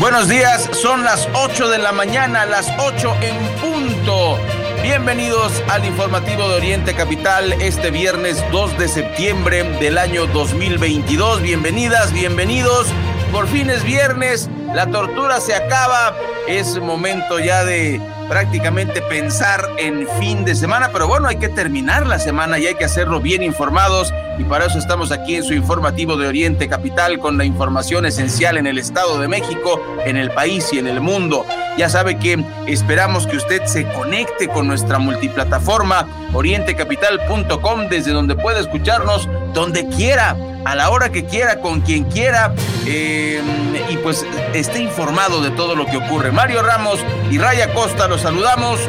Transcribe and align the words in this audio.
Buenos 0.00 0.30
días, 0.30 0.66
son 0.72 1.04
las 1.04 1.28
8 1.34 1.68
de 1.68 1.76
la 1.76 1.92
mañana, 1.92 2.46
las 2.46 2.66
8 2.78 3.16
en 3.20 3.36
punto. 3.60 4.38
Bienvenidos 4.82 5.62
al 5.68 5.84
informativo 5.84 6.48
de 6.48 6.54
Oriente 6.54 6.94
Capital 6.94 7.52
este 7.60 7.90
viernes 7.90 8.42
2 8.50 8.78
de 8.78 8.88
septiembre 8.88 9.62
del 9.78 9.98
año 9.98 10.24
2022. 10.28 11.42
Bienvenidas, 11.42 12.14
bienvenidos. 12.14 12.86
Por 13.30 13.46
fin 13.46 13.68
es 13.68 13.84
viernes, 13.84 14.48
la 14.72 14.86
tortura 14.86 15.38
se 15.38 15.54
acaba. 15.54 16.16
Es 16.48 16.80
momento 16.80 17.38
ya 17.38 17.62
de 17.62 18.00
prácticamente 18.26 19.02
pensar 19.02 19.68
en 19.76 20.08
fin 20.18 20.46
de 20.46 20.54
semana, 20.54 20.88
pero 20.94 21.08
bueno, 21.08 21.28
hay 21.28 21.36
que 21.36 21.50
terminar 21.50 22.06
la 22.06 22.18
semana 22.18 22.58
y 22.58 22.68
hay 22.68 22.74
que 22.74 22.86
hacerlo 22.86 23.20
bien 23.20 23.42
informados 23.42 24.14
y 24.40 24.44
para 24.44 24.64
eso 24.66 24.78
estamos 24.78 25.12
aquí 25.12 25.36
en 25.36 25.44
su 25.44 25.52
informativo 25.52 26.16
de 26.16 26.26
Oriente 26.26 26.66
Capital 26.66 27.18
con 27.18 27.36
la 27.36 27.44
información 27.44 28.06
esencial 28.06 28.56
en 28.56 28.66
el 28.66 28.78
Estado 28.78 29.20
de 29.20 29.28
México, 29.28 29.82
en 30.06 30.16
el 30.16 30.30
país 30.30 30.72
y 30.72 30.78
en 30.78 30.86
el 30.86 31.02
mundo. 31.02 31.44
Ya 31.76 31.90
sabe 31.90 32.18
que 32.18 32.42
esperamos 32.66 33.26
que 33.26 33.36
usted 33.36 33.66
se 33.66 33.86
conecte 33.92 34.48
con 34.48 34.66
nuestra 34.66 34.98
multiplataforma 34.98 36.08
orientecapital.com 36.32 37.88
desde 37.90 38.12
donde 38.12 38.34
pueda 38.34 38.60
escucharnos 38.60 39.28
donde 39.52 39.86
quiera, 39.88 40.36
a 40.64 40.74
la 40.74 40.88
hora 40.88 41.10
que 41.10 41.26
quiera, 41.26 41.60
con 41.60 41.82
quien 41.82 42.04
quiera 42.04 42.54
eh, 42.86 43.42
y 43.90 43.96
pues 43.98 44.24
esté 44.54 44.80
informado 44.80 45.42
de 45.42 45.50
todo 45.50 45.76
lo 45.76 45.84
que 45.84 45.98
ocurre. 45.98 46.32
Mario 46.32 46.62
Ramos 46.62 46.98
y 47.30 47.36
Raya 47.36 47.74
Costa 47.74 48.08
los 48.08 48.22
saludamos 48.22 48.80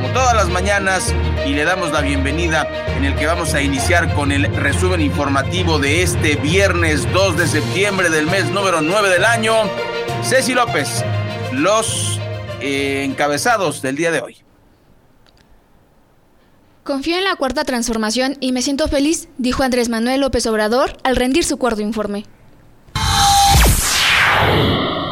como 0.00 0.14
todas 0.14 0.34
las 0.34 0.48
mañanas 0.48 1.14
y 1.46 1.52
le 1.52 1.64
damos 1.64 1.92
la 1.92 2.00
bienvenida 2.00 2.66
en 2.96 3.04
el 3.04 3.14
que 3.16 3.26
vamos 3.26 3.52
a 3.52 3.60
iniciar 3.60 4.14
con 4.14 4.32
el 4.32 4.44
resumen 4.56 5.02
informativo 5.02 5.78
de 5.78 6.02
este 6.02 6.36
viernes 6.36 7.10
2 7.12 7.36
de 7.36 7.46
septiembre 7.46 8.08
del 8.08 8.26
mes 8.26 8.46
número 8.46 8.80
9 8.80 9.10
del 9.10 9.26
año. 9.26 9.52
Ceci 10.22 10.54
López, 10.54 11.04
los 11.52 12.18
eh, 12.62 13.04
encabezados 13.04 13.82
del 13.82 13.96
día 13.96 14.10
de 14.10 14.20
hoy. 14.22 14.36
Confío 16.82 17.18
en 17.18 17.24
la 17.24 17.36
cuarta 17.36 17.64
transformación 17.64 18.38
y 18.40 18.52
me 18.52 18.62
siento 18.62 18.88
feliz, 18.88 19.28
dijo 19.36 19.62
Andrés 19.62 19.90
Manuel 19.90 20.22
López 20.22 20.46
Obrador 20.46 20.96
al 21.02 21.16
rendir 21.16 21.44
su 21.44 21.58
cuarto 21.58 21.82
informe. 21.82 22.24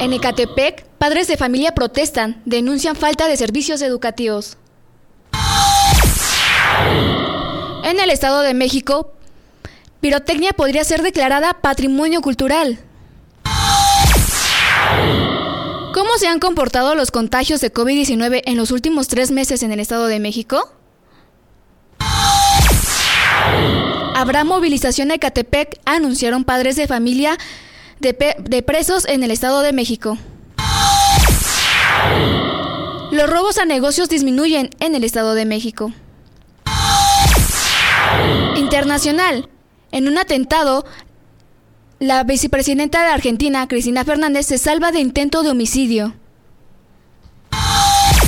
En 0.01 0.15
Ecatepec, 0.15 0.87
padres 0.97 1.29
de 1.29 1.37
familia 1.37 1.75
protestan, 1.75 2.41
denuncian 2.47 2.97
falta 2.97 3.29
de 3.29 3.37
servicios 3.37 3.83
educativos. 3.83 4.57
En 7.85 8.01
el 8.01 8.11
Estado 8.11 8.43
de 8.43 8.55
México, 8.55 9.13
pirotecnia 10.01 10.53
podría 10.53 10.85
ser 10.85 11.03
declarada 11.03 11.55
patrimonio 11.55 12.21
cultural. 12.21 12.79
¿Cómo 15.95 16.17
se 16.19 16.29
han 16.29 16.39
comportado 16.39 16.95
los 16.95 17.11
contagios 17.11 17.61
de 17.61 17.73
COVID-19 17.73 18.43
en 18.45 18.57
los 18.57 18.71
últimos 18.71 19.09
tres 19.09 19.31
meses 19.31 19.63
en 19.63 19.73
el 19.73 19.81
Estado 19.81 20.07
de 20.07 20.21
México? 20.21 20.73
Habrá 24.15 24.45
movilización 24.45 25.09
de 25.09 25.19
Catepec, 25.19 25.81
anunciaron 25.85 26.45
padres 26.45 26.77
de 26.77 26.87
familia 26.87 27.39
de, 28.01 28.63
presos 28.63 29.07
en 29.07 29.23
el 29.23 29.31
Estado 29.31 29.61
de 29.63 29.73
México. 29.73 30.19
Los 33.11 33.31
robos 33.31 33.57
a 33.57 33.65
negocios 33.65 34.11
disminuyen 34.11 34.69
en 34.81 34.95
el 34.95 35.03
Estado 35.03 35.35
de 35.35 35.47
México. 35.47 35.93
Internacional. 38.57 39.49
En 39.93 40.09
un 40.09 40.19
atentado, 40.19 40.85
la 41.99 42.23
vicepresidenta 42.25 43.03
de 43.03 43.09
Argentina, 43.09 43.67
Cristina 43.67 44.05
Fernández, 44.05 44.47
se 44.47 44.59
salva 44.59 44.93
de 44.93 45.01
intento 45.01 45.43
de 45.43 45.51
homicidio. 45.51 46.15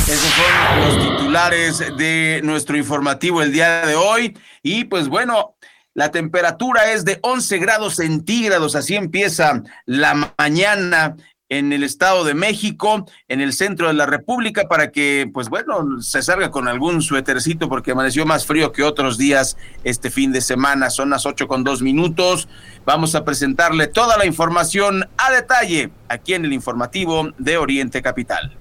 Esos 0.08 0.32
son 0.32 0.80
los 0.80 1.18
titulares 1.18 1.78
de 1.98 2.41
nuestro 2.42 2.78
informativo 2.78 3.42
el 3.42 3.52
día 3.52 3.86
de 3.86 3.94
hoy. 3.97 4.36
Y 4.62 4.84
pues 4.84 5.08
bueno, 5.08 5.56
la 5.92 6.10
temperatura 6.10 6.92
es 6.92 7.04
de 7.04 7.18
11 7.22 7.58
grados 7.58 7.97
centígrados, 7.97 8.74
así 8.76 8.97
empieza 8.97 9.62
la 9.84 10.32
mañana 10.38 11.16
en 11.50 11.72
el 11.72 11.83
Estado 11.83 12.25
de 12.25 12.33
México, 12.33 13.06
en 13.28 13.41
el 13.41 13.53
centro 13.53 13.88
de 13.88 13.94
la 13.94 14.06
República, 14.06 14.69
para 14.69 14.91
que, 14.91 15.28
pues 15.34 15.50
bueno, 15.50 16.00
se 16.00 16.22
salga 16.22 16.50
con 16.50 16.69
algún 16.69 17.03
suétercito 17.03 17.69
porque 17.69 17.91
amaneció 17.91 18.25
más 18.25 18.47
frío 18.47 18.72
que 18.72 18.84
otros 18.84 19.19
días 19.19 19.59
este 19.84 20.10
fin 20.10 20.33
de 20.33 20.41
semana. 20.41 20.89
Son 20.89 21.10
las 21.10 21.27
ocho 21.27 21.49
con 21.49 21.65
dos 21.65 21.83
minutos. 21.83 22.49
Vamos 22.87 23.15
a 23.15 23.25
presentarle 23.25 23.89
toda 23.89 24.16
la 24.16 24.27
información 24.27 25.09
a 25.19 25.31
detalle 25.33 25.91
aquí 26.09 26.34
en 26.34 26.44
el 26.44 26.53
informativo 26.53 27.31
de 27.37 27.59
Oriente 27.59 28.00
Capital. 28.00 28.56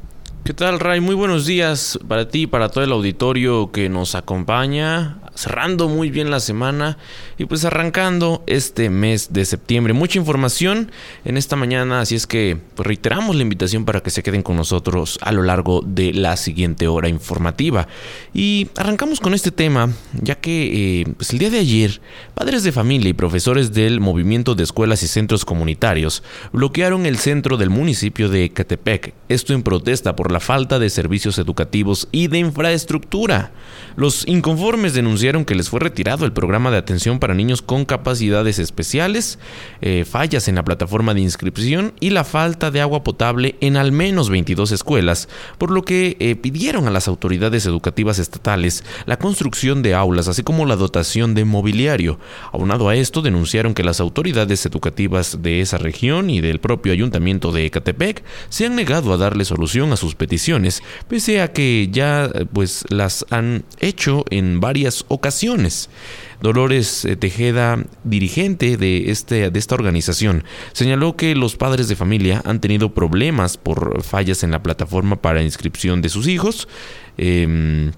¿Qué 0.50 0.56
tal, 0.56 0.80
Ray? 0.80 1.00
Muy 1.00 1.14
buenos 1.14 1.46
días 1.46 2.00
para 2.08 2.28
ti 2.28 2.42
y 2.42 2.48
para 2.48 2.70
todo 2.70 2.84
el 2.84 2.92
auditorio 2.92 3.72
que 3.72 3.88
nos 3.88 4.16
acompaña 4.16 5.20
cerrando 5.40 5.88
muy 5.88 6.10
bien 6.10 6.30
la 6.30 6.42
semana 6.42 6.98
y 7.38 7.46
pues 7.46 7.64
arrancando 7.64 8.44
este 8.46 8.90
mes 8.90 9.32
de 9.32 9.46
septiembre. 9.46 9.94
Mucha 9.94 10.20
información 10.20 10.92
en 11.24 11.38
esta 11.38 11.56
mañana, 11.56 12.02
así 12.02 12.16
es 12.16 12.28
que 12.28 12.58
pues 12.76 12.86
reiteramos 12.86 13.38
la 13.38 13.44
invitación 13.44 13.86
para 13.86 14.02
que 14.02 14.10
se 14.10 14.22
queden 14.22 14.44
con 14.44 14.58
nosotros 14.58 15.18
a 15.22 15.32
lo 15.32 15.44
largo 15.44 15.82
de 15.86 16.14
la 16.14 16.36
siguiente 16.36 16.90
hora 16.90 17.08
informativa. 17.08 17.88
Y 18.34 18.68
arrancamos 18.76 19.22
con 19.22 19.34
este 19.34 19.52
tema, 19.52 19.94
ya 20.22 20.36
que 20.36 21.02
eh, 21.02 21.14
pues 21.16 21.32
el 21.32 21.40
día 21.40 21.50
de 21.50 21.60
ayer, 21.60 22.02
padres 22.34 22.64
de 22.64 22.74
familia 22.74 23.10
y 23.10 23.14
profesores 23.14 23.72
del 23.72 24.02
movimiento 24.02 24.56
de 24.56 24.64
escuelas 24.64 25.04
y 25.04 25.08
centros 25.08 25.46
comunitarios 25.46 26.22
bloquearon 26.52 27.06
el 27.06 27.18
centro 27.18 27.56
del 27.56 27.70
municipio 27.70 28.28
de 28.28 28.44
Ecatepec, 28.46 29.14
esto 29.30 29.54
en 29.54 29.64
protesta 29.64 30.18
por 30.18 30.34
la 30.34 30.39
falta 30.40 30.80
de 30.80 30.90
servicios 30.90 31.38
educativos 31.38 32.08
y 32.12 32.28
de 32.28 32.40
infraestructura. 32.40 33.52
Los 33.96 34.28
inconformes 34.28 34.94
denunciaron 34.94 35.46
que 35.46 35.56
les 35.56 35.70
fue 35.70 35.80
retirado 35.80 36.26
el 36.26 36.34
programa 36.34 36.72
de 36.72 36.78
atención 36.78 37.20
para 37.20 37.34
niños 37.34 37.62
con 37.62 37.86
capacidades 37.86 38.60
especiales, 38.60 39.40
eh, 39.82 40.06
fallas 40.10 40.48
en 40.48 40.56
la 40.56 40.64
plataforma 40.64 41.14
de 41.14 41.22
inscripción 41.22 41.94
y 42.00 42.12
la 42.12 42.24
falta 42.24 42.72
de 42.72 42.82
agua 42.82 43.04
potable 43.04 43.56
en 43.62 43.78
al 43.78 43.92
menos 43.92 44.30
22 44.30 44.72
escuelas, 44.72 45.28
por 45.58 45.72
lo 45.72 45.84
que 45.84 46.18
eh, 46.20 46.36
pidieron 46.36 46.88
a 46.88 46.92
las 46.92 47.08
autoridades 47.08 47.66
educativas 47.66 48.20
estatales 48.20 48.84
la 49.06 49.18
construcción 49.18 49.82
de 49.82 49.96
aulas, 49.96 50.28
así 50.28 50.44
como 50.44 50.66
la 50.66 50.76
dotación 50.76 51.36
de 51.36 51.46
mobiliario. 51.46 52.20
Aunado 52.52 52.90
a 52.90 52.96
esto, 52.96 53.22
denunciaron 53.22 53.74
que 53.74 53.84
las 53.84 54.00
autoridades 54.00 54.66
educativas 54.66 55.42
de 55.42 55.62
esa 55.62 55.78
región 55.78 56.30
y 56.30 56.42
del 56.42 56.60
propio 56.60 56.94
ayuntamiento 56.94 57.52
de 57.52 57.66
Ecatepec 57.66 58.24
se 58.50 58.66
han 58.66 58.76
negado 58.76 59.14
a 59.14 59.18
darle 59.18 59.46
solución 59.46 59.92
a 59.92 59.98
sus 59.98 60.16
peticiones, 60.16 60.29
pese 61.08 61.42
a 61.42 61.52
que 61.52 61.90
ya 61.92 62.30
pues 62.54 62.86
las 62.90 63.26
han 63.30 63.64
hecho 63.80 64.26
en 64.30 64.60
varias 64.60 65.06
ocasiones 65.08 65.20
ocasiones. 65.20 65.90
Dolores 66.42 67.04
eh, 67.04 67.18
Tejeda, 67.18 67.84
dirigente 68.06 68.78
de, 68.78 69.12
este, 69.12 69.52
de 69.52 69.60
esta 69.60 69.76
organización, 69.76 70.46
señaló 70.72 71.18
que 71.18 71.36
los 71.36 71.58
padres 71.58 71.90
de 71.90 71.98
familia 71.98 72.42
han 72.46 72.62
tenido 72.62 72.94
problemas 72.94 73.58
por 73.58 74.02
fallas 74.02 74.44
en 74.44 74.52
la 74.52 74.64
plataforma 74.64 75.18
para 75.18 75.44
inscripción 75.44 76.02
de 76.02 76.10
sus 76.10 76.28
hijos. 76.28 76.70
Em, 77.18 77.92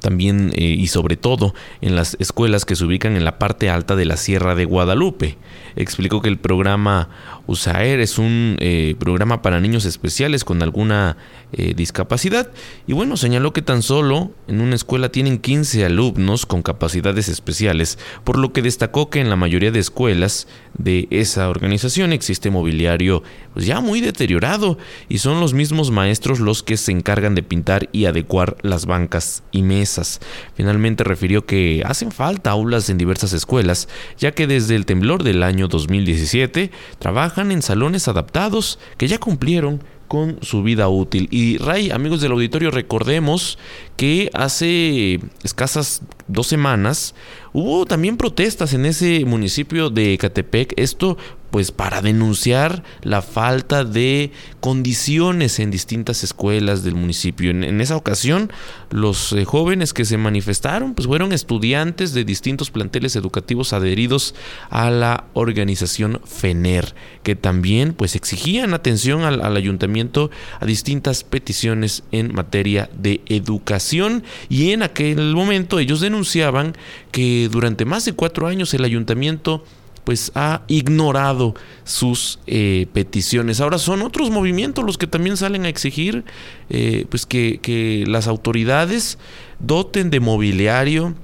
también 0.00 0.52
eh, 0.54 0.64
y 0.64 0.88
sobre 0.88 1.16
todo 1.16 1.54
en 1.80 1.96
las 1.96 2.16
escuelas 2.20 2.64
que 2.64 2.76
se 2.76 2.84
ubican 2.84 3.16
en 3.16 3.24
la 3.24 3.38
parte 3.38 3.70
alta 3.70 3.96
de 3.96 4.04
la 4.04 4.16
Sierra 4.16 4.54
de 4.54 4.64
Guadalupe. 4.64 5.38
Explicó 5.76 6.22
que 6.22 6.28
el 6.28 6.38
programa 6.38 7.08
USAER 7.46 8.00
es 8.00 8.18
un 8.18 8.56
eh, 8.60 8.96
programa 8.98 9.42
para 9.42 9.60
niños 9.60 9.84
especiales 9.84 10.44
con 10.44 10.62
alguna 10.62 11.16
eh, 11.52 11.74
discapacidad. 11.76 12.50
Y 12.86 12.92
bueno, 12.92 13.16
señaló 13.16 13.52
que 13.52 13.62
tan 13.62 13.82
solo 13.82 14.32
en 14.48 14.60
una 14.60 14.74
escuela 14.74 15.10
tienen 15.10 15.38
15 15.38 15.84
alumnos 15.84 16.46
con 16.46 16.62
capacidades 16.62 17.28
especiales, 17.28 17.98
por 18.24 18.38
lo 18.38 18.52
que 18.52 18.62
destacó 18.62 19.10
que 19.10 19.20
en 19.20 19.30
la 19.30 19.36
mayoría 19.36 19.70
de 19.70 19.78
escuelas 19.78 20.48
de 20.76 21.06
esa 21.10 21.48
organización 21.48 22.12
existe 22.12 22.50
mobiliario 22.50 23.22
pues 23.54 23.64
ya 23.64 23.80
muy 23.80 24.00
deteriorado 24.00 24.76
y 25.08 25.18
son 25.18 25.40
los 25.40 25.54
mismos 25.54 25.90
maestros 25.90 26.40
los 26.40 26.62
que 26.62 26.76
se 26.76 26.92
encargan 26.92 27.34
de 27.34 27.42
pintar 27.42 27.88
y 27.92 28.06
adecuar 28.06 28.56
las 28.62 28.86
bancas 28.86 29.42
y 29.52 29.62
mesas. 29.62 30.20
Finalmente 30.54 31.04
refirió 31.04 31.46
que 31.46 31.82
hacen 31.86 32.12
falta 32.12 32.50
aulas 32.50 32.90
en 32.90 32.98
diversas 32.98 33.32
escuelas, 33.32 33.88
ya 34.18 34.32
que 34.32 34.46
desde 34.46 34.74
el 34.74 34.84
temblor 34.86 35.22
del 35.22 35.42
año 35.42 35.65
2017 35.68 36.70
trabajan 36.98 37.52
en 37.52 37.62
salones 37.62 38.08
adaptados 38.08 38.78
que 38.96 39.08
ya 39.08 39.18
cumplieron 39.18 39.82
con 40.08 40.38
su 40.42 40.62
vida 40.62 40.88
útil. 40.88 41.28
Y 41.30 41.58
Ray, 41.58 41.90
amigos 41.90 42.20
del 42.20 42.32
auditorio, 42.32 42.70
recordemos 42.70 43.58
que 43.96 44.30
hace 44.34 45.20
escasas 45.42 46.02
dos 46.28 46.46
semanas 46.46 47.14
hubo 47.52 47.86
también 47.86 48.16
protestas 48.16 48.74
en 48.74 48.84
ese 48.84 49.24
municipio 49.24 49.88
de 49.88 50.12
Ecatepec. 50.12 50.74
Esto 50.76 51.16
pues 51.50 51.70
para 51.72 52.02
denunciar 52.02 52.82
la 53.02 53.22
falta 53.22 53.82
de 53.82 54.30
condiciones 54.60 55.58
en 55.58 55.70
distintas 55.70 56.22
escuelas 56.22 56.82
del 56.82 56.96
municipio. 56.96 57.50
En, 57.50 57.80
esa 57.80 57.96
ocasión, 57.96 58.52
los 58.90 59.32
eh, 59.32 59.46
jóvenes 59.46 59.94
que 59.94 60.04
se 60.04 60.18
manifestaron 60.18 60.92
pues 60.92 61.06
fueron 61.06 61.32
estudiantes 61.32 62.12
de 62.12 62.24
distintos 62.24 62.70
planteles 62.70 63.16
educativos 63.16 63.72
adheridos 63.72 64.34
a 64.68 64.90
la 64.90 65.24
organización 65.32 66.20
FENER, 66.26 66.94
que 67.22 67.36
también 67.36 67.94
pues 67.94 68.16
exigían 68.16 68.74
atención 68.74 69.22
al, 69.22 69.40
al 69.40 69.56
ayuntamiento 69.56 70.30
a 70.60 70.66
distintas 70.66 71.24
peticiones 71.24 72.02
en 72.12 72.34
materia 72.34 72.90
de 72.98 73.22
educación 73.26 74.24
y 74.50 74.72
en 74.72 74.82
aquel 74.82 75.34
momento 75.34 75.78
ellos 75.78 76.00
denunciaban 76.16 76.74
que 77.12 77.48
durante 77.50 77.84
más 77.84 78.06
de 78.06 78.14
cuatro 78.14 78.46
años 78.46 78.72
el 78.72 78.84
ayuntamiento 78.84 79.62
pues 80.04 80.30
ha 80.34 80.62
ignorado 80.68 81.54
sus 81.84 82.38
eh, 82.46 82.86
peticiones. 82.92 83.60
Ahora 83.60 83.76
son 83.78 84.02
otros 84.02 84.30
movimientos 84.30 84.84
los 84.84 84.98
que 84.98 85.08
también 85.08 85.36
salen 85.36 85.66
a 85.66 85.68
exigir 85.68 86.24
eh, 86.70 87.06
pues 87.10 87.26
que, 87.26 88.04
las 88.06 88.28
autoridades 88.28 89.18
doten 89.58 90.10
de 90.10 90.20
mobiliario, 90.20 91.14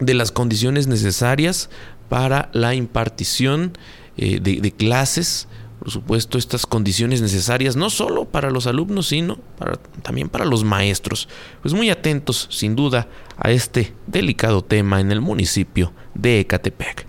de 0.00 0.14
las 0.14 0.32
condiciones 0.32 0.88
necesarias 0.88 1.70
para 2.08 2.50
la 2.52 2.74
impartición 2.74 3.78
eh, 4.16 4.40
de, 4.40 4.72
clases, 4.72 5.46
por 5.84 5.92
supuesto, 5.92 6.38
estas 6.38 6.64
condiciones 6.64 7.20
necesarias 7.20 7.76
no 7.76 7.90
solo 7.90 8.24
para 8.24 8.50
los 8.50 8.66
alumnos, 8.66 9.08
sino 9.08 9.38
también 10.00 10.30
para 10.30 10.46
los 10.46 10.64
maestros. 10.64 11.28
Pues 11.60 11.74
muy 11.74 11.90
atentos, 11.90 12.48
sin 12.50 12.74
duda, 12.74 13.06
a 13.36 13.50
este 13.50 13.92
delicado 14.06 14.64
tema 14.64 15.02
en 15.02 15.12
el 15.12 15.20
municipio 15.20 15.92
de 16.14 16.40
Ecatepec. 16.40 17.06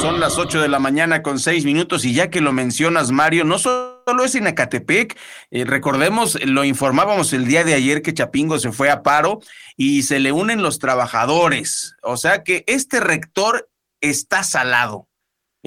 Son 0.00 0.18
las 0.18 0.38
8 0.38 0.60
de 0.60 0.66
la 0.66 0.80
mañana 0.80 1.22
con 1.22 1.38
6 1.38 1.64
minutos 1.64 2.04
y 2.04 2.14
ya 2.14 2.30
que 2.30 2.40
lo 2.40 2.52
mencionas, 2.52 3.12
Mario, 3.12 3.44
no 3.44 3.60
solo 3.60 4.24
es 4.24 4.34
en 4.34 4.48
Ecatepec, 4.48 5.16
eh, 5.52 5.64
recordemos, 5.64 6.36
lo 6.46 6.64
informábamos 6.64 7.32
el 7.32 7.46
día 7.46 7.62
de 7.62 7.74
ayer 7.74 8.02
que 8.02 8.12
Chapingo 8.12 8.58
se 8.58 8.72
fue 8.72 8.90
a 8.90 9.04
paro 9.04 9.38
y 9.76 10.02
se 10.02 10.18
le 10.18 10.32
unen 10.32 10.62
los 10.62 10.80
trabajadores. 10.80 11.94
O 12.02 12.16
sea 12.16 12.42
que 12.42 12.64
este 12.66 12.98
rector 12.98 13.68
está 14.00 14.42
salado. 14.42 15.06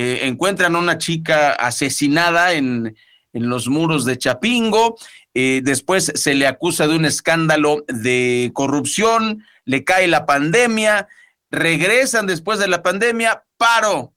Eh, 0.02 0.28
encuentran 0.28 0.78
a 0.78 0.80
una 0.80 0.98
chica 0.98 1.52
asesinada 1.52 2.54
en, 2.54 2.96
en 3.34 3.50
los 3.50 3.68
muros 3.68 4.06
de 4.06 4.18
Chapingo, 4.18 4.98
eh, 5.34 5.60
después 5.62 6.14
se 6.16 6.36
le 6.36 6.48
acusa 6.48 6.88
de 6.88 6.96
un 6.96 7.04
escándalo 7.04 7.84
de 7.90 8.50
corrupción, 8.54 9.44
le 9.66 9.84
cae 9.84 10.08
la 10.08 10.26
pandemia, 10.26 11.10
regresan 11.52 12.28
después 12.28 12.60
de 12.60 12.70
la 12.70 12.82
pandemia, 12.82 13.44
paro. 13.58 14.14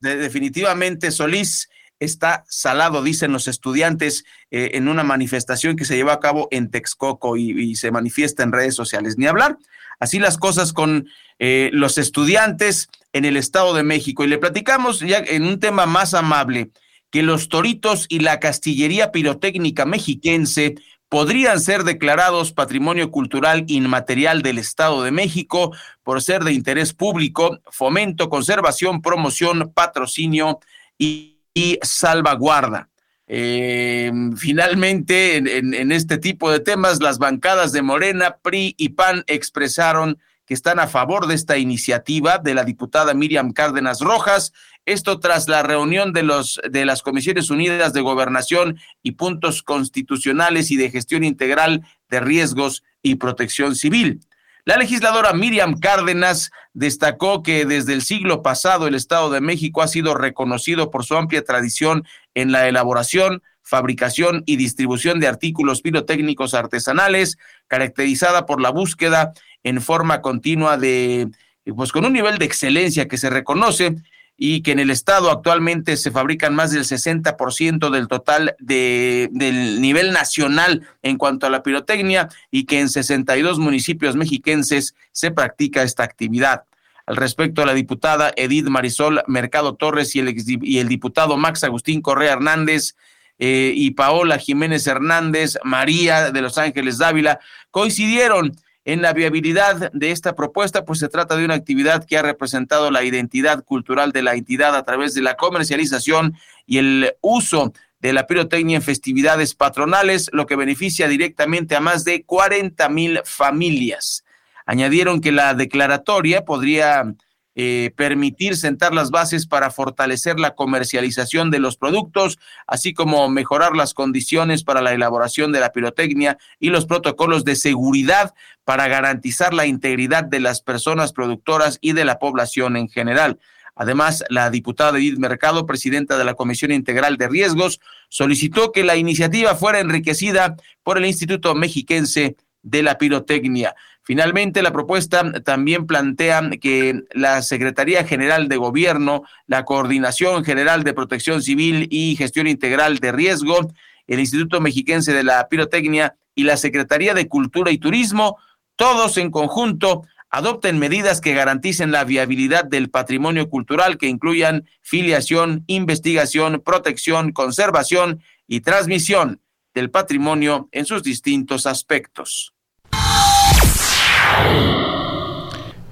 definitivamente 0.00 1.12
Solís 1.12 1.68
está 2.00 2.42
salado, 2.48 3.04
dicen 3.04 3.30
los 3.30 3.46
estudiantes, 3.46 4.24
eh, 4.50 4.72
en 4.74 4.88
una 4.88 5.04
manifestación 5.04 5.76
que 5.76 5.84
se 5.84 5.94
llevó 5.94 6.10
a 6.10 6.18
cabo 6.18 6.48
en 6.50 6.68
Texcoco 6.68 7.36
y, 7.36 7.76
se 7.76 7.92
manifiesta 7.92 8.42
en 8.42 8.50
redes 8.50 8.74
sociales. 8.74 9.16
Ni 9.18 9.28
hablar. 9.28 9.56
Así 10.00 10.18
las 10.18 10.36
cosas 10.36 10.72
con 10.72 11.06
los 11.38 11.96
estudiantes 11.96 12.88
en 13.12 13.24
el 13.24 13.36
Estado 13.36 13.74
de 13.74 13.82
México. 13.82 14.24
Y 14.24 14.28
le 14.28 14.38
platicamos 14.38 15.00
ya 15.00 15.18
en 15.18 15.44
un 15.44 15.58
tema 15.60 15.86
más 15.86 16.14
amable, 16.14 16.70
que 17.10 17.22
los 17.22 17.48
toritos 17.48 18.06
y 18.08 18.20
la 18.20 18.38
castillería 18.38 19.10
pirotécnica 19.10 19.84
mexiquense 19.84 20.76
podrían 21.08 21.60
ser 21.60 21.82
declarados 21.82 22.52
Patrimonio 22.52 23.10
Cultural 23.10 23.64
Inmaterial 23.66 24.42
del 24.42 24.58
Estado 24.58 25.02
de 25.02 25.10
México 25.10 25.74
por 26.04 26.22
ser 26.22 26.44
de 26.44 26.52
interés 26.52 26.94
público, 26.94 27.58
fomento, 27.70 28.30
conservación, 28.30 29.02
promoción, 29.02 29.72
patrocinio 29.74 30.60
y, 30.96 31.36
salvaguarda. 31.82 32.88
Eh, 33.26 34.10
finalmente, 34.36 35.36
en, 35.36 35.74
en 35.74 35.92
este 35.92 36.16
tipo 36.16 36.50
de 36.50 36.60
temas, 36.60 37.00
las 37.02 37.18
bancadas 37.18 37.72
de 37.72 37.82
Morena, 37.82 38.38
PRI 38.40 38.74
y 38.78 38.90
PAN 38.90 39.24
expresaron 39.26 40.18
que 40.50 40.54
están 40.54 40.80
a 40.80 40.88
favor 40.88 41.28
de 41.28 41.36
esta 41.36 41.58
iniciativa 41.58 42.38
de 42.38 42.54
la 42.54 42.64
diputada 42.64 43.14
Miriam 43.14 43.52
Cárdenas 43.52 44.00
Rojas, 44.00 44.52
esto 44.84 45.20
tras 45.20 45.46
la 45.46 45.62
reunión 45.62 46.12
de, 46.12 46.24
los, 46.24 46.60
de 46.68 46.84
las 46.84 47.02
Comisiones 47.02 47.50
Unidas 47.50 47.92
de 47.92 48.00
Gobernación 48.00 48.76
y 49.00 49.12
Puntos 49.12 49.62
Constitucionales 49.62 50.72
y 50.72 50.76
de 50.76 50.90
Gestión 50.90 51.22
Integral 51.22 51.86
de 52.08 52.18
Riesgos 52.18 52.82
y 53.00 53.14
Protección 53.14 53.76
Civil. 53.76 54.22
La 54.64 54.76
legisladora 54.76 55.32
Miriam 55.34 55.78
Cárdenas 55.78 56.50
destacó 56.72 57.44
que 57.44 57.64
desde 57.64 57.92
el 57.92 58.02
siglo 58.02 58.42
pasado 58.42 58.88
el 58.88 58.96
Estado 58.96 59.30
de 59.30 59.40
México 59.40 59.82
ha 59.82 59.86
sido 59.86 60.14
reconocido 60.14 60.90
por 60.90 61.04
su 61.04 61.14
amplia 61.14 61.44
tradición 61.44 62.04
en 62.34 62.50
la 62.50 62.66
elaboración, 62.66 63.40
fabricación 63.62 64.42
y 64.46 64.56
distribución 64.56 65.20
de 65.20 65.28
artículos 65.28 65.80
pirotécnicos 65.80 66.54
artesanales, 66.54 67.38
caracterizada 67.68 68.44
por 68.44 68.60
la 68.60 68.70
búsqueda 68.70 69.32
en 69.62 69.80
forma 69.80 70.22
continua 70.22 70.76
de, 70.76 71.28
pues 71.76 71.92
con 71.92 72.04
un 72.04 72.12
nivel 72.12 72.38
de 72.38 72.44
excelencia 72.44 73.08
que 73.08 73.18
se 73.18 73.30
reconoce 73.30 73.96
y 74.42 74.62
que 74.62 74.72
en 74.72 74.78
el 74.78 74.90
estado 74.90 75.30
actualmente 75.30 75.98
se 75.98 76.10
fabrican 76.10 76.54
más 76.54 76.70
del 76.70 76.84
60% 76.84 77.90
del 77.90 78.08
total 78.08 78.56
de, 78.58 79.28
del 79.32 79.82
nivel 79.82 80.12
nacional 80.12 80.88
en 81.02 81.18
cuanto 81.18 81.46
a 81.46 81.50
la 81.50 81.62
pirotecnia 81.62 82.30
y 82.50 82.64
que 82.64 82.80
en 82.80 82.88
62 82.88 83.58
municipios 83.58 84.16
mexiquenses 84.16 84.94
se 85.12 85.30
practica 85.30 85.82
esta 85.82 86.04
actividad. 86.04 86.64
Al 87.04 87.16
respecto, 87.16 87.66
la 87.66 87.74
diputada 87.74 88.32
Edith 88.34 88.68
Marisol 88.68 89.22
Mercado 89.26 89.74
Torres 89.74 90.16
y 90.16 90.20
el, 90.20 90.34
y 90.62 90.78
el 90.78 90.88
diputado 90.88 91.36
Max 91.36 91.62
Agustín 91.64 92.00
Correa 92.00 92.32
Hernández 92.32 92.94
eh, 93.38 93.72
y 93.74 93.90
Paola 93.90 94.38
Jiménez 94.38 94.86
Hernández, 94.86 95.58
María 95.64 96.30
de 96.30 96.40
Los 96.40 96.56
Ángeles 96.56 96.98
Dávila, 96.98 97.40
coincidieron 97.70 98.52
en 98.84 99.02
la 99.02 99.12
viabilidad 99.12 99.92
de 99.92 100.10
esta 100.10 100.34
propuesta, 100.34 100.84
pues 100.84 100.98
se 101.00 101.08
trata 101.08 101.36
de 101.36 101.44
una 101.44 101.54
actividad 101.54 102.04
que 102.04 102.16
ha 102.16 102.22
representado 102.22 102.90
la 102.90 103.04
identidad 103.04 103.62
cultural 103.64 104.12
de 104.12 104.22
la 104.22 104.34
entidad 104.34 104.74
a 104.74 104.84
través 104.84 105.14
de 105.14 105.22
la 105.22 105.36
comercialización 105.36 106.36
y 106.66 106.78
el 106.78 107.14
uso 107.20 107.72
de 108.00 108.12
la 108.14 108.26
pirotecnia 108.26 108.76
en 108.76 108.82
festividades 108.82 109.54
patronales, 109.54 110.30
lo 110.32 110.46
que 110.46 110.56
beneficia 110.56 111.08
directamente 111.08 111.76
a 111.76 111.80
más 111.80 112.04
de 112.04 112.24
40 112.24 112.88
mil 112.88 113.20
familias. 113.24 114.24
Añadieron 114.64 115.20
que 115.20 115.32
la 115.32 115.52
declaratoria 115.54 116.44
podría 116.44 117.14
eh, 117.62 117.90
permitir 117.94 118.56
sentar 118.56 118.94
las 118.94 119.10
bases 119.10 119.46
para 119.46 119.70
fortalecer 119.70 120.40
la 120.40 120.54
comercialización 120.54 121.50
de 121.50 121.58
los 121.58 121.76
productos, 121.76 122.38
así 122.66 122.94
como 122.94 123.28
mejorar 123.28 123.76
las 123.76 123.92
condiciones 123.92 124.64
para 124.64 124.80
la 124.80 124.94
elaboración 124.94 125.52
de 125.52 125.60
la 125.60 125.70
pirotecnia 125.70 126.38
y 126.58 126.70
los 126.70 126.86
protocolos 126.86 127.44
de 127.44 127.56
seguridad 127.56 128.32
para 128.64 128.88
garantizar 128.88 129.52
la 129.52 129.66
integridad 129.66 130.24
de 130.24 130.40
las 130.40 130.62
personas 130.62 131.12
productoras 131.12 131.76
y 131.82 131.92
de 131.92 132.06
la 132.06 132.18
población 132.18 132.78
en 132.78 132.88
general. 132.88 133.38
Además, 133.74 134.24
la 134.30 134.48
diputada 134.48 134.96
Edith 134.96 135.18
Mercado, 135.18 135.66
presidenta 135.66 136.16
de 136.16 136.24
la 136.24 136.32
Comisión 136.32 136.72
Integral 136.72 137.18
de 137.18 137.28
Riesgos, 137.28 137.78
solicitó 138.08 138.72
que 138.72 138.84
la 138.84 138.96
iniciativa 138.96 139.54
fuera 139.54 139.80
enriquecida 139.80 140.56
por 140.82 140.96
el 140.96 141.04
Instituto 141.04 141.54
Mexiquense 141.54 142.36
de 142.62 142.82
la 142.82 142.96
Pirotecnia. 142.96 143.74
Finalmente, 144.02 144.62
la 144.62 144.72
propuesta 144.72 145.30
también 145.42 145.86
plantea 145.86 146.50
que 146.60 147.02
la 147.12 147.42
Secretaría 147.42 148.04
General 148.04 148.48
de 148.48 148.56
Gobierno, 148.56 149.24
la 149.46 149.64
Coordinación 149.64 150.44
General 150.44 150.84
de 150.84 150.94
Protección 150.94 151.42
Civil 151.42 151.86
y 151.90 152.16
Gestión 152.16 152.46
Integral 152.46 152.98
de 152.98 153.12
Riesgo, 153.12 153.72
el 154.06 154.20
Instituto 154.20 154.60
Mexiquense 154.60 155.12
de 155.12 155.22
la 155.22 155.48
Pirotecnia 155.48 156.16
y 156.34 156.44
la 156.44 156.56
Secretaría 156.56 157.14
de 157.14 157.28
Cultura 157.28 157.70
y 157.70 157.78
Turismo, 157.78 158.38
todos 158.76 159.16
en 159.18 159.30
conjunto, 159.30 160.02
adopten 160.30 160.78
medidas 160.78 161.20
que 161.20 161.34
garanticen 161.34 161.90
la 161.90 162.04
viabilidad 162.04 162.64
del 162.64 162.88
patrimonio 162.88 163.50
cultural 163.50 163.98
que 163.98 164.06
incluyan 164.06 164.64
filiación, 164.80 165.64
investigación, 165.66 166.62
protección, 166.64 167.32
conservación 167.32 168.22
y 168.46 168.60
transmisión 168.60 169.40
del 169.74 169.90
patrimonio 169.90 170.68
en 170.72 170.86
sus 170.86 171.02
distintos 171.02 171.66
aspectos. 171.66 172.54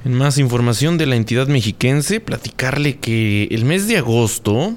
En 0.05 0.15
más 0.15 0.39
información 0.39 0.97
de 0.97 1.07
la 1.07 1.17
entidad 1.17 1.49
mexiquense, 1.49 2.21
platicarle 2.21 2.97
que 2.97 3.45
el 3.51 3.65
mes 3.65 3.89
de 3.89 3.99
agosto 3.99 4.77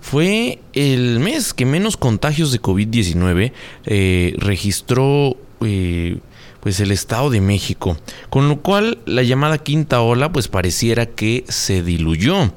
fue 0.00 0.60
el 0.72 1.18
mes 1.20 1.52
que 1.52 1.66
menos 1.66 1.96
contagios 1.96 2.52
de 2.52 2.62
COVID-19 2.62 3.52
eh, 3.86 4.34
registró 4.38 5.36
eh, 5.60 6.18
pues 6.60 6.80
el 6.80 6.92
Estado 6.92 7.30
de 7.30 7.40
México, 7.40 7.96
con 8.30 8.48
lo 8.48 8.60
cual 8.60 8.98
la 9.06 9.22
llamada 9.22 9.58
quinta 9.58 10.00
ola 10.00 10.32
pues 10.32 10.48
pareciera 10.48 11.06
que 11.06 11.44
se 11.48 11.82
diluyó. 11.82 12.52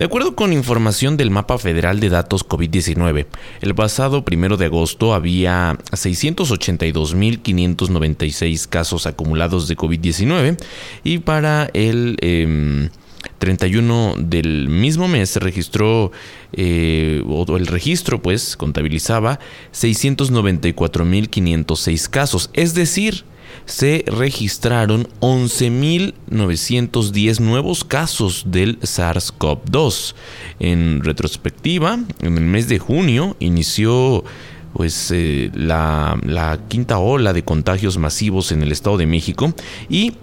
De 0.00 0.06
acuerdo 0.06 0.34
con 0.34 0.52
información 0.54 1.18
del 1.18 1.30
Mapa 1.30 1.58
Federal 1.58 2.00
de 2.00 2.08
Datos 2.08 2.48
COVID-19, 2.48 3.26
el 3.60 3.74
pasado 3.74 4.24
primero 4.24 4.56
de 4.56 4.64
agosto 4.64 5.12
había 5.12 5.76
682.596 5.90 8.66
casos 8.66 9.06
acumulados 9.06 9.68
de 9.68 9.76
COVID-19 9.76 10.56
y 11.04 11.18
para 11.18 11.68
el 11.74 12.16
31 13.40 14.14
em, 14.16 14.30
del 14.30 14.70
mismo 14.70 15.06
mes 15.06 15.28
se 15.28 15.38
registró, 15.38 16.12
eh, 16.54 17.22
o 17.28 17.58
el 17.58 17.66
registro 17.66 18.22
pues 18.22 18.56
contabilizaba 18.56 19.38
694.506 19.74 22.08
casos, 22.08 22.48
es 22.54 22.72
decir, 22.72 23.26
se 23.66 24.04
registraron 24.06 25.06
11.910 25.20 27.40
nuevos 27.40 27.84
casos 27.84 28.44
del 28.46 28.80
SARS-CoV-2. 28.80 30.14
En 30.58 31.04
retrospectiva, 31.04 31.98
en 32.20 32.38
el 32.38 32.44
mes 32.44 32.68
de 32.68 32.78
junio 32.78 33.36
inició 33.40 34.24
pues 34.72 35.10
eh, 35.12 35.50
la, 35.54 36.58
quinta 36.68 36.98
ola 36.98 37.32
de 37.32 37.44
contagios 37.44 37.98
masivos 37.98 38.52
en 38.52 38.62
el 38.62 38.70
Estado 38.72 38.98
de 38.98 39.06
México 39.06 39.52
y 39.88 40.14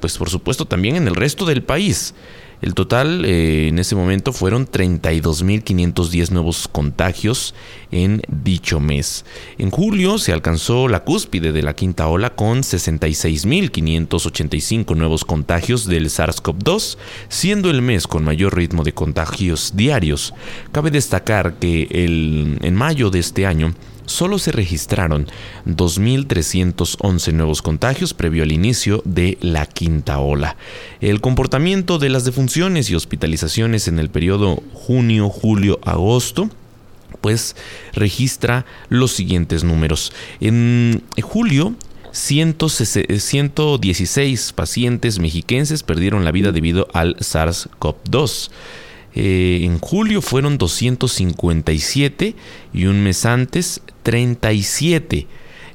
pues 0.00 0.16
por 0.16 0.30
supuesto 0.30 0.64
también 0.64 0.96
en 0.96 1.06
el 1.06 1.14
resto 1.14 1.44
del 1.44 1.62
país. 1.62 2.14
El 2.62 2.74
total 2.74 3.24
eh, 3.24 3.68
en 3.68 3.78
ese 3.78 3.94
momento 3.94 4.34
fueron 4.34 4.66
32.510 4.66 6.30
nuevos 6.30 6.68
contagios 6.68 7.54
en 7.90 8.20
dicho 8.28 8.80
mes. 8.80 9.24
En 9.56 9.70
julio 9.70 10.18
se 10.18 10.32
alcanzó 10.32 10.88
la 10.88 11.04
cúspide 11.04 11.52
de 11.52 11.62
la 11.62 11.72
quinta 11.74 12.06
ola 12.08 12.34
con 12.34 12.58
66.585 12.58 14.94
nuevos 14.94 15.24
contagios 15.24 15.86
del 15.86 16.10
SARS-CoV-2, 16.10 16.98
siendo 17.28 17.70
el 17.70 17.80
mes 17.80 18.06
con 18.06 18.24
mayor 18.24 18.54
ritmo 18.54 18.84
de 18.84 18.92
contagios 18.92 19.72
diarios. 19.74 20.34
Cabe 20.72 20.90
destacar 20.90 21.54
que 21.54 21.88
el, 21.90 22.58
en 22.60 22.74
mayo 22.74 23.08
de 23.10 23.20
este 23.20 23.46
año 23.46 23.72
solo 24.10 24.38
se 24.38 24.52
registraron 24.52 25.26
2.311 25.66 27.32
nuevos 27.32 27.62
contagios 27.62 28.12
previo 28.12 28.42
al 28.42 28.52
inicio 28.52 29.02
de 29.04 29.38
la 29.40 29.66
quinta 29.66 30.18
ola. 30.18 30.56
El 31.00 31.20
comportamiento 31.20 31.98
de 31.98 32.10
las 32.10 32.24
defunciones 32.24 32.90
y 32.90 32.94
hospitalizaciones 32.94 33.88
en 33.88 33.98
el 33.98 34.10
periodo 34.10 34.62
junio, 34.74 35.30
julio, 35.30 35.80
agosto 35.84 36.50
pues 37.20 37.56
registra 37.92 38.64
los 38.88 39.10
siguientes 39.12 39.64
números. 39.64 40.12
En 40.40 41.02
julio 41.22 41.74
116 42.12 44.52
pacientes 44.52 45.18
mexiquenses 45.18 45.82
perdieron 45.82 46.24
la 46.24 46.32
vida 46.32 46.52
debido 46.52 46.88
al 46.92 47.16
SARS-CoV-2. 47.16 48.50
Eh, 49.14 49.60
en 49.64 49.78
julio 49.78 50.22
fueron 50.22 50.58
257 50.58 52.34
y 52.72 52.84
un 52.86 53.02
mes 53.02 53.26
antes 53.26 53.82
37. 54.02 55.26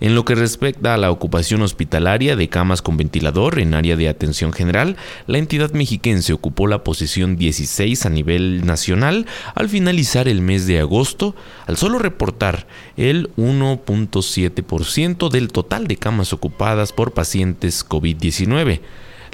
En 0.02 0.14
lo 0.14 0.26
que 0.26 0.36
respecta 0.36 0.94
a 0.94 0.98
la 0.98 1.10
ocupación 1.10 1.62
hospitalaria 1.62 2.36
de 2.36 2.50
camas 2.50 2.82
con 2.82 2.98
ventilador 2.98 3.60
en 3.60 3.74
área 3.74 3.96
de 3.96 4.10
atención 4.10 4.52
general, 4.52 4.98
la 5.26 5.38
entidad 5.38 5.72
mexiquense 5.72 6.34
ocupó 6.34 6.68
la 6.68 6.84
posición 6.84 7.38
16 7.38 8.06
a 8.06 8.10
nivel 8.10 8.66
nacional 8.66 9.26
al 9.56 9.70
finalizar 9.70 10.28
el 10.28 10.42
mes 10.42 10.68
de 10.68 10.80
agosto, 10.80 11.34
al 11.66 11.78
solo 11.78 11.98
reportar 11.98 12.68
el 12.98 13.30
1.7% 13.38 15.30
del 15.30 15.52
total 15.52 15.88
de 15.88 15.96
camas 15.96 16.34
ocupadas 16.34 16.92
por 16.92 17.14
pacientes 17.14 17.88
COVID-19 17.88 18.82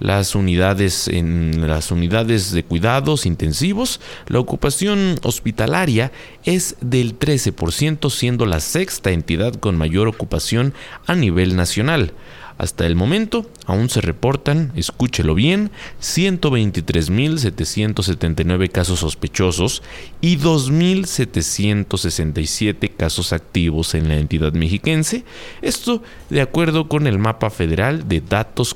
las 0.01 0.35
unidades 0.35 1.07
en 1.07 1.67
las 1.67 1.91
unidades 1.91 2.51
de 2.51 2.63
cuidados 2.63 3.27
intensivos, 3.27 4.01
la 4.27 4.39
ocupación 4.39 5.19
hospitalaria 5.21 6.11
es 6.43 6.75
del 6.81 7.19
13%, 7.19 8.09
siendo 8.09 8.47
la 8.47 8.59
sexta 8.59 9.11
entidad 9.11 9.53
con 9.53 9.77
mayor 9.77 10.07
ocupación 10.07 10.73
a 11.05 11.13
nivel 11.13 11.55
nacional. 11.55 12.13
Hasta 12.57 12.85
el 12.85 12.95
momento 12.95 13.49
aún 13.65 13.89
se 13.89 14.01
reportan, 14.01 14.73
escúchelo 14.75 15.33
bien, 15.35 15.71
123.779 16.01 18.69
casos 18.71 18.99
sospechosos 18.99 19.81
y 20.19 20.37
2.767 20.37 22.91
casos 22.95 23.31
activos 23.33 23.95
en 23.95 24.09
la 24.09 24.17
entidad 24.17 24.53
mexiquense. 24.53 25.23
Esto 25.61 26.03
de 26.29 26.41
acuerdo 26.41 26.87
con 26.87 27.07
el 27.07 27.17
mapa 27.17 27.49
federal 27.49 28.07
de 28.07 28.21
datos 28.21 28.75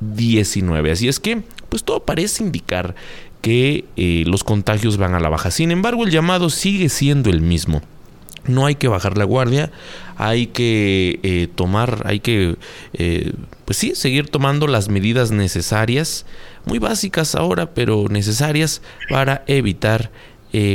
COVID-19. 0.00 0.92
Así 0.92 1.08
es 1.08 1.20
que, 1.20 1.42
pues 1.68 1.84
todo 1.84 2.04
parece 2.04 2.42
indicar 2.42 2.94
que 3.40 3.84
eh, 3.96 4.24
los 4.26 4.44
contagios 4.44 4.96
van 4.96 5.14
a 5.14 5.20
la 5.20 5.28
baja. 5.28 5.50
Sin 5.50 5.70
embargo, 5.70 6.04
el 6.04 6.10
llamado 6.10 6.50
sigue 6.50 6.88
siendo 6.88 7.30
el 7.30 7.40
mismo 7.40 7.82
no 8.46 8.64
hay 8.64 8.76
que 8.76 8.88
bajar 8.88 9.18
la 9.18 9.24
guardia, 9.24 9.70
hay 10.16 10.46
que 10.46 11.20
eh, 11.22 11.48
tomar, 11.54 12.04
hay 12.06 12.20
que, 12.20 12.56
eh, 12.94 13.34
pues 13.66 13.76
sí, 13.76 13.94
seguir 13.94 14.30
tomando 14.30 14.66
las 14.66 14.88
medidas 14.88 15.32
necesarias, 15.32 16.24
muy 16.64 16.78
básicas 16.78 17.34
ahora, 17.34 17.74
pero 17.74 18.06
necesarias 18.08 18.80
para 19.10 19.44
evitar 19.46 20.10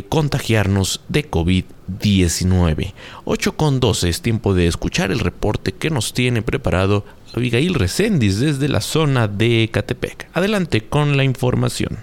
contagiarnos 0.07 1.01
de 1.09 1.31
COVID-19. 1.31 2.93
8 3.25 3.57
con 3.57 3.79
12 3.79 4.07
es 4.07 4.21
tiempo 4.21 4.53
de 4.53 4.67
escuchar 4.67 5.11
el 5.11 5.17
reporte 5.17 5.71
que 5.71 5.89
nos 5.89 6.13
tiene 6.13 6.43
preparado 6.43 7.05
Abigail 7.35 7.73
Recendis 7.73 8.39
desde 8.39 8.67
la 8.67 8.81
zona 8.81 9.27
de 9.27 9.69
Catepec. 9.71 10.27
Adelante 10.33 10.87
con 10.87 11.17
la 11.17 11.23
información. 11.23 11.97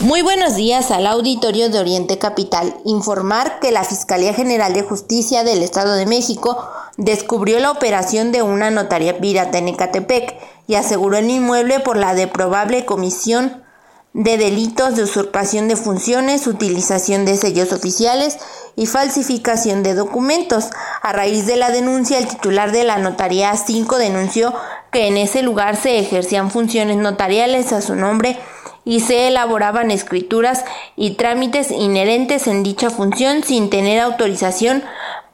Muy 0.00 0.22
buenos 0.22 0.56
días 0.56 0.90
al 0.90 1.06
auditorio 1.06 1.68
de 1.68 1.78
Oriente 1.78 2.18
Capital. 2.18 2.74
Informar 2.86 3.60
que 3.60 3.70
la 3.70 3.84
Fiscalía 3.84 4.32
General 4.32 4.72
de 4.72 4.82
Justicia 4.82 5.44
del 5.44 5.62
Estado 5.62 5.94
de 5.94 6.06
México 6.06 6.66
descubrió 6.96 7.60
la 7.60 7.70
operación 7.70 8.32
de 8.32 8.42
una 8.42 8.70
notaría 8.70 9.18
pirata 9.18 9.58
en 9.58 9.68
Ecatepec 9.68 10.36
y 10.66 10.76
aseguró 10.76 11.18
el 11.18 11.28
inmueble 11.28 11.80
por 11.80 11.98
la 11.98 12.14
de 12.14 12.28
probable 12.28 12.86
comisión 12.86 13.62
de 14.12 14.36
delitos 14.38 14.96
de 14.96 15.04
usurpación 15.04 15.68
de 15.68 15.76
funciones, 15.76 16.46
utilización 16.46 17.24
de 17.24 17.36
sellos 17.36 17.72
oficiales 17.72 18.38
y 18.74 18.86
falsificación 18.86 19.82
de 19.82 19.94
documentos. 19.94 20.70
A 21.02 21.12
raíz 21.12 21.46
de 21.46 21.56
la 21.56 21.70
denuncia, 21.70 22.18
el 22.18 22.26
titular 22.26 22.72
de 22.72 22.84
la 22.84 22.98
Notaría 22.98 23.54
5 23.54 23.98
denunció 23.98 24.52
que 24.90 25.06
en 25.06 25.16
ese 25.16 25.42
lugar 25.42 25.76
se 25.76 25.98
ejercían 25.98 26.50
funciones 26.50 26.96
notariales 26.96 27.72
a 27.72 27.80
su 27.80 27.94
nombre 27.94 28.36
y 28.84 29.00
se 29.00 29.28
elaboraban 29.28 29.92
escrituras 29.92 30.64
y 30.96 31.12
trámites 31.12 31.70
inherentes 31.70 32.48
en 32.48 32.64
dicha 32.64 32.90
función 32.90 33.44
sin 33.44 33.70
tener 33.70 34.00
autorización 34.00 34.82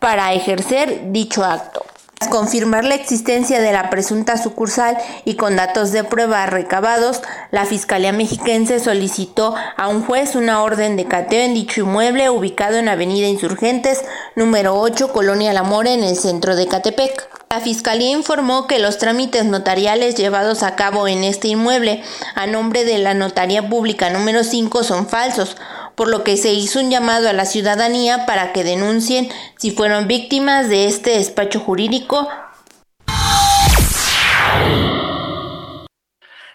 para 0.01 0.35
ejercer 0.35 1.13
dicho 1.13 1.45
acto. 1.45 1.86
Tras 2.19 2.31
confirmar 2.31 2.85
la 2.85 2.95
existencia 2.95 3.61
de 3.61 3.73
la 3.73 3.91
presunta 3.91 4.39
sucursal 4.39 4.97
y 5.27 5.35
con 5.35 5.55
datos 5.55 5.93
de 5.93 6.03
prueba 6.03 6.47
recabados, 6.47 7.21
la 7.51 7.67
Fiscalía 7.67 8.13
Mexiquense 8.13 8.81
solicitó 8.81 9.55
a 9.77 9.89
un 9.89 10.03
juez 10.03 10.35
una 10.35 10.63
orden 10.63 10.97
de 10.97 11.05
cateo 11.05 11.43
en 11.43 11.53
dicho 11.53 11.83
inmueble 11.83 12.31
ubicado 12.31 12.77
en 12.79 12.89
Avenida 12.89 13.27
Insurgentes, 13.27 14.03
número 14.35 14.81
8, 14.81 15.13
Colonia 15.13 15.53
La 15.53 15.63
Mora, 15.63 15.93
en 15.93 16.05
el 16.05 16.17
centro 16.17 16.57
de 16.57 16.67
Catepec. 16.67 17.29
La 17.51 17.61
Fiscalía 17.61 18.11
informó 18.11 18.67
que 18.67 18.79
los 18.79 18.97
trámites 18.97 19.45
notariales 19.45 20.15
llevados 20.15 20.63
a 20.63 20.75
cabo 20.75 21.07
en 21.09 21.23
este 21.23 21.49
inmueble 21.49 22.03
a 22.35 22.47
nombre 22.47 22.85
de 22.85 22.97
la 22.97 23.13
Notaría 23.13 23.69
Pública 23.69 24.09
número 24.09 24.43
5 24.43 24.85
son 24.85 25.07
falsos, 25.07 25.57
por 25.97 26.09
lo 26.09 26.23
que 26.23 26.37
se 26.37 26.53
hizo 26.53 26.81
un 26.81 26.91
llamado 26.91 27.29
a 27.29 27.33
la 27.33 27.47
ciudadanía 27.47 28.27
para 28.27 28.53
que 28.53 28.63
denuncien 28.63 29.29
si 29.59 29.71
fueron 29.71 30.07
víctimas 30.07 30.69
de 30.69 30.87
este 30.87 31.11
despacho 31.11 31.59
jurídico. 31.59 32.29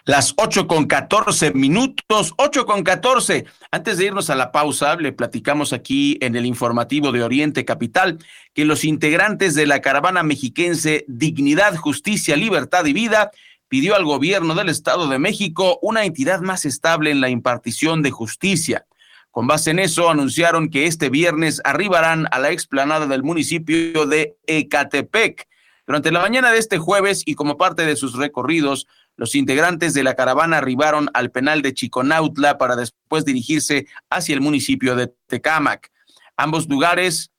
Las 0.04 0.34
8 0.36 0.66
con 0.66 0.86
14 0.86 1.52
minutos, 1.52 2.34
8 2.36 2.66
con 2.66 2.82
14. 2.82 3.44
Antes 3.70 3.98
de 3.98 4.06
irnos 4.06 4.30
a 4.30 4.34
la 4.34 4.50
pausa, 4.50 4.96
le 4.96 5.12
platicamos 5.12 5.72
aquí 5.72 6.18
en 6.20 6.34
el 6.34 6.44
informativo 6.44 7.12
de 7.12 7.22
Oriente 7.22 7.64
Capital 7.64 8.18
que 8.52 8.64
los 8.64 8.82
integrantes 8.82 9.54
de 9.54 9.64
la 9.64 9.80
caravana 9.80 10.24
mexiquense 10.24 11.04
Dignidad, 11.06 11.76
Justicia, 11.76 12.34
Libertad 12.34 12.84
y 12.86 12.92
Vida 12.92 13.30
pidió 13.68 13.94
al 13.94 14.04
gobierno 14.04 14.56
del 14.56 14.70
Estado 14.70 15.08
de 15.08 15.20
México 15.20 15.78
una 15.82 16.04
entidad 16.04 16.40
más 16.40 16.64
estable 16.64 17.12
en 17.12 17.20
la 17.20 17.30
impartición 17.30 18.02
de 18.02 18.10
justicia. 18.10 18.86
Con 19.32 19.46
base 19.46 19.70
en 19.70 19.78
eso, 19.78 20.10
anunciaron 20.10 20.68
que 20.68 20.86
este 20.86 21.08
viernes 21.08 21.62
arribarán 21.64 22.28
a 22.32 22.38
la 22.38 22.50
explanada 22.50 23.06
del 23.06 23.22
municipio 23.22 24.04
de 24.04 24.36
Ecatepec. 24.46 25.48
Durante 25.86 26.12
la 26.12 26.20
mañana 26.20 26.52
de 26.52 26.58
este 26.58 26.76
jueves 26.76 27.22
y 27.24 27.34
como 27.34 27.56
parte 27.56 27.86
de 27.86 27.96
sus 27.96 28.12
recorridos, 28.12 28.86
los 29.16 29.34
integrantes 29.34 29.94
de 29.94 30.04
la 30.04 30.16
caravana 30.16 30.58
arribaron 30.58 31.08
al 31.14 31.30
penal 31.30 31.62
de 31.62 31.72
Chiconautla 31.72 32.58
para 32.58 32.76
después 32.76 33.24
dirigirse 33.24 33.86
hacia 34.10 34.34
el 34.34 34.42
municipio 34.42 34.96
de 34.96 35.10
Tecámac. 35.28 35.90
Ambos 36.36 36.68
lugares, 36.68 37.30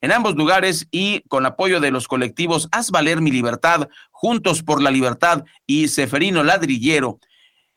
en 0.00 0.12
ambos 0.12 0.34
lugares 0.34 0.88
y 0.90 1.20
con 1.28 1.44
apoyo 1.44 1.78
de 1.78 1.90
los 1.90 2.08
colectivos 2.08 2.68
Haz 2.72 2.90
Valer 2.90 3.20
Mi 3.20 3.30
Libertad, 3.30 3.90
Juntos 4.12 4.62
por 4.62 4.80
la 4.80 4.90
Libertad 4.90 5.44
y 5.66 5.88
Seferino 5.88 6.42
Ladrillero, 6.42 7.20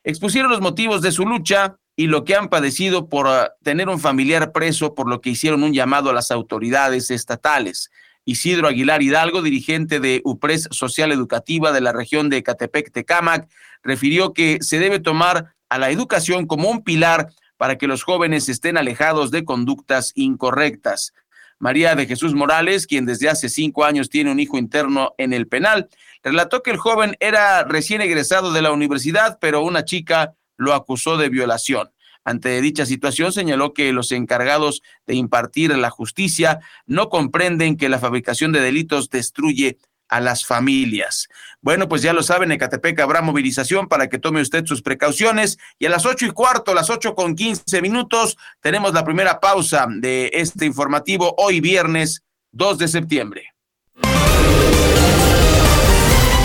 expusieron 0.06 0.52
los 0.52 0.62
motivos 0.62 1.02
de 1.02 1.12
su 1.12 1.26
lucha 1.26 1.78
y 2.02 2.08
lo 2.08 2.24
que 2.24 2.34
han 2.34 2.50
padecido 2.50 3.10
por 3.10 3.28
ah, 3.28 3.54
tener 3.62 3.88
un 3.88 4.00
familiar 4.00 4.52
preso, 4.52 4.96
por 4.96 5.08
lo 5.08 5.22
que 5.22 5.30
hicieron 5.30 5.62
un 5.62 5.72
llamado 5.72 6.10
a 6.10 6.14
las 6.14 6.32
autoridades 6.32 7.12
estatales. 7.12 7.92
Isidro 8.26 8.68
Aguilar 8.68 9.04
Hidalgo, 9.04 9.44
dirigente 9.44 10.00
de 10.00 10.20
UPRES 10.24 10.68
Social 10.72 11.12
Educativa 11.12 11.72
de 11.72 11.82
la 11.82 11.92
región 11.94 12.32
de 12.32 12.42
Catepec-Tecámac, 12.42 13.48
refirió 13.84 14.34
que 14.34 14.58
se 14.62 14.80
debe 14.80 15.00
tomar 15.00 15.54
a 15.70 15.78
la 15.78 15.92
educación 15.92 16.48
como 16.48 16.72
un 16.72 16.84
pilar 16.84 17.28
para 17.58 17.78
que 17.78 17.86
los 17.86 18.02
jóvenes 18.02 18.50
estén 18.50 18.78
alejados 18.78 19.30
de 19.30 19.46
conductas 19.46 20.12
incorrectas. 20.16 21.14
María 21.60 21.94
de 21.94 22.08
Jesús 22.08 22.34
Morales, 22.34 22.88
quien 22.88 23.06
desde 23.06 23.30
hace 23.30 23.48
cinco 23.48 23.86
años 23.86 24.10
tiene 24.10 24.32
un 24.32 24.40
hijo 24.40 24.58
interno 24.58 25.14
en 25.20 25.34
el 25.34 25.48
penal, 25.48 25.88
relató 26.24 26.64
que 26.64 26.72
el 26.72 26.78
joven 26.78 27.16
era 27.20 27.64
recién 27.64 28.02
egresado 28.02 28.54
de 28.54 28.64
la 28.64 28.72
universidad, 28.72 29.38
pero 29.40 29.62
una 29.62 29.86
chica 29.86 30.34
lo 30.62 30.74
acusó 30.74 31.18
de 31.18 31.30
violación. 31.30 31.92
Ante 32.24 32.62
dicha 32.62 32.86
situación, 32.86 33.34
señaló 33.34 33.74
que 33.74 33.92
los 33.92 34.12
encargados 34.12 34.84
de 35.08 35.16
impartir 35.16 35.76
la 35.76 35.90
justicia 35.90 36.60
no 36.86 37.10
comprenden 37.10 37.78
que 37.78 37.90
la 37.90 37.98
fabricación 37.98 38.52
de 38.52 38.62
delitos 38.62 39.10
destruye 39.10 39.80
a 40.08 40.20
las 40.20 40.46
familias. 40.46 41.30
Bueno, 41.62 41.88
pues 41.88 42.04
ya 42.04 42.14
lo 42.14 42.22
saben, 42.22 42.52
en 42.52 42.58
Ecatepec 42.58 43.00
habrá 43.00 43.22
movilización 43.22 43.88
para 43.88 44.08
que 44.08 44.20
tome 44.20 44.42
usted 44.42 44.66
sus 44.66 44.84
precauciones. 44.84 45.58
Y 45.80 45.88
a 45.88 45.90
las 45.90 46.06
ocho 46.06 46.26
y 46.28 46.32
cuarto, 46.32 46.76
las 46.76 46.90
ocho 46.90 47.16
con 47.16 47.34
quince 47.34 47.82
minutos, 47.82 48.38
tenemos 48.60 48.94
la 48.94 49.04
primera 49.04 49.40
pausa 49.40 49.88
de 49.90 50.30
este 50.34 50.66
informativo 50.66 51.34
hoy 51.38 51.60
viernes 51.60 52.24
2 52.52 52.78
de 52.78 52.88
septiembre. 52.88 53.54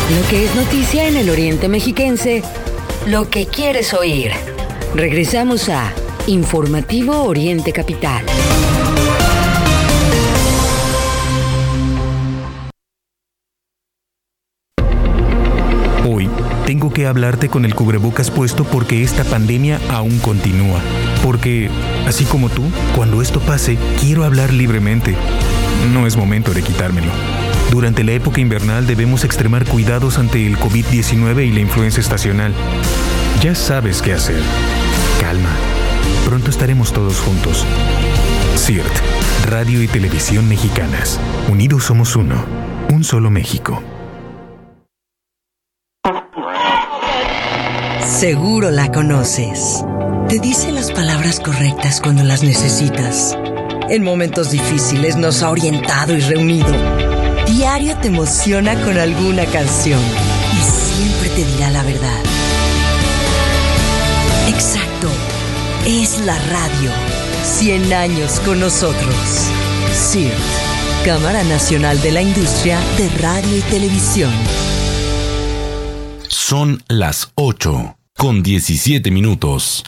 Lo 0.08 0.28
que 0.30 0.44
es 0.44 0.54
noticia 0.54 1.08
en 1.08 1.16
el 1.16 1.28
Oriente 1.28 1.68
Mexiquense, 1.68 2.44
lo 3.06 3.30
que 3.30 3.46
quieres 3.46 3.94
oír. 3.94 4.32
Regresamos 4.94 5.68
a 5.68 5.92
Informativo 6.26 7.22
Oriente 7.22 7.72
Capital. 7.72 8.24
Hoy 16.08 16.28
tengo 16.66 16.92
que 16.92 17.06
hablarte 17.06 17.48
con 17.48 17.64
el 17.64 17.76
cubrebocas 17.76 18.32
puesto 18.32 18.64
porque 18.64 19.04
esta 19.04 19.22
pandemia 19.22 19.80
aún 19.90 20.18
continúa. 20.18 20.80
Porque, 21.22 21.70
así 22.06 22.24
como 22.24 22.48
tú, 22.48 22.62
cuando 22.96 23.22
esto 23.22 23.38
pase, 23.38 23.78
quiero 24.00 24.24
hablar 24.24 24.52
libremente. 24.52 25.14
No 25.92 26.08
es 26.08 26.16
momento 26.16 26.52
de 26.52 26.62
quitármelo. 26.62 27.12
Durante 27.70 28.04
la 28.04 28.12
época 28.12 28.40
invernal 28.40 28.86
debemos 28.86 29.24
extremar 29.24 29.64
cuidados 29.64 30.18
ante 30.18 30.46
el 30.46 30.56
COVID-19 30.56 31.46
y 31.46 31.52
la 31.52 31.60
influenza 31.60 32.00
estacional. 32.00 32.54
Ya 33.42 33.54
sabes 33.54 34.02
qué 34.02 34.14
hacer. 34.14 34.40
Calma. 35.20 35.50
Pronto 36.24 36.50
estaremos 36.50 36.92
todos 36.92 37.20
juntos. 37.20 37.64
CIRT, 38.56 38.92
Radio 39.48 39.82
y 39.82 39.88
Televisión 39.88 40.48
Mexicanas. 40.48 41.20
Unidos 41.48 41.84
somos 41.84 42.16
uno. 42.16 42.44
Un 42.90 43.04
solo 43.04 43.30
México. 43.30 43.82
Seguro 48.04 48.70
la 48.70 48.90
conoces. 48.90 49.84
Te 50.28 50.38
dice 50.38 50.72
las 50.72 50.90
palabras 50.90 51.38
correctas 51.38 52.00
cuando 52.00 52.24
las 52.24 52.42
necesitas. 52.42 53.36
En 53.90 54.02
momentos 54.02 54.50
difíciles 54.50 55.16
nos 55.16 55.42
ha 55.42 55.50
orientado 55.50 56.14
y 56.14 56.20
reunido. 56.20 57.15
Diario 57.46 57.96
te 57.98 58.08
emociona 58.08 58.74
con 58.84 58.98
alguna 58.98 59.46
canción 59.46 60.00
y 60.52 60.62
siempre 60.62 61.28
te 61.30 61.44
dirá 61.44 61.70
la 61.70 61.82
verdad. 61.82 62.20
Exacto. 64.48 65.08
Es 65.86 66.20
la 66.20 66.38
radio. 66.48 66.90
100 67.44 67.92
años 67.92 68.40
con 68.40 68.60
nosotros. 68.60 69.14
CIRT, 69.92 70.34
Cámara 71.04 71.44
Nacional 71.44 72.00
de 72.02 72.12
la 72.12 72.22
Industria 72.22 72.80
de 72.98 73.08
Radio 73.20 73.56
y 73.56 73.62
Televisión. 73.62 74.32
Son 76.28 76.82
las 76.88 77.30
8 77.36 77.96
con 78.16 78.42
17 78.42 79.10
minutos. 79.10 79.84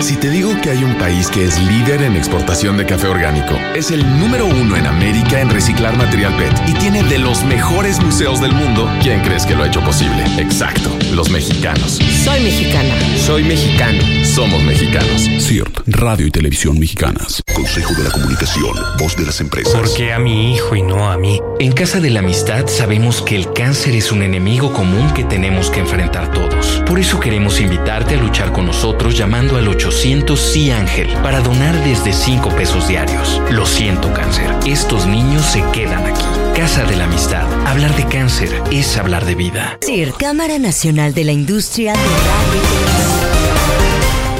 Si 0.00 0.16
te 0.16 0.28
digo 0.28 0.50
que 0.60 0.70
hay 0.70 0.82
un 0.82 0.98
país 0.98 1.28
que 1.28 1.44
es 1.44 1.56
líder 1.62 2.02
en 2.02 2.16
exportación 2.16 2.76
de 2.76 2.84
café 2.84 3.06
orgánico, 3.06 3.54
es 3.76 3.92
el 3.92 4.02
número 4.18 4.44
uno 4.44 4.76
en 4.76 4.86
América 4.86 5.40
en 5.40 5.48
reciclar 5.48 5.96
material 5.96 6.36
PET 6.36 6.52
y 6.66 6.74
tiene 6.74 7.04
de 7.04 7.18
los 7.18 7.44
mejores 7.44 8.02
museos 8.02 8.40
del 8.40 8.52
mundo, 8.52 8.90
¿quién 9.00 9.22
crees 9.22 9.46
que 9.46 9.54
lo 9.54 9.62
ha 9.62 9.68
hecho 9.68 9.80
posible? 9.82 10.24
Exacto, 10.36 10.90
los 11.12 11.30
mexicanos. 11.30 12.00
Soy 12.24 12.42
mexicana. 12.42 12.94
Soy 13.18 13.44
mexicano. 13.44 14.02
Somos 14.24 14.62
mexicanos. 14.64 15.30
CIRT, 15.38 15.82
Radio 15.86 16.26
y 16.26 16.30
Televisión 16.32 16.76
Mexicanas. 16.78 17.42
Consejo 17.54 17.94
de 17.94 18.02
la 18.02 18.10
Comunicación, 18.10 18.74
voz 18.98 19.16
de 19.16 19.24
las 19.24 19.40
empresas. 19.40 19.72
¿Por 19.72 19.94
qué 19.94 20.12
a 20.12 20.18
mi 20.18 20.54
hijo 20.54 20.74
y 20.74 20.82
no 20.82 21.08
a 21.08 21.16
mí? 21.16 21.40
En 21.60 21.70
Casa 21.70 22.00
de 22.00 22.10
la 22.10 22.18
Amistad 22.18 22.66
sabemos 22.66 23.22
que 23.22 23.36
el 23.36 23.52
cáncer 23.52 23.94
es 23.94 24.10
un 24.10 24.22
enemigo 24.22 24.72
común 24.72 25.14
que 25.14 25.22
tenemos 25.22 25.70
que 25.70 25.78
enfrentar 25.78 26.32
todos. 26.32 26.82
Por 26.84 26.98
eso 26.98 27.20
queremos 27.20 27.60
invitarte 27.60 28.16
a 28.16 28.20
luchar 28.20 28.52
con 28.52 28.66
nosotros 28.66 29.16
llamando 29.16 29.56
al 29.56 29.68
800 29.84 30.40
Sí 30.40 30.70
Ángel 30.70 31.08
para 31.22 31.40
donar 31.40 31.74
desde 31.84 32.14
5 32.14 32.48
pesos 32.56 32.88
diarios. 32.88 33.42
Lo 33.50 33.66
siento, 33.66 34.10
cáncer. 34.14 34.50
Estos 34.66 35.06
niños 35.06 35.44
se 35.44 35.62
quedan 35.72 36.06
aquí. 36.06 36.24
Casa 36.56 36.84
de 36.84 36.96
la 36.96 37.04
Amistad. 37.04 37.44
Hablar 37.66 37.94
de 37.94 38.06
cáncer 38.06 38.62
es 38.72 38.96
hablar 38.96 39.26
de 39.26 39.34
vida. 39.34 39.78
CIRT, 39.84 40.16
Cámara 40.16 40.58
Nacional 40.58 41.12
de 41.12 41.24
la 41.24 41.32
Industria 41.32 41.92
de. 41.92 42.00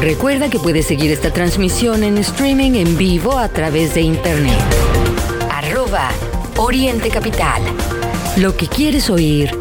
Recuerda 0.01 0.49
que 0.49 0.59
puedes 0.59 0.87
seguir 0.87 1.11
esta 1.13 1.31
transmisión 1.31 2.05
en 2.05 2.17
streaming 2.17 2.73
en 2.77 2.97
vivo 2.97 3.37
a 3.39 3.51
través 3.51 3.93
de 3.93 4.01
internet. 4.01 4.57
Arroba 5.51 6.09
Oriente 6.57 7.11
Capital. 7.11 7.63
Lo 8.39 8.57
que 8.57 8.67
quieres 8.67 9.11
oír 9.11 9.55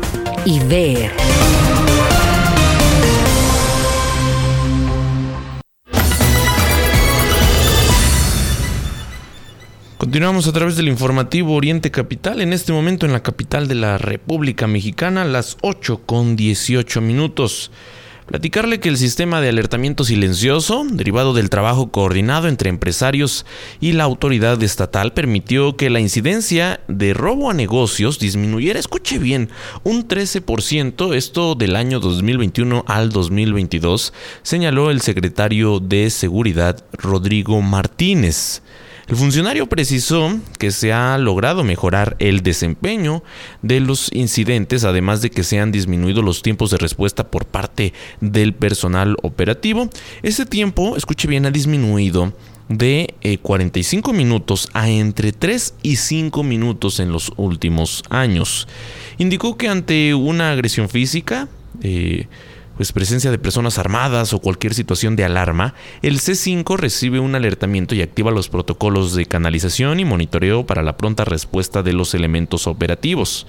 y 0.46 0.60
ver. 0.60 1.12
Continuamos 10.04 10.50
a 10.50 10.52
través 10.52 10.76
del 10.76 10.90
informativo 10.90 11.56
Oriente 11.56 11.90
Capital, 11.90 12.42
en 12.42 12.52
este 12.52 12.74
momento 12.74 13.06
en 13.06 13.14
la 13.14 13.24
capital 13.24 13.70
de 13.70 13.76
la 13.76 13.98
República 13.98 14.68
Mexicana, 14.68 15.24
las 15.24 15.56
8 15.62 16.02
con 16.06 16.36
18 16.36 17.00
minutos. 17.00 17.72
Platicarle 18.26 18.82
que 18.82 18.90
el 18.90 18.98
sistema 18.98 19.40
de 19.40 19.48
alertamiento 19.48 20.04
silencioso, 20.04 20.86
derivado 20.92 21.34
del 21.34 21.50
trabajo 21.50 21.90
coordinado 21.90 22.50
entre 22.50 22.70
empresarios 22.70 23.46
y 23.80 23.94
la 23.94 24.04
autoridad 24.04 24.62
estatal, 24.62 25.14
permitió 25.14 25.78
que 25.78 25.90
la 25.90 26.02
incidencia 26.02 26.82
de 26.90 27.14
robo 27.14 27.50
a 27.50 27.54
negocios 27.54 28.20
disminuyera, 28.20 28.82
escuche 28.82 29.20
bien, 29.20 29.52
un 29.86 30.06
13%, 30.06 31.16
esto 31.16 31.56
del 31.56 31.78
año 31.78 32.02
2021 32.02 32.84
al 32.90 33.10
2022, 33.10 34.12
señaló 34.42 34.92
el 34.92 35.00
secretario 35.00 35.80
de 35.80 36.10
Seguridad 36.10 36.84
Rodrigo 36.92 37.62
Martínez. 37.62 38.62
El 39.08 39.18
funcionario 39.18 39.68
precisó 39.68 40.40
que 40.60 40.72
se 40.72 40.94
ha 40.94 41.18
logrado 41.18 41.64
mejorar 41.64 42.16
el 42.20 42.42
desempeño 42.42 43.22
de 43.62 43.82
los 43.82 44.10
incidentes, 44.14 44.86
además 44.86 45.22
de 45.22 45.30
que 45.30 45.44
se 45.44 45.60
han 45.60 45.74
disminuido 45.74 46.22
los 46.22 46.42
tiempos 46.42 46.72
de 46.72 46.78
respuesta 46.78 47.30
por 47.30 47.46
parte 47.46 47.94
del 48.22 48.54
personal 48.54 49.18
operativo. 49.22 49.90
Ese 50.22 50.46
tiempo, 50.46 50.96
escuche 50.96 51.28
bien, 51.28 51.46
ha 51.46 51.52
disminuido 51.52 52.34
de 52.70 53.14
45 53.42 54.14
minutos 54.14 54.70
a 54.74 54.90
entre 54.90 55.34
3 55.34 55.76
y 55.84 55.98
5 55.98 56.44
minutos 56.44 57.02
en 57.02 57.12
los 57.12 57.34
últimos 57.36 58.04
años. 58.10 58.70
Indicó 59.18 59.58
que 59.58 59.68
ante 59.68 60.14
una 60.14 60.52
agresión 60.52 60.88
física, 60.88 61.50
eh, 61.82 62.28
pues 62.76 62.92
presencia 62.92 63.32
de 63.32 63.38
personas 63.38 63.78
armadas 63.78 64.34
o 64.34 64.40
cualquier 64.40 64.74
situación 64.74 65.16
de 65.16 65.24
alarma, 65.24 65.74
el 66.02 66.20
C5 66.20 66.78
recibe 66.78 67.20
un 67.20 67.36
alertamiento 67.36 67.96
y 67.96 68.02
activa 68.02 68.32
los 68.32 68.50
protocolos 68.50 69.16
de 69.16 69.26
canalización 69.26 70.00
y 70.00 70.06
monitoreo 70.06 70.66
para 70.66 70.84
la 70.84 70.98
pronta 70.98 71.26
respuesta 71.26 71.84
de 71.84 71.94
los 71.94 72.14
elementos 72.14 72.68
operativos. 72.68 73.46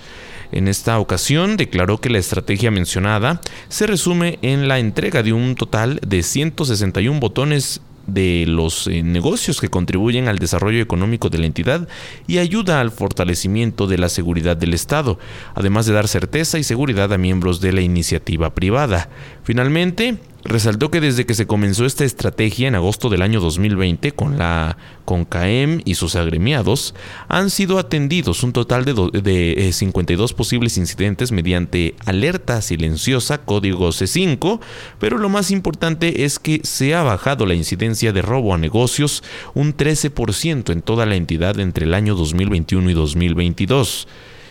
En 0.53 0.69
esta 0.69 0.99
ocasión 0.99 1.57
declaró 1.57 2.01
que 2.01 2.11
la 2.11 2.19
estrategia 2.19 2.71
mencionada 2.71 3.41
se 3.69 3.87
resume 3.87 4.39
en 4.43 4.69
la 4.69 4.79
entrega 4.79 5.23
de 5.23 5.33
un 5.33 5.55
total 5.55 5.99
de 6.07 6.23
161 6.23 7.19
botones 7.19 7.81
de 8.07 8.45
los 8.47 8.87
eh, 8.87 9.03
negocios 9.03 9.61
que 9.61 9.69
contribuyen 9.69 10.29
al 10.29 10.39
desarrollo 10.39 10.83
económico 10.83 11.31
de 11.31 11.39
la 11.39 11.47
entidad 11.47 11.89
y 12.27 12.39
ayuda 12.39 12.81
al 12.81 12.91
fortalecimiento 12.91 13.87
de 13.87 13.99
la 13.99 14.09
seguridad 14.09 14.57
del 14.57 14.75
Estado, 14.75 15.19
además 15.55 15.87
de 15.87 15.95
dar 15.95 16.09
certeza 16.09 16.59
y 16.59 16.65
seguridad 16.65 17.13
a 17.13 17.19
miembros 17.19 17.61
de 17.61 17.73
la 17.73 17.81
iniciativa 17.81 18.55
privada. 18.55 19.09
Finalmente, 19.43 20.19
resaltó 20.45 20.91
que 20.91 21.01
desde 21.01 21.25
que 21.25 21.35
se 21.35 21.47
comenzó 21.47 21.87
esta 21.87 22.05
estrategia 22.05 22.69
en 22.69 22.75
agosto 22.75 23.09
del 23.09 23.23
año 23.23 23.41
2020 23.41 24.13
con 24.13 24.39
la 24.39 24.77
CONCAEM 25.07 25.81
y 25.85 25.95
sus 25.95 26.17
agremiados, 26.17 26.95
han 27.29 27.51
sido 27.51 27.79
atendidos 27.79 28.43
un 28.43 28.53
total 28.53 28.85
de, 28.85 29.71
52 29.73 30.31
eh, 30.31 30.35
posibles 30.35 30.77
incidentes 30.77 31.33
mediante 31.33 31.95
alerta 32.05 32.61
silenciosa 32.61 33.39
código 33.39 33.89
C5, 33.89 34.61
pero 34.99 35.19
lo 35.19 35.29
más 35.29 35.51
importante 35.51 36.25
es 36.25 36.39
que 36.39 36.61
se 36.63 36.95
ha 36.95 37.03
bajado 37.03 37.47
la 37.47 37.55
incidencia 37.55 38.13
de 38.13 38.23
robo 38.23 38.55
a 38.55 38.59
negocios 38.59 39.23
un 39.55 39.77
13% 39.77 40.73
en 40.73 40.83
toda 40.83 41.07
la 41.07 41.17
entidad 41.17 41.59
entre 41.59 41.87
el 41.87 41.95
año 41.95 42.15
2021 42.15 42.91
y 42.91 42.95
2022. 42.95 44.09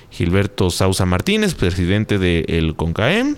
Gilberto 0.10 0.70
Sausa 0.70 1.06
Martínez, 1.06 1.56
presidente 1.56 2.20
del 2.20 2.76
CONCAEM, 2.76 3.38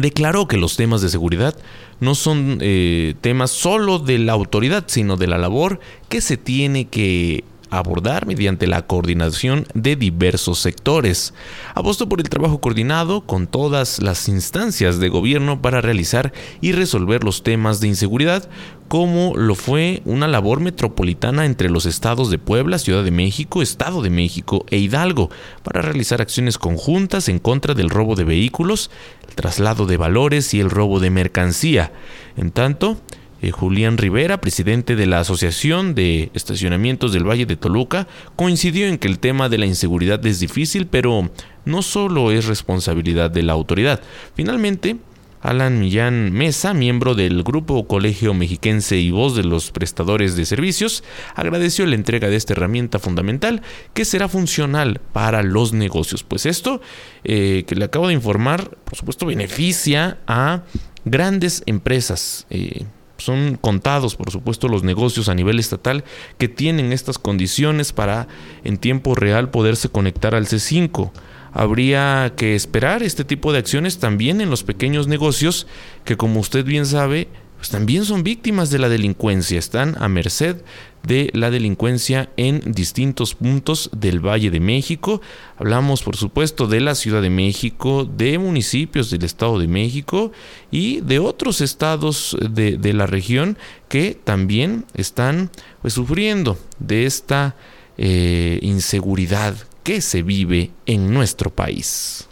declaró 0.00 0.48
que 0.48 0.56
los 0.56 0.76
temas 0.76 1.00
de 1.00 1.08
seguridad 1.08 1.56
no 2.00 2.14
son 2.14 2.58
eh, 2.60 3.14
temas 3.20 3.50
solo 3.50 3.98
de 3.98 4.18
la 4.18 4.32
autoridad, 4.32 4.84
sino 4.86 5.16
de 5.16 5.26
la 5.26 5.38
labor 5.38 5.80
que 6.08 6.20
se 6.20 6.36
tiene 6.36 6.86
que 6.86 7.44
abordar 7.70 8.26
mediante 8.26 8.66
la 8.66 8.86
coordinación 8.86 9.66
de 9.74 9.96
diversos 9.96 10.58
sectores. 10.58 11.34
Apostó 11.74 12.08
por 12.08 12.20
el 12.20 12.28
trabajo 12.28 12.60
coordinado 12.60 13.22
con 13.22 13.46
todas 13.46 14.00
las 14.00 14.28
instancias 14.28 14.98
de 14.98 15.08
gobierno 15.08 15.60
para 15.62 15.80
realizar 15.80 16.32
y 16.60 16.72
resolver 16.72 17.24
los 17.24 17.42
temas 17.42 17.80
de 17.80 17.88
inseguridad, 17.88 18.48
como 18.88 19.36
lo 19.36 19.54
fue 19.54 20.02
una 20.06 20.26
labor 20.28 20.60
metropolitana 20.60 21.44
entre 21.44 21.68
los 21.68 21.84
estados 21.84 22.30
de 22.30 22.38
Puebla, 22.38 22.78
Ciudad 22.78 23.04
de 23.04 23.10
México, 23.10 23.60
Estado 23.60 24.00
de 24.02 24.10
México 24.10 24.64
e 24.70 24.78
Hidalgo, 24.78 25.30
para 25.62 25.82
realizar 25.82 26.22
acciones 26.22 26.56
conjuntas 26.56 27.28
en 27.28 27.38
contra 27.38 27.74
del 27.74 27.90
robo 27.90 28.14
de 28.14 28.24
vehículos, 28.24 28.90
el 29.28 29.34
traslado 29.34 29.86
de 29.86 29.98
valores 29.98 30.54
y 30.54 30.60
el 30.60 30.70
robo 30.70 31.00
de 31.00 31.10
mercancía. 31.10 31.92
En 32.36 32.50
tanto, 32.50 32.96
eh, 33.40 33.50
Julián 33.50 33.98
Rivera, 33.98 34.40
presidente 34.40 34.96
de 34.96 35.06
la 35.06 35.20
Asociación 35.20 35.94
de 35.94 36.30
Estacionamientos 36.34 37.12
del 37.12 37.28
Valle 37.28 37.46
de 37.46 37.56
Toluca, 37.56 38.08
coincidió 38.36 38.86
en 38.86 38.98
que 38.98 39.08
el 39.08 39.18
tema 39.18 39.48
de 39.48 39.58
la 39.58 39.66
inseguridad 39.66 40.24
es 40.26 40.40
difícil, 40.40 40.86
pero 40.86 41.30
no 41.64 41.82
solo 41.82 42.32
es 42.32 42.46
responsabilidad 42.46 43.30
de 43.30 43.42
la 43.42 43.52
autoridad. 43.52 44.00
Finalmente, 44.34 44.96
Alan 45.40 45.78
Millán 45.78 46.32
Mesa, 46.32 46.74
miembro 46.74 47.14
del 47.14 47.42
Grupo 47.44 47.86
Colegio 47.86 48.34
Mexiquense 48.34 48.96
y 48.96 49.10
voz 49.10 49.36
de 49.36 49.44
los 49.44 49.70
prestadores 49.70 50.36
de 50.36 50.44
servicios, 50.44 51.04
agradeció 51.34 51.86
la 51.86 51.94
entrega 51.94 52.28
de 52.28 52.36
esta 52.36 52.54
herramienta 52.54 52.98
fundamental 52.98 53.62
que 53.94 54.04
será 54.04 54.28
funcional 54.28 55.00
para 55.12 55.42
los 55.42 55.72
negocios. 55.72 56.24
Pues 56.24 56.46
esto 56.46 56.80
eh, 57.24 57.64
que 57.66 57.76
le 57.76 57.84
acabo 57.84 58.08
de 58.08 58.14
informar, 58.14 58.76
por 58.84 58.96
supuesto, 58.96 59.26
beneficia 59.26 60.18
a 60.26 60.64
grandes 61.04 61.62
empresas. 61.66 62.46
Eh, 62.50 62.84
son 63.18 63.58
contados, 63.60 64.16
por 64.16 64.30
supuesto, 64.30 64.68
los 64.68 64.82
negocios 64.82 65.28
a 65.28 65.34
nivel 65.34 65.58
estatal 65.58 66.04
que 66.38 66.48
tienen 66.48 66.92
estas 66.92 67.18
condiciones 67.18 67.92
para 67.92 68.28
en 68.64 68.78
tiempo 68.78 69.14
real 69.14 69.50
poderse 69.50 69.88
conectar 69.88 70.34
al 70.34 70.46
C5. 70.46 71.10
Habría 71.52 72.32
que 72.36 72.54
esperar 72.54 73.02
este 73.02 73.24
tipo 73.24 73.52
de 73.52 73.58
acciones 73.58 73.98
también 73.98 74.40
en 74.40 74.50
los 74.50 74.62
pequeños 74.62 75.08
negocios 75.08 75.66
que, 76.04 76.16
como 76.16 76.40
usted 76.40 76.64
bien 76.64 76.86
sabe, 76.86 77.28
pues 77.56 77.70
también 77.70 78.04
son 78.04 78.22
víctimas 78.22 78.70
de 78.70 78.78
la 78.78 78.88
delincuencia, 78.88 79.58
están 79.58 79.96
a 79.98 80.08
merced 80.08 80.62
de 81.02 81.30
la 81.32 81.50
delincuencia 81.50 82.30
en 82.36 82.60
distintos 82.72 83.34
puntos 83.34 83.90
del 83.92 84.20
Valle 84.20 84.50
de 84.50 84.60
México. 84.60 85.20
Hablamos, 85.56 86.02
por 86.02 86.16
supuesto, 86.16 86.66
de 86.66 86.80
la 86.80 86.94
Ciudad 86.94 87.22
de 87.22 87.30
México, 87.30 88.04
de 88.04 88.38
municipios 88.38 89.10
del 89.10 89.24
Estado 89.24 89.58
de 89.58 89.68
México 89.68 90.32
y 90.70 91.00
de 91.00 91.18
otros 91.18 91.60
estados 91.60 92.36
de, 92.40 92.92
la 92.92 93.06
región 93.06 93.58
que 93.88 94.18
también 94.22 94.84
están 94.94 95.50
pues, 95.82 95.94
sufriendo 95.94 96.58
de 96.78 97.06
esta 97.06 97.54
eh, 97.96 98.58
inseguridad 98.62 99.54
que 99.82 100.00
se 100.00 100.22
vive 100.22 100.70
en 100.86 101.12
nuestro 101.12 101.50
país. 101.50 102.28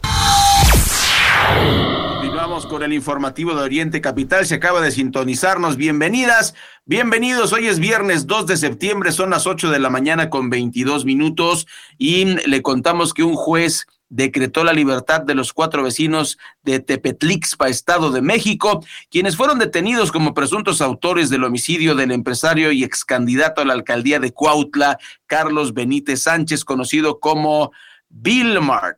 Con 2.64 2.82
el 2.82 2.94
informativo 2.94 3.54
de 3.54 3.62
Oriente 3.62 4.00
Capital. 4.00 4.46
Se 4.46 4.54
acaba 4.54 4.80
de 4.80 4.90
sintonizarnos. 4.90 5.76
Bienvenidas, 5.76 6.54
bienvenidos. 6.86 7.52
Hoy 7.52 7.66
es 7.66 7.78
viernes 7.78 8.26
2 8.26 8.46
de 8.46 8.56
septiembre, 8.56 9.12
son 9.12 9.28
las 9.28 9.46
8 9.46 9.70
de 9.70 9.78
la 9.78 9.90
mañana 9.90 10.30
con 10.30 10.48
22 10.48 11.04
minutos 11.04 11.66
y 11.98 12.24
le 12.24 12.62
contamos 12.62 13.12
que 13.12 13.24
un 13.24 13.34
juez 13.34 13.86
decretó 14.08 14.64
la 14.64 14.72
libertad 14.72 15.20
de 15.20 15.34
los 15.34 15.52
cuatro 15.52 15.82
vecinos 15.82 16.38
de 16.62 16.80
Tepetlixpa, 16.80 17.68
Estado 17.68 18.10
de 18.10 18.22
México, 18.22 18.82
quienes 19.10 19.36
fueron 19.36 19.58
detenidos 19.58 20.10
como 20.10 20.32
presuntos 20.32 20.80
autores 20.80 21.28
del 21.28 21.44
homicidio 21.44 21.94
del 21.94 22.10
empresario 22.10 22.72
y 22.72 22.84
ex 22.84 23.04
candidato 23.04 23.60
a 23.60 23.66
la 23.66 23.74
alcaldía 23.74 24.18
de 24.18 24.32
Cuautla, 24.32 24.98
Carlos 25.26 25.74
Benítez 25.74 26.22
Sánchez, 26.22 26.64
conocido 26.64 27.20
como 27.20 27.72
Bill 28.08 28.62
Mart. 28.62 28.96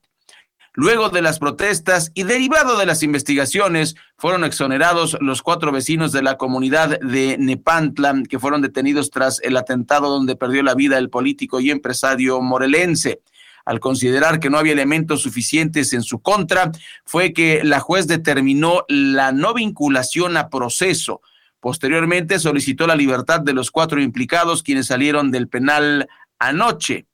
Luego 0.81 1.09
de 1.09 1.23
las 1.23 1.41
protestas 1.41 2.13
y 2.15 2.23
derivado 2.23 2.79
de 2.79 2.87
las 2.87 3.03
investigaciones, 3.03 3.97
fueron 4.17 4.45
exonerados 4.45 5.17
los 5.21 5.43
cuatro 5.43 5.73
vecinos 5.73 6.13
de 6.13 6.23
la 6.23 6.37
comunidad 6.37 7.01
de 7.01 7.37
Nepantla 7.37 8.15
que 8.29 8.39
fueron 8.39 8.63
detenidos 8.63 9.11
tras 9.11 9.41
el 9.43 9.57
atentado 9.57 10.09
donde 10.09 10.37
perdió 10.37 10.63
la 10.63 10.77
vida 10.77 10.97
el 10.97 11.11
político 11.11 11.59
y 11.59 11.73
empresario 11.73 12.41
morelense 12.41 13.23
al 13.65 13.81
considerar 13.81 14.39
que 14.39 14.51
no 14.51 14.59
había 14.59 14.73
elementos 14.73 15.23
suficientes 15.23 15.93
en 15.95 16.05
su 16.05 16.21
contra, 16.21 16.71
fue 17.05 17.33
que 17.33 17.65
la 17.65 17.81
juez 17.81 18.07
determinó 18.07 18.85
la 18.87 19.33
no 19.33 19.55
vinculación 19.55 20.37
a 20.37 20.49
proceso. 20.49 21.23
Posteriormente 21.59 22.39
solicitó 22.39 22.87
la 22.87 22.95
libertad 22.95 23.41
de 23.41 23.53
los 23.53 23.73
cuatro 23.73 24.01
implicados 24.01 24.63
quienes 24.63 24.87
salieron 24.87 25.33
del 25.33 25.49
penal 25.49 26.09
anoche. 26.39 27.07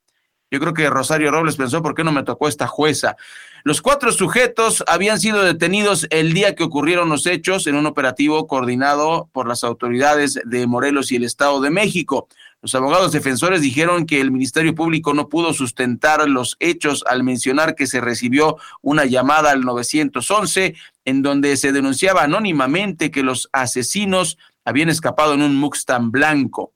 Yo 0.55 0.61
creo 0.61 0.73
que 0.73 0.88
Rosario 0.88 1.33
Robles 1.33 1.57
pensó, 1.57 1.83
¿por 1.83 1.97
qué 1.97 2.05
no 2.05 2.12
me 2.12 2.23
tocó 2.23 2.47
esta 2.47 2.69
jueza? 2.69 3.17
Los 3.64 3.83
cuatro 3.83 4.12
sujetos 4.12 4.85
habían 4.87 5.19
sido 5.19 5.43
detenidos 5.43 6.07
el 6.11 6.33
día 6.33 6.55
que 6.55 6.62
ocurrieron 6.62 7.09
los 7.09 7.27
hechos 7.27 7.67
en 7.67 7.75
un 7.75 7.87
operativo 7.87 8.47
coordinado 8.47 9.29
por 9.33 9.49
las 9.49 9.64
autoridades 9.64 10.38
de 10.45 10.69
Morelos 10.69 11.11
y 11.11 11.17
el 11.17 11.25
Estado 11.25 11.61
de 11.61 11.71
México. 11.71 12.29
Los 12.62 12.73
abogados 12.77 13.11
defensores 13.11 13.62
dijeron 13.62 14.07
que 14.07 14.21
el 14.21 14.31
Ministerio 14.31 14.77
Público 14.77 15.12
no 15.12 15.29
pudo 15.29 15.53
sustentar 15.55 16.29
los 16.29 16.55
hechos 16.61 17.03
al 17.09 17.25
mencionar 17.25 17.75
que 17.75 17.88
se 17.88 18.01
recibió 18.01 18.57
una 18.81 19.07
llamada 19.07 19.51
al 19.51 19.62
911 19.62 20.77
en 21.05 21.23
donde 21.23 21.57
se 21.57 21.73
denunciaba 21.73 22.23
anónimamente 22.23 23.11
que 23.11 23.25
los 23.25 23.49
asesinos 23.53 24.38
habían 24.64 24.88
escapado 24.88 25.35
en 25.35 25.43
un 25.43 25.57
Mustang 25.57 26.12
blanco. 26.12 26.74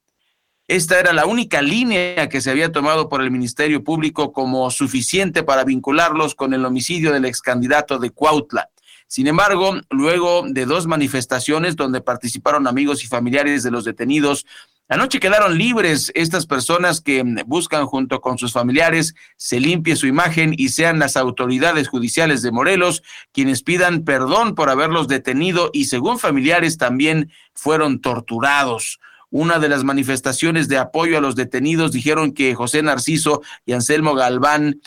Esta 0.69 1.01
era 1.01 1.15
la 1.15 1.25
única 1.25 1.63
línea 1.63 2.29
que 2.29 2.43
se 2.43 2.51
había 2.51 2.71
tomado 2.71 3.09
por 3.09 3.23
el 3.23 3.31
Ministerio 3.31 3.83
Público 3.83 4.35
como 4.35 4.71
suficiente 4.71 5.43
para 5.43 5.65
vincularlos 5.65 6.35
con 6.35 6.53
el 6.53 6.63
homicidio 6.67 7.11
del 7.11 7.25
ex 7.25 7.41
candidato 7.41 7.99
de 7.99 8.11
Cuautla. 8.11 8.69
Sin 9.07 9.29
embargo, 9.29 9.81
luego 9.89 10.45
de 10.47 10.67
dos 10.67 10.87
manifestaciones 10.87 11.75
donde 11.75 12.03
participaron 12.03 12.67
amigos 12.67 13.03
y 13.03 13.07
familiares 13.07 13.63
de 13.63 13.71
los 13.71 13.87
detenidos, 13.87 14.45
anoche 14.91 15.21
quedaron 15.21 15.57
libres 15.57 16.13
estas 16.15 16.45
personas 16.45 17.01
que 17.01 17.25
buscan 17.47 17.87
junto 17.87 18.21
con 18.21 18.37
sus 18.37 18.53
familiares 18.53 19.15
se 19.39 19.61
limpie 19.61 19.97
su 19.97 20.07
imagen 20.07 20.53
y 20.55 20.69
sean 20.69 20.99
las 20.99 21.17
autoridades 21.17 21.89
judiciales 21.89 22.43
de 22.43 22.53
Morelos 22.53 23.03
quienes 23.33 23.63
pidan 23.63 24.05
perdón 24.05 24.55
por 24.55 24.69
haberlos 24.69 25.09
detenido 25.09 25.71
y 25.73 25.87
según 25.87 26.19
familiares 26.19 26.77
también 26.77 27.31
fueron 27.55 28.03
torturados 28.03 29.01
una 29.31 29.59
de 29.59 29.69
las 29.69 29.85
manifestaciones 29.85 30.69
de 30.69 30.79
apoyo 30.79 31.19
a 31.19 31.21
los 31.21 31.37
detenidos 31.37 31.93
dijeron 31.93 32.33
que 32.33 32.55
José 32.55 32.83
Narciso 32.83 33.43
y 33.67 33.73
Anselmo 33.73 34.15
Galván 34.15 34.81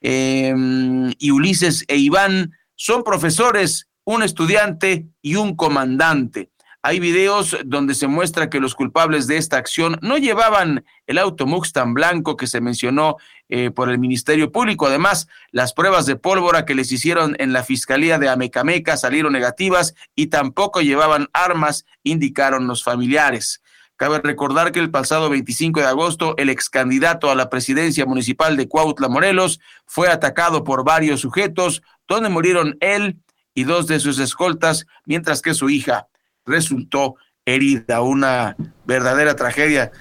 em, 0.00 1.12
y 1.18 1.30
Ulises 1.30 1.84
e 1.88 1.96
Iván 1.96 2.52
son 2.74 3.02
profesores, 3.02 3.88
un 4.04 4.22
estudiante 4.22 5.06
y 5.22 5.36
un 5.36 5.56
comandante. 5.56 6.50
Hay 6.82 7.00
videos 7.00 7.56
donde 7.64 7.96
se 7.96 8.06
muestra 8.06 8.48
que 8.48 8.60
los 8.60 8.76
culpables 8.76 9.26
de 9.26 9.38
esta 9.38 9.56
acción 9.56 9.98
no 10.02 10.18
llevaban 10.18 10.84
el 11.08 11.18
auto 11.18 11.44
Mustang 11.44 11.94
blanco 11.94 12.36
que 12.36 12.46
se 12.46 12.60
mencionó 12.60 13.16
eh, 13.48 13.72
por 13.72 13.90
el 13.90 13.98
Ministerio 13.98 14.52
Público. 14.52 14.86
Además, 14.86 15.26
las 15.50 15.72
pruebas 15.72 16.06
de 16.06 16.14
pólvora 16.14 16.64
que 16.64 16.76
les 16.76 16.92
hicieron 16.92 17.34
en 17.40 17.52
la 17.52 17.64
Fiscalía 17.64 18.20
de 18.20 18.28
Amecameca 18.28 18.96
salieron 18.96 19.32
negativas 19.32 19.96
y 20.14 20.28
tampoco 20.28 20.80
llevaban 20.80 21.26
armas, 21.32 21.86
indicaron 22.04 22.68
los 22.68 22.84
familiares. 22.84 23.62
Cabe 23.96 24.20
recordar 24.22 24.72
que 24.72 24.78
el 24.78 24.90
pasado 24.90 25.30
25 25.30 25.80
de 25.80 25.86
agosto 25.86 26.34
el 26.36 26.50
ex 26.50 26.68
candidato 26.68 27.30
a 27.30 27.34
la 27.34 27.48
presidencia 27.48 28.04
municipal 28.04 28.56
de 28.56 28.68
Cuautla, 28.68 29.08
Morelos, 29.08 29.58
fue 29.86 30.08
atacado 30.08 30.64
por 30.64 30.84
varios 30.84 31.20
sujetos, 31.20 31.82
donde 32.06 32.28
murieron 32.28 32.76
él 32.80 33.16
y 33.54 33.64
dos 33.64 33.86
de 33.86 33.98
sus 33.98 34.18
escoltas, 34.18 34.86
mientras 35.06 35.40
que 35.40 35.54
su 35.54 35.70
hija 35.70 36.08
resultó 36.44 37.16
herida. 37.46 38.02
Una 38.02 38.54
verdadera 38.84 39.34
tragedia. 39.34 39.92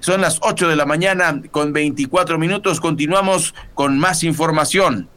Son 0.00 0.20
las 0.20 0.38
8 0.42 0.68
de 0.68 0.76
la 0.76 0.84
mañana 0.84 1.40
con 1.52 1.72
24 1.72 2.38
minutos. 2.38 2.80
Continuamos 2.80 3.54
con 3.74 3.98
más 3.98 4.24
información 4.24 5.08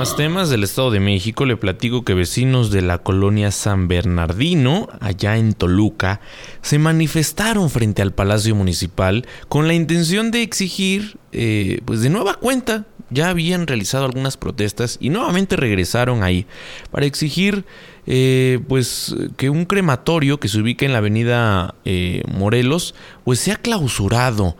más 0.00 0.16
temas 0.16 0.48
del 0.48 0.64
Estado 0.64 0.90
de 0.90 0.98
México, 0.98 1.44
le 1.44 1.58
platico 1.58 2.06
que 2.06 2.14
vecinos 2.14 2.70
de 2.70 2.80
la 2.80 3.02
colonia 3.02 3.50
San 3.50 3.86
Bernardino, 3.86 4.88
allá 4.98 5.36
en 5.36 5.52
Toluca, 5.52 6.22
se 6.62 6.78
manifestaron 6.78 7.68
frente 7.68 8.00
al 8.00 8.14
Palacio 8.14 8.54
Municipal 8.54 9.26
con 9.50 9.68
la 9.68 9.74
intención 9.74 10.30
de 10.30 10.40
exigir, 10.40 11.18
eh, 11.32 11.82
pues 11.84 12.00
de 12.00 12.08
nueva 12.08 12.36
cuenta, 12.36 12.86
ya 13.10 13.28
habían 13.28 13.66
realizado 13.66 14.06
algunas 14.06 14.38
protestas 14.38 14.96
y 15.02 15.10
nuevamente 15.10 15.56
regresaron 15.56 16.22
ahí 16.22 16.46
para 16.90 17.04
exigir 17.04 17.66
eh, 18.06 18.58
pues 18.68 19.14
que 19.36 19.50
un 19.50 19.66
crematorio 19.66 20.40
que 20.40 20.48
se 20.48 20.60
ubica 20.62 20.86
en 20.86 20.92
la 20.92 20.98
avenida 20.98 21.74
eh, 21.84 22.22
Morelos 22.26 22.94
pues 23.24 23.38
sea 23.38 23.56
clausurado. 23.56 24.56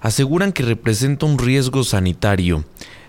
Aseguran 0.00 0.52
que 0.52 0.62
representa 0.62 1.26
un 1.26 1.38
riesgo 1.38 1.84
sanitario. 1.84 2.64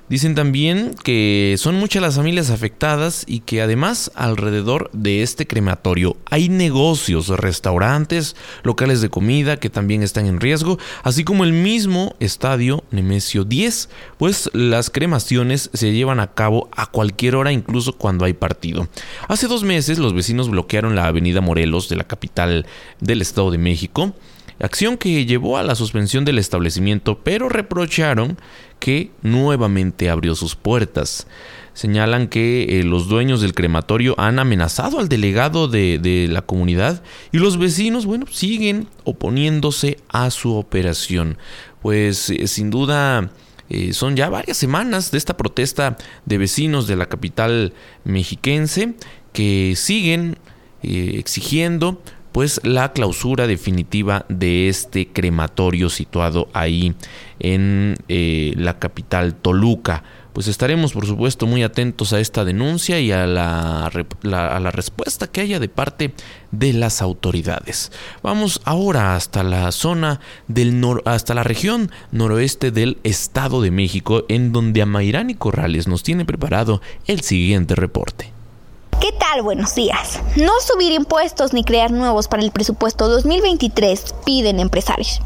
Dicen 0.09 0.33
también 0.33 0.95
que 1.03 1.55
son 1.59 1.75
muchas 1.75 2.01
las 2.01 2.15
familias 2.15 2.49
afectadas 2.49 3.23
y 3.27 3.41
que 3.41 3.61
además 3.61 4.11
alrededor 4.15 4.89
de 4.91 5.21
este 5.21 5.45
crematorio 5.45 6.17
hay 6.31 6.49
negocios, 6.49 7.27
restaurantes, 7.27 8.35
locales 8.63 9.01
de 9.01 9.09
comida 9.09 9.57
que 9.57 9.69
también 9.69 10.01
están 10.01 10.25
en 10.25 10.39
riesgo, 10.39 10.79
así 11.03 11.23
como 11.23 11.43
el 11.43 11.53
mismo 11.53 12.15
estadio 12.19 12.83
Nemesio 12.89 13.43
10, 13.43 13.89
pues 14.17 14.49
las 14.53 14.89
cremaciones 14.89 15.69
se 15.73 15.93
llevan 15.93 16.19
a 16.19 16.33
cabo 16.33 16.69
a 16.75 16.87
cualquier 16.87 17.35
hora, 17.35 17.51
incluso 17.51 17.93
cuando 17.93 18.25
hay 18.25 18.33
partido. 18.33 18.87
Hace 19.27 19.47
dos 19.47 19.63
meses 19.63 19.99
los 19.99 20.15
vecinos 20.15 20.49
bloquearon 20.49 20.95
la 20.95 21.05
avenida 21.05 21.39
Morelos 21.39 21.87
de 21.87 21.97
la 21.97 22.03
capital 22.05 22.65
del 22.99 23.21
Estado 23.21 23.51
de 23.51 23.59
México 23.59 24.15
acción 24.59 24.97
que 24.97 25.25
llevó 25.25 25.57
a 25.57 25.63
la 25.63 25.75
suspensión 25.75 26.25
del 26.25 26.37
establecimiento, 26.37 27.19
pero 27.23 27.49
reprocharon 27.49 28.37
que 28.79 29.11
nuevamente 29.21 30.09
abrió 30.09 30.35
sus 30.35 30.55
puertas. 30.55 31.27
Señalan 31.73 32.27
que 32.27 32.79
eh, 32.79 32.83
los 32.83 33.07
dueños 33.07 33.41
del 33.41 33.53
crematorio 33.53 34.15
han 34.17 34.39
amenazado 34.39 34.99
al 34.99 35.07
delegado 35.07 35.67
de, 35.67 36.27
la 36.29 36.41
comunidad 36.41 37.01
y 37.31 37.37
los 37.37 37.57
vecinos, 37.57 38.05
bueno, 38.05 38.25
siguen 38.29 38.87
oponiéndose 39.05 39.97
a 40.09 40.29
su 40.31 40.55
operación. 40.55 41.37
Pues 41.81 42.29
eh, 42.29 42.47
sin 42.47 42.69
duda... 42.69 43.31
Eh, 43.71 43.93
son 43.93 44.15
ya 44.15 44.29
varias 44.29 44.57
semanas 44.57 45.11
de 45.11 45.19
esta 45.19 45.37
protesta 45.37 45.95
de 46.25 46.39
vecinos 46.39 46.87
de 46.87 46.95
la 46.95 47.05
capital 47.05 47.71
mexiquense 48.03 48.95
que 49.31 49.75
siguen 49.75 50.39
exigiendo 50.81 52.01
pues 52.31 52.61
la 52.63 52.93
clausura 52.93 53.47
definitiva 53.47 54.25
de 54.29 54.69
este 54.69 55.07
crematorio 55.07 55.89
situado 55.89 56.49
ahí 56.53 56.93
en 57.39 57.95
eh, 58.07 58.53
la 58.57 58.79
capital 58.79 59.35
Toluca. 59.35 60.03
Pues 60.33 60.47
estaremos 60.47 60.93
por 60.93 61.05
supuesto 61.05 61.47
muy 61.47 61.63
atentos 61.63 62.13
a 62.13 62.19
esta 62.19 62.45
denuncia 62.45 62.99
y 62.99 63.11
a 63.11 63.25
la, 63.25 63.89
respuesta 64.71 65.27
que 65.27 65.41
haya 65.41 65.59
de 65.59 65.69
parte 65.69 66.13
de 66.51 66.71
las 66.71 67.01
autoridades. 67.01 67.91
Vamos 68.21 68.61
ahora 68.63 69.15
hasta 69.15 69.43
la 69.43 69.71
zona 69.71 70.19
del 70.47 70.81
hasta 71.05 71.33
la 71.33 71.43
región 71.43 71.91
noroeste 72.11 72.71
del 72.71 72.99
Estado 73.03 73.61
de 73.61 73.71
México 73.71 74.23
en 74.29 74.53
donde 74.53 74.81
Amairani 74.83 75.33
Corrales 75.33 75.87
nos 75.87 76.03
tiene 76.03 76.25
preparado 76.25 76.81
el 77.07 77.21
siguiente 77.21 77.75
reporte. 77.75 78.38
¿Qué 78.99 79.13
tal? 79.13 79.43
Buenos 79.43 79.75
días. 79.75 80.19
No 80.35 80.51
subir 80.61 80.91
impuestos 80.91 81.53
ni 81.53 81.63
crear 81.63 81.89
nuevos 81.89 82.27
para 82.27 82.43
el 82.43 82.51
presupuesto 82.51 83.07
2023 83.07 84.13
piden 84.25 84.59
empresarios. 84.59 85.21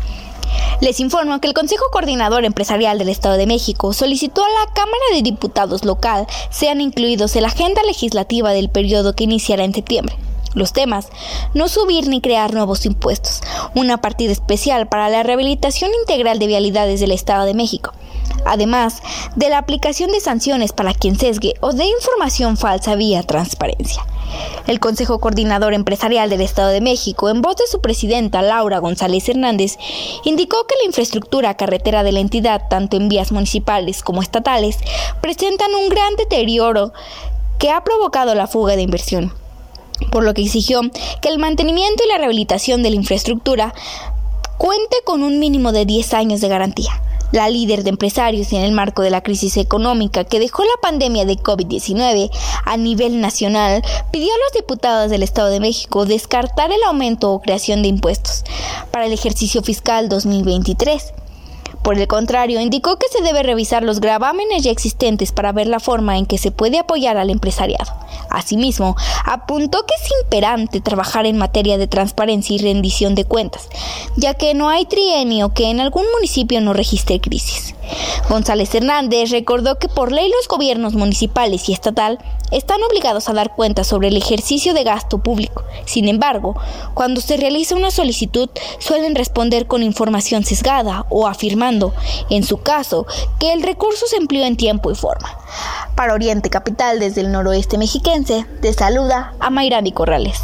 Les 0.80 1.00
informo 1.00 1.42
que 1.42 1.48
el 1.48 1.56
Consejo 1.56 1.86
Coordinador 1.92 2.46
Empresarial 2.46 3.00
del 3.00 3.10
Estado 3.10 3.36
de 3.36 3.48
México 3.48 3.92
solicitó 3.94 4.44
a 4.44 4.50
la 4.50 4.74
Cámara 4.74 5.04
de 5.14 5.24
Diputados 5.24 5.86
local 5.86 6.28
sean 6.52 6.82
incluidos 6.82 7.36
en 7.36 7.42
la 7.42 7.48
agenda 7.48 7.82
legislativa 7.82 8.52
del 8.52 8.70
periodo 8.70 9.16
que 9.16 9.24
iniciará 9.24 9.64
en 9.64 9.74
septiembre. 9.74 10.16
Los 10.54 10.72
temas, 10.72 11.08
no 11.54 11.68
subir 11.68 12.08
ni 12.08 12.22
crear 12.22 12.54
nuevos 12.54 12.86
impuestos, 12.86 13.42
una 13.74 14.02
partida 14.02 14.32
especial 14.32 14.88
para 14.88 15.10
la 15.10 15.24
rehabilitación 15.24 15.92
integral 16.02 16.38
de 16.38 16.48
vialidades 16.48 17.00
del 17.00 17.12
Estado 17.12 17.46
de 17.46 17.56
México, 17.56 17.94
además 18.46 19.02
de 19.36 19.50
la 19.50 19.58
aplicación 19.58 20.12
de 20.12 20.20
sanciones 20.20 20.72
para 20.72 20.94
quien 20.94 21.18
sesgue 21.18 21.56
o 21.60 21.74
dé 21.74 21.86
información 21.86 22.58
falsa 22.58 22.96
vía 22.96 23.24
transparencia. 23.24 24.06
El 24.68 24.80
Consejo 24.80 25.20
Coordinador 25.20 25.74
Empresarial 25.74 26.30
del 26.30 26.42
Estado 26.42 26.70
de 26.70 26.82
México, 26.82 27.30
en 27.30 27.42
voz 27.42 27.56
de 27.56 27.68
su 27.68 27.82
presidenta 27.82 28.42
Laura 28.42 28.80
González 28.80 29.28
Hernández, 29.28 29.78
indicó 30.24 30.66
que 30.68 30.76
la 30.82 30.86
infraestructura 30.86 31.56
carretera 31.56 32.04
de 32.04 32.12
la 32.12 32.20
entidad, 32.20 32.68
tanto 32.70 32.98
en 32.98 33.10
vías 33.10 33.32
municipales 33.32 34.04
como 34.04 34.22
estatales, 34.22 34.78
presentan 35.22 35.74
un 35.74 35.90
gran 35.90 36.16
deterioro 36.16 36.94
que 37.60 37.72
ha 37.72 37.84
provocado 37.84 38.36
la 38.36 38.48
fuga 38.48 38.76
de 38.76 38.82
inversión 38.84 39.34
por 40.12 40.24
lo 40.24 40.34
que 40.34 40.44
exigió 40.44 40.82
que 41.22 41.30
el 41.30 41.40
mantenimiento 41.40 42.04
y 42.04 42.10
la 42.10 42.18
rehabilitación 42.18 42.84
de 42.84 42.90
la 42.90 42.96
infraestructura 42.96 43.74
cuente 44.58 44.98
con 45.04 45.24
un 45.24 45.40
mínimo 45.40 45.72
de 45.72 45.86
10 45.86 46.14
años 46.14 46.42
de 46.42 46.48
garantía. 46.48 47.02
La 47.32 47.50
líder 47.50 47.84
de 47.84 47.90
empresarios 47.90 48.54
en 48.54 48.62
el 48.62 48.72
marco 48.72 49.02
de 49.02 49.10
la 49.10 49.22
crisis 49.22 49.58
económica 49.58 50.24
que 50.24 50.40
dejó 50.40 50.64
la 50.64 50.82
pandemia 50.82 51.26
de 51.26 51.38
COVID-19 51.38 52.30
a 52.64 52.78
nivel 52.78 53.20
nacional 53.20 53.82
pidió 54.12 54.28
a 54.32 54.38
los 54.38 54.54
diputados 54.54 55.10
del 55.10 55.24
Estado 55.24 55.50
de 55.50 55.60
México 55.60 56.06
descartar 56.06 56.72
el 56.72 56.84
aumento 56.84 57.32
o 57.32 57.42
creación 57.42 57.82
de 57.82 57.88
impuestos 57.88 58.44
para 58.92 59.08
el 59.08 59.14
ejercicio 59.14 59.64
fiscal 59.64 60.10
2023 60.10 61.14
por 61.82 61.98
el 61.98 62.08
contrario, 62.08 62.62
indicó 62.62 62.98
que 62.98 63.08
se 63.12 63.22
debe 63.22 63.44
revisar 63.44 63.84
los 63.84 64.00
gravámenes 64.00 64.64
ya 64.64 64.72
existentes 64.72 65.32
para 65.32 65.52
ver 65.52 65.68
la 65.68 65.80
forma 65.80 66.18
en 66.18 66.26
que 66.26 66.38
se 66.38 66.52
puede 66.52 66.80
apoyar 66.80 67.18
al 67.18 67.30
empresariado. 67.30 67.92
Asimismo, 68.30 68.96
apuntó 69.26 69.86
que 69.86 69.94
es 70.02 70.12
imperante 70.24 70.82
trabajar 70.82 71.26
en 71.26 71.38
materia 71.38 71.78
de 71.78 71.88
transparencia 71.88 72.56
y 72.56 72.60
rendición 72.60 73.16
de 73.16 73.26
cuentas, 73.26 73.68
ya 74.16 74.34
que 74.34 74.54
no 74.54 74.70
hay 74.70 74.86
trienio 74.86 75.54
que 75.54 75.70
en 75.70 75.80
algún 75.80 76.06
municipio 76.14 76.62
no 76.62 76.74
registre 76.74 77.20
crisis. 77.20 77.76
González 78.30 78.74
Hernández 78.74 79.30
recordó 79.30 79.78
que 79.78 79.90
por 79.90 80.12
ley 80.12 80.30
los 80.30 80.48
gobiernos 80.48 80.94
municipales 80.94 81.68
y 81.68 81.74
estatal 81.74 82.20
están 82.52 82.82
obligados 82.84 83.30
a 83.30 83.34
dar 83.34 83.56
cuenta 83.56 83.84
sobre 83.84 84.08
el 84.08 84.18
ejercicio 84.18 84.74
de 84.74 84.84
gasto 84.84 85.18
público. 85.18 85.64
Sin 85.86 86.08
embargo, 86.08 86.56
cuando 86.94 87.20
se 87.20 87.38
realiza 87.38 87.76
una 87.76 87.92
solicitud 87.92 88.50
suelen 88.80 89.16
responder 89.16 89.68
con 89.68 89.84
información 89.84 90.44
sesgada 90.46 91.06
o 91.10 91.28
en 92.30 92.44
su 92.44 92.62
caso, 92.62 93.06
que 93.40 93.54
el 93.54 93.64
recurso 93.64 94.06
se 94.08 94.18
empleó 94.18 94.46
en 94.46 94.58
tiempo 94.58 94.92
y 94.92 94.96
forma. 94.96 95.30
Para 95.96 96.14
Oriente 96.14 96.50
Capital 96.50 97.00
desde 97.00 97.22
el 97.22 97.32
noroeste 97.32 97.78
mexiquense, 97.78 98.46
te 98.62 98.74
saluda 98.74 99.34
a 99.40 99.50
Mayrani 99.50 99.92
Corrales. 99.92 100.40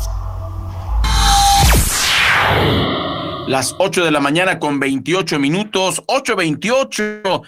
Las 3.47 3.75
8 3.79 4.05
de 4.05 4.11
la 4.11 4.19
mañana 4.19 4.59
con 4.59 4.79
28 4.79 5.39
minutos, 5.39 6.03
8.28. 6.05 7.41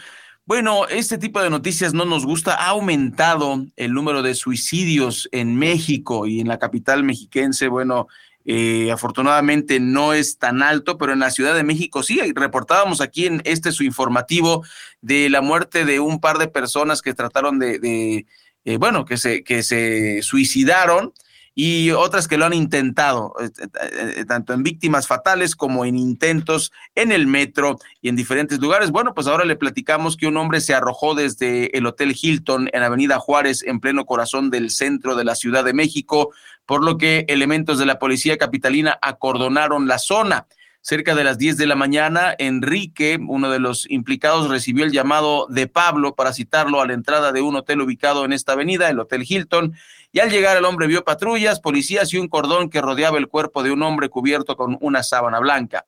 Bueno, 0.45 0.87
este 0.87 1.19
tipo 1.19 1.41
de 1.41 1.51
noticias 1.51 1.93
no 1.93 2.05
nos 2.05 2.25
gusta. 2.25 2.55
Ha 2.55 2.69
aumentado 2.69 3.63
el 3.75 3.93
número 3.93 4.23
de 4.23 4.33
suicidios 4.33 5.29
en 5.31 5.55
México 5.55 6.25
y 6.25 6.39
en 6.39 6.47
la 6.47 6.57
capital 6.57 7.03
mexiquense. 7.03 7.67
Bueno, 7.67 8.07
eh, 8.45 8.91
afortunadamente 8.91 9.79
no 9.79 10.13
es 10.13 10.37
tan 10.37 10.63
alto, 10.63 10.97
pero 10.97 11.13
en 11.13 11.19
la 11.19 11.31
Ciudad 11.31 11.55
de 11.55 11.63
México 11.63 12.03
sí. 12.03 12.19
Reportábamos 12.33 13.01
aquí 13.01 13.25
en 13.25 13.41
este 13.45 13.71
su 13.71 13.83
informativo 13.83 14.63
de 15.01 15.29
la 15.29 15.41
muerte 15.41 15.85
de 15.85 15.99
un 15.99 16.19
par 16.19 16.37
de 16.37 16.47
personas 16.47 17.01
que 17.01 17.13
trataron 17.13 17.59
de, 17.59 18.25
eh, 18.65 18.77
bueno, 18.77 19.05
que 19.05 19.17
se, 19.17 19.43
que 19.43 19.63
se 19.63 20.21
suicidaron 20.21 21.13
y 21.53 21.91
otras 21.91 22.27
que 22.27 22.37
lo 22.37 22.45
han 22.45 22.53
intentado, 22.53 23.33
eh, 23.41 23.49
eh, 23.59 24.13
eh, 24.17 24.25
tanto 24.25 24.53
en 24.53 24.63
víctimas 24.63 25.07
fatales 25.07 25.55
como 25.55 25.83
en 25.83 25.97
intentos 25.97 26.71
en 26.95 27.11
el 27.11 27.27
metro 27.27 27.77
y 28.01 28.09
en 28.09 28.15
diferentes 28.15 28.59
lugares. 28.59 28.91
Bueno, 28.91 29.13
pues 29.13 29.27
ahora 29.27 29.43
le 29.43 29.57
platicamos 29.57 30.15
que 30.15 30.27
un 30.27 30.37
hombre 30.37 30.61
se 30.61 30.73
arrojó 30.73 31.13
desde 31.13 31.77
el 31.77 31.85
Hotel 31.85 32.15
Hilton 32.19 32.69
en 32.71 32.83
Avenida 32.83 33.19
Juárez, 33.19 33.63
en 33.63 33.79
pleno 33.79 34.05
corazón 34.05 34.49
del 34.49 34.69
centro 34.69 35.15
de 35.15 35.25
la 35.25 35.35
Ciudad 35.35 35.65
de 35.65 35.73
México, 35.73 36.31
por 36.65 36.83
lo 36.83 36.97
que 36.97 37.25
elementos 37.27 37.79
de 37.79 37.85
la 37.85 37.99
policía 37.99 38.37
capitalina 38.37 38.97
acordonaron 39.01 39.87
la 39.87 39.99
zona. 39.99 40.47
Cerca 40.83 41.13
de 41.13 41.23
las 41.23 41.37
10 41.37 41.57
de 41.57 41.67
la 41.67 41.75
mañana, 41.75 42.33
Enrique, 42.39 43.19
uno 43.27 43.51
de 43.51 43.59
los 43.59 43.87
implicados, 43.91 44.49
recibió 44.49 44.83
el 44.83 44.91
llamado 44.91 45.45
de 45.47 45.67
Pablo 45.67 46.15
para 46.15 46.33
citarlo 46.33 46.81
a 46.81 46.87
la 46.87 46.93
entrada 46.93 47.31
de 47.31 47.41
un 47.41 47.55
hotel 47.55 47.81
ubicado 47.81 48.25
en 48.25 48.33
esta 48.33 48.53
avenida, 48.53 48.89
el 48.89 48.99
Hotel 48.99 49.23
Hilton, 49.27 49.75
y 50.11 50.19
al 50.19 50.29
llegar 50.29 50.57
el 50.57 50.65
hombre 50.65 50.87
vio 50.87 51.03
patrullas, 51.03 51.59
policías 51.59 52.13
y 52.13 52.17
un 52.17 52.27
cordón 52.27 52.69
que 52.69 52.81
rodeaba 52.81 53.17
el 53.17 53.27
cuerpo 53.27 53.63
de 53.63 53.71
un 53.71 53.83
hombre 53.83 54.09
cubierto 54.09 54.55
con 54.55 54.77
una 54.81 55.03
sábana 55.03 55.39
blanca. 55.39 55.85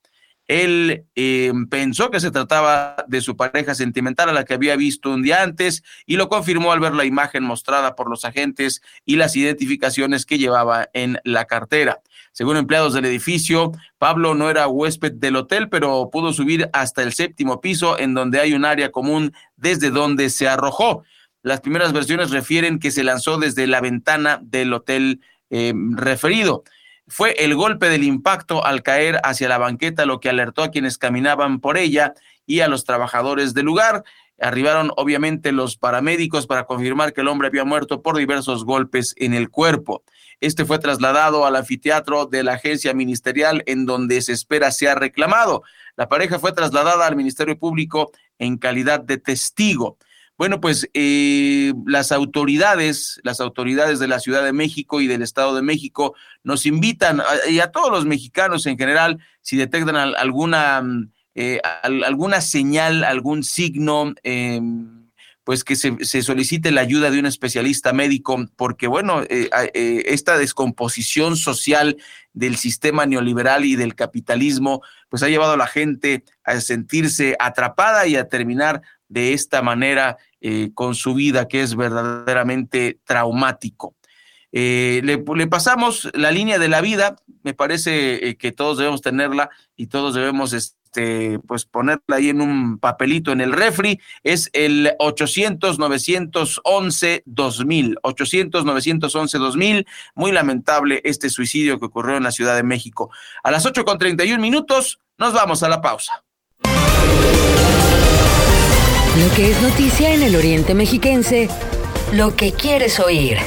Él 0.47 1.05
eh, 1.15 1.53
pensó 1.69 2.11
que 2.11 2.19
se 2.19 2.29
trataba 2.29 2.97
de 3.07 3.21
su 3.21 3.37
pareja 3.37 3.75
sentimental 3.75 4.27
a 4.29 4.33
la 4.33 4.43
que 4.43 4.53
había 4.53 4.75
visto 4.75 5.09
un 5.09 5.21
día 5.21 5.41
antes 5.41 5.83
y 6.05 6.17
lo 6.17 6.27
confirmó 6.27 6.73
al 6.73 6.81
ver 6.81 6.93
la 6.93 7.05
imagen 7.05 7.43
mostrada 7.43 7.95
por 7.95 8.09
los 8.09 8.25
agentes 8.25 8.81
y 9.05 9.15
las 9.15 9.37
identificaciones 9.37 10.25
que 10.25 10.37
llevaba 10.37 10.89
en 10.93 11.17
la 11.23 11.45
cartera. 11.45 12.01
Según 12.33 12.57
empleados 12.57 12.93
del 12.93 13.05
edificio, 13.05 13.71
Pablo 13.99 14.35
no 14.35 14.49
era 14.49 14.67
huésped 14.67 15.13
del 15.13 15.37
hotel, 15.37 15.69
pero 15.69 16.09
pudo 16.11 16.33
subir 16.33 16.69
hasta 16.73 17.03
el 17.03 17.13
séptimo 17.13 17.61
piso 17.61 17.97
en 17.97 18.13
donde 18.13 18.39
hay 18.41 18.53
un 18.53 18.65
área 18.65 18.91
común 18.91 19.33
desde 19.55 19.91
donde 19.91 20.29
se 20.29 20.47
arrojó. 20.47 21.03
Las 21.43 21.59
primeras 21.59 21.91
versiones 21.91 22.31
refieren 22.31 22.79
que 22.79 22.89
se 22.89 23.03
lanzó 23.03 23.37
desde 23.37 23.67
la 23.67 23.81
ventana 23.81 24.39
del 24.41 24.73
hotel 24.73 25.19
eh, 25.49 25.73
referido. 25.91 26.63
Fue 27.05 27.31
el 27.37 27.53
golpe 27.53 27.89
del 27.89 28.05
impacto 28.05 28.65
al 28.65 28.81
caer 28.81 29.19
hacia 29.23 29.49
la 29.49 29.57
banqueta 29.57 30.05
lo 30.05 30.21
que 30.21 30.29
alertó 30.29 30.63
a 30.63 30.71
quienes 30.71 30.97
caminaban 30.97 31.59
por 31.59 31.77
ella 31.77 32.13
y 32.45 32.61
a 32.61 32.69
los 32.69 32.85
trabajadores 32.85 33.53
del 33.53 33.65
lugar. 33.65 34.05
Arribaron 34.39 34.91
obviamente 34.95 35.51
los 35.51 35.75
paramédicos 35.75 36.47
para 36.47 36.63
confirmar 36.63 37.11
que 37.11 37.21
el 37.21 37.27
hombre 37.27 37.49
había 37.49 37.65
muerto 37.65 38.01
por 38.01 38.17
diversos 38.17 38.63
golpes 38.63 39.13
en 39.17 39.33
el 39.33 39.49
cuerpo. 39.49 40.03
Este 40.39 40.63
fue 40.63 40.79
trasladado 40.79 41.45
al 41.45 41.57
anfiteatro 41.57 42.25
de 42.25 42.43
la 42.43 42.53
agencia 42.53 42.93
ministerial 42.93 43.63
en 43.65 43.85
donde 43.85 44.21
se 44.21 44.31
espera 44.31 44.71
sea 44.71 44.95
reclamado. 44.95 45.63
La 45.97 46.07
pareja 46.07 46.39
fue 46.39 46.53
trasladada 46.53 47.05
al 47.05 47.17
Ministerio 47.17 47.59
Público 47.59 48.11
en 48.39 48.57
calidad 48.57 49.01
de 49.01 49.17
testigo. 49.17 49.97
Bueno, 50.37 50.59
pues 50.59 50.89
eh, 50.93 51.73
las 51.85 52.11
autoridades, 52.11 53.19
las 53.23 53.39
autoridades 53.39 53.99
de 53.99 54.07
la 54.07 54.19
Ciudad 54.19 54.43
de 54.43 54.53
México 54.53 54.99
y 54.99 55.07
del 55.07 55.21
Estado 55.21 55.55
de 55.55 55.61
México 55.61 56.15
nos 56.43 56.65
invitan, 56.65 57.21
y 57.49 57.59
a 57.59 57.71
todos 57.71 57.91
los 57.91 58.05
mexicanos 58.05 58.65
en 58.65 58.77
general, 58.77 59.19
si 59.41 59.57
detectan 59.57 59.95
alguna 59.95 60.81
mm, 60.81 61.11
eh, 61.35 61.59
alguna 61.81 62.41
señal, 62.41 63.03
algún 63.03 63.43
signo, 63.43 64.13
eh, 64.23 64.61
pues 65.43 65.63
que 65.63 65.75
se, 65.75 66.21
solicite 66.21 66.71
la 66.71 66.81
ayuda 66.81 67.09
de 67.09 67.19
un 67.19 67.25
especialista 67.25 67.91
médico, 67.91 68.45
porque 68.55 68.87
bueno, 68.87 69.23
eh, 69.27 69.49
esta 70.05 70.37
descomposición 70.37 71.35
social 71.35 71.97
del 72.33 72.55
sistema 72.55 73.05
neoliberal 73.05 73.65
y 73.65 73.75
del 73.75 73.95
capitalismo, 73.95 74.81
pues 75.09 75.23
ha 75.23 75.27
llevado 75.27 75.53
a 75.53 75.57
la 75.57 75.67
gente 75.67 76.23
a 76.43 76.61
sentirse 76.61 77.35
atrapada 77.39 78.05
y 78.07 78.15
a 78.15 78.29
terminar 78.29 78.83
de 79.13 79.33
esta 79.33 79.61
manera 79.61 80.17
con 80.73 80.95
su 80.95 81.13
vida, 81.13 81.47
que 81.47 81.61
es 81.61 81.75
verdaderamente 81.75 82.99
traumático. 83.05 83.95
le, 84.51 85.01
le, 85.01 85.47
pasamos 85.47 86.09
la 86.13 86.31
línea 86.31 86.59
de 86.59 86.67
la 86.67 86.81
vida, 86.81 87.15
me 87.43 87.53
parece 87.53 88.35
que 88.37 88.51
todos 88.51 88.77
debemos 88.77 89.01
tenerla 89.01 89.49
y 89.77 89.87
todos 89.87 90.15
debemos 90.15 90.51
este, 90.53 91.39
pues 91.47 91.65
ponerla 91.65 92.17
ahí 92.17 92.29
en 92.29 92.39
un 92.39 92.77
papelito 92.77 93.31
en 93.31 93.41
el 93.41 93.51
refri, 93.51 93.99
es 94.23 94.51
el 94.53 94.93
800 94.99 95.79
911 95.79 97.23
2000, 97.25 97.97
800 98.03 98.65
911 98.65 99.37
2000, 99.39 99.87
muy 100.13 100.31
lamentable 100.31 101.01
este 101.03 101.29
suicidio 101.31 101.79
que 101.79 101.85
ocurrió 101.85 102.17
en 102.17 102.23
la 102.23 102.31
Ciudad 102.31 102.55
de 102.55 102.63
México. 102.63 103.09
A 103.43 103.49
las 103.49 103.65
8 103.65 103.83
con 103.85 103.97
31 103.97 104.39
minutos, 104.39 104.99
nos 105.17 105.33
vamos 105.33 105.63
a 105.63 105.69
la 105.69 105.81
pausa. 105.81 106.23
Lo 109.19 109.31
que 109.35 109.51
es 109.51 109.61
noticia 109.61 110.11
en 110.11 110.23
el 110.23 110.35
Oriente 110.35 110.73
Mexiquense, 110.73 111.47
lo 112.13 112.35
que 112.35 112.51
quieres 112.51 112.99
oír. 112.99 113.37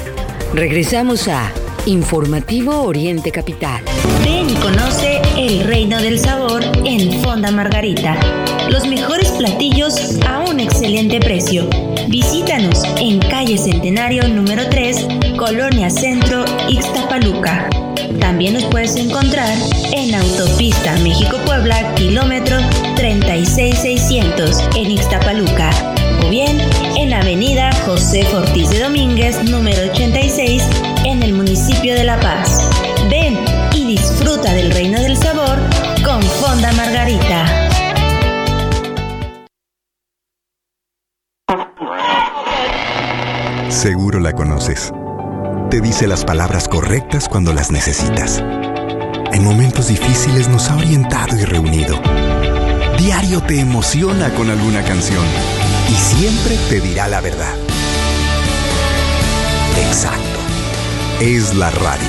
Regresamos 0.55 1.27
a 1.27 1.51
Informativo 1.87 2.83
Oriente 2.83 3.33
Capital. 3.33 3.83
Ven 4.23 4.49
y 4.49 4.55
conoce 4.55 5.21
el 5.37 5.65
reino 5.65 6.01
del 6.01 6.21
sabor 6.21 6.63
en 6.85 7.21
Fonda 7.21 7.51
Margarita. 7.51 8.17
Los 8.71 8.87
mejores 8.87 9.33
platillos 9.33 10.21
a 10.25 10.39
un 10.49 10.61
excelente 10.61 11.19
precio. 11.19 11.69
Visítanos 12.07 12.85
en 12.99 13.19
calle 13.19 13.59
Centenario 13.59 14.29
número 14.29 14.69
3, 14.71 15.09
Colonia 15.37 15.91
Centro, 15.91 16.45
Ixtapaluca. 16.69 17.69
También 18.21 18.55
nos 18.55 18.65
puedes 18.67 18.95
encontrar 18.95 19.53
en 19.93 20.15
Autopista 20.15 20.97
México-Puebla, 20.99 21.95
kilómetro 21.97 22.57
36600, 23.07 24.69
en 24.75 24.91
Ixtapaluca. 24.91 25.71
O 26.25 26.29
bien 26.29 26.59
en 26.97 27.15
Avenida 27.15 27.71
José 27.85 28.25
Fortís 28.25 28.71
de 28.71 28.81
Domínguez, 28.81 29.45
número 29.45 29.93
86, 29.93 30.63
en 31.05 31.23
el 31.23 31.33
municipio 31.33 31.95
de 31.95 32.03
La 32.03 32.19
Paz. 32.19 32.69
Ven 33.09 33.39
y 33.75 33.87
disfruta 33.87 34.53
del 34.53 34.73
reino 34.73 35.01
del 35.01 35.17
sabor 35.17 35.57
con 36.05 36.21
Fonda 36.21 36.73
Margarita. 36.73 37.69
Seguro 43.71 44.19
la 44.19 44.33
conoces. 44.33 44.93
Te 45.71 45.81
dice 45.81 46.09
las 46.09 46.25
palabras 46.25 46.67
correctas 46.67 47.29
cuando 47.29 47.53
las 47.53 47.71
necesitas. 47.71 48.43
En 49.33 49.45
momentos 49.45 49.89
difíciles 49.89 50.49
nos 50.49 50.71
ha 50.71 50.77
orientado 50.77 51.37
y 51.39 51.45
reunido. 51.45 52.01
Diario 52.99 53.43
te 53.43 53.61
emociona 53.61 54.33
con 54.35 54.51
alguna 54.51 54.83
canción 54.83 55.25
y 55.89 55.95
siempre 55.95 56.57
te 56.69 56.81
dirá 56.81 57.09
la 57.09 57.21
verdad. 57.21 57.55
Exacto. 59.79 60.41
Es 61.21 61.55
la 61.55 61.71
radio. 61.71 62.09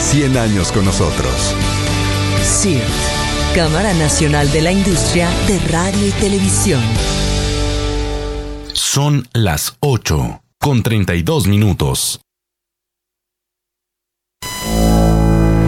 100 0.00 0.36
años 0.36 0.72
con 0.72 0.84
nosotros. 0.84 1.54
CIRT, 2.42 2.82
Cámara 3.54 3.94
Nacional 3.94 4.50
de 4.50 4.62
la 4.62 4.72
Industria 4.72 5.28
de 5.46 5.58
Radio 5.68 6.08
y 6.08 6.10
Televisión. 6.12 6.82
Son 8.72 9.28
las 9.32 9.76
8 9.80 10.42
con 10.58 10.82
32 10.82 11.46
minutos. 11.46 12.20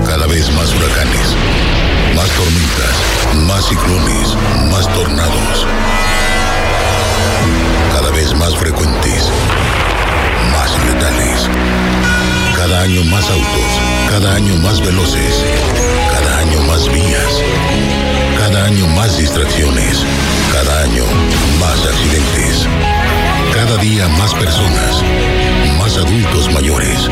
Cada 0.07 0.27
vez 0.27 0.53
más 0.53 0.75
huracanes, 0.75 1.35
más 2.15 2.29
tormentas, 2.31 3.04
más 3.35 3.65
ciclones, 3.67 4.37
más 4.71 4.87
tornados. 4.93 5.67
Cada 7.93 8.11
vez 8.11 8.35
más 8.35 8.57
frecuentes, 8.57 9.31
más 10.53 10.71
letales. 10.87 11.49
Cada 12.57 12.83
año 12.83 13.05
más 13.05 13.29
autos, 13.31 13.81
cada 14.11 14.35
año 14.35 14.57
más 14.57 14.81
veloces, 14.81 15.45
cada 16.13 16.39
año 16.39 16.63
más 16.63 16.89
vías, 16.89 17.43
cada 18.39 18.65
año 18.65 18.87
más 18.89 19.19
distracciones, 19.19 20.05
cada 20.53 20.83
año 20.83 21.05
más 21.61 21.85
accidentes. 21.85 22.67
Cada 23.53 23.77
día 23.79 24.09
más 24.09 24.35
personas, 24.35 25.03
más 25.79 25.97
adultos 25.97 26.53
mayores, 26.53 27.09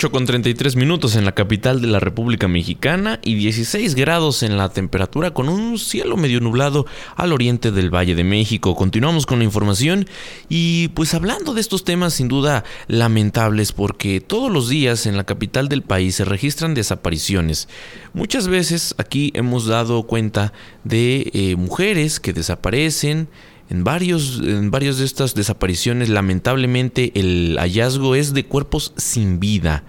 8 0.00 0.12
con 0.12 0.24
33 0.24 0.76
minutos 0.76 1.14
en 1.14 1.26
la 1.26 1.32
capital 1.32 1.82
de 1.82 1.86
la 1.86 2.00
República 2.00 2.48
Mexicana 2.48 3.20
y 3.22 3.34
16 3.34 3.94
grados 3.94 4.42
en 4.42 4.56
la 4.56 4.70
temperatura 4.70 5.34
con 5.34 5.50
un 5.50 5.78
cielo 5.78 6.16
medio 6.16 6.40
nublado 6.40 6.86
al 7.16 7.34
oriente 7.34 7.70
del 7.70 7.94
Valle 7.94 8.14
de 8.14 8.24
México. 8.24 8.74
Continuamos 8.74 9.26
con 9.26 9.40
la 9.40 9.44
información 9.44 10.06
y 10.48 10.88
pues 10.88 11.12
hablando 11.12 11.52
de 11.52 11.60
estos 11.60 11.84
temas 11.84 12.14
sin 12.14 12.28
duda 12.28 12.64
lamentables 12.86 13.72
porque 13.72 14.22
todos 14.22 14.50
los 14.50 14.70
días 14.70 15.04
en 15.04 15.18
la 15.18 15.24
capital 15.24 15.68
del 15.68 15.82
país 15.82 16.14
se 16.14 16.24
registran 16.24 16.72
desapariciones. 16.72 17.68
Muchas 18.14 18.48
veces 18.48 18.94
aquí 18.96 19.32
hemos 19.34 19.66
dado 19.66 20.04
cuenta 20.04 20.54
de 20.82 21.30
eh, 21.34 21.56
mujeres 21.56 22.20
que 22.20 22.32
desaparecen, 22.32 23.28
en 23.70 23.84
varios, 23.84 24.40
en 24.44 24.70
varios 24.70 24.98
de 24.98 25.04
estas 25.04 25.34
desapariciones, 25.34 26.08
lamentablemente, 26.08 27.12
el 27.14 27.56
hallazgo 27.58 28.16
es 28.16 28.34
de 28.34 28.44
cuerpos 28.44 28.92
sin 28.96 29.38
vida. 29.38 29.84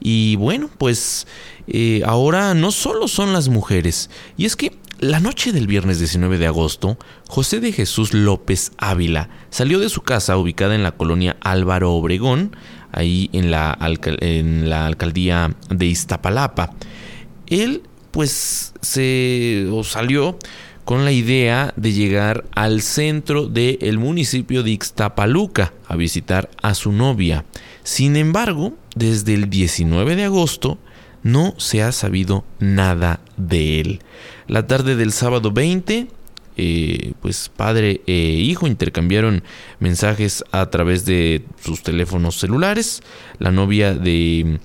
Y 0.00 0.34
bueno, 0.36 0.68
pues 0.78 1.28
eh, 1.68 2.02
ahora 2.04 2.54
no 2.54 2.72
solo 2.72 3.06
son 3.06 3.32
las 3.32 3.48
mujeres. 3.48 4.10
Y 4.36 4.46
es 4.46 4.56
que 4.56 4.72
la 4.98 5.20
noche 5.20 5.52
del 5.52 5.68
viernes 5.68 6.00
19 6.00 6.38
de 6.38 6.46
agosto, 6.46 6.98
José 7.28 7.60
de 7.60 7.72
Jesús 7.72 8.12
López 8.12 8.72
Ávila 8.78 9.28
salió 9.50 9.78
de 9.78 9.88
su 9.88 10.02
casa 10.02 10.36
ubicada 10.36 10.74
en 10.74 10.82
la 10.82 10.92
colonia 10.92 11.36
Álvaro 11.40 11.92
Obregón 11.92 12.56
ahí 12.90 13.30
en 13.32 13.52
la, 13.52 13.78
en 14.02 14.68
la 14.68 14.86
alcaldía 14.86 15.54
de 15.68 15.86
Iztapalapa. 15.86 16.74
Él 17.46 17.82
pues 18.10 18.74
se 18.80 19.68
salió 19.84 20.36
con 20.90 21.04
la 21.04 21.12
idea 21.12 21.72
de 21.76 21.92
llegar 21.92 22.46
al 22.52 22.82
centro 22.82 23.46
del 23.46 23.96
municipio 24.00 24.64
de 24.64 24.72
Ixtapaluca 24.72 25.72
a 25.86 25.94
visitar 25.94 26.50
a 26.62 26.74
su 26.74 26.90
novia. 26.90 27.44
Sin 27.84 28.16
embargo, 28.16 28.74
desde 28.96 29.34
el 29.34 29.48
19 29.48 30.16
de 30.16 30.24
agosto 30.24 30.78
no 31.22 31.54
se 31.58 31.84
ha 31.84 31.92
sabido 31.92 32.44
nada 32.58 33.20
de 33.36 33.78
él. 33.78 34.00
La 34.48 34.66
tarde 34.66 34.96
del 34.96 35.12
sábado 35.12 35.52
20, 35.52 36.08
eh, 36.56 37.12
pues 37.22 37.52
padre 37.56 38.00
e 38.08 38.12
hijo 38.12 38.66
intercambiaron 38.66 39.44
mensajes 39.78 40.42
a 40.50 40.70
través 40.70 41.04
de 41.04 41.44
sus 41.62 41.84
teléfonos 41.84 42.40
celulares. 42.40 43.00
La 43.38 43.52
novia 43.52 43.94
de 43.94 44.58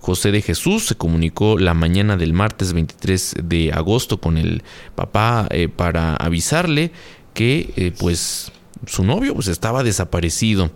José 0.00 0.32
de 0.32 0.42
Jesús 0.42 0.86
se 0.86 0.94
comunicó 0.94 1.58
la 1.58 1.74
mañana 1.74 2.16
del 2.16 2.32
martes 2.32 2.72
23 2.72 3.36
de 3.44 3.72
agosto 3.72 4.20
con 4.20 4.38
el 4.38 4.62
papá 4.94 5.46
eh, 5.50 5.68
para 5.68 6.16
avisarle 6.16 6.92
que 7.34 7.92
pues 7.98 8.52
su 8.86 9.04
novio 9.04 9.34
pues 9.34 9.48
estaba 9.48 9.82
desaparecido. 9.82 10.70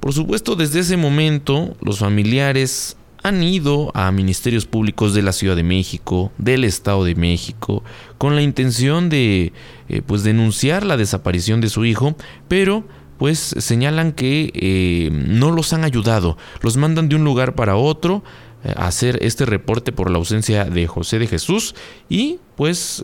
Por 0.00 0.12
supuesto, 0.12 0.56
desde 0.56 0.80
ese 0.80 0.96
momento 0.96 1.76
los 1.80 1.98
familiares 1.98 2.96
han 3.24 3.42
ido 3.42 3.90
a 3.94 4.12
ministerios 4.12 4.66
públicos 4.66 5.14
de 5.14 5.22
la 5.22 5.32
Ciudad 5.32 5.56
de 5.56 5.62
México, 5.62 6.30
del 6.36 6.62
Estado 6.62 7.04
de 7.04 7.14
México, 7.14 7.82
con 8.18 8.36
la 8.36 8.42
intención 8.42 9.08
de 9.08 9.54
eh, 9.88 10.02
pues 10.06 10.22
denunciar 10.24 10.84
la 10.84 10.98
desaparición 10.98 11.62
de 11.62 11.70
su 11.70 11.86
hijo, 11.86 12.16
pero 12.48 12.84
pues 13.18 13.38
señalan 13.38 14.12
que 14.12 14.50
eh, 14.54 15.10
no 15.12 15.50
los 15.50 15.72
han 15.72 15.84
ayudado, 15.84 16.36
los 16.62 16.76
mandan 16.76 17.08
de 17.08 17.16
un 17.16 17.24
lugar 17.24 17.54
para 17.54 17.76
otro 17.76 18.22
eh, 18.64 18.72
a 18.76 18.86
hacer 18.86 19.18
este 19.22 19.46
reporte 19.46 19.92
por 19.92 20.10
la 20.10 20.18
ausencia 20.18 20.64
de 20.64 20.86
José 20.86 21.18
de 21.18 21.26
Jesús 21.26 21.74
y 22.08 22.38
pues 22.56 23.02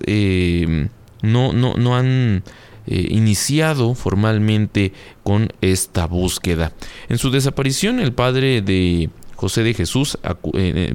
no, 1.23 1.53
no, 1.53 1.75
no 1.75 1.97
han 1.97 2.45
iniciado 2.87 3.95
formalmente 3.95 4.93
con 5.23 5.49
esta 5.61 6.07
búsqueda. 6.07 6.73
En 7.09 7.19
su 7.19 7.31
desaparición, 7.31 8.01
el 8.01 8.13
padre 8.13 8.63
de 8.63 9.11
José 9.41 9.63
de 9.63 9.73
Jesús, 9.73 10.19
eh, 10.23 10.35
eh, 10.55 10.95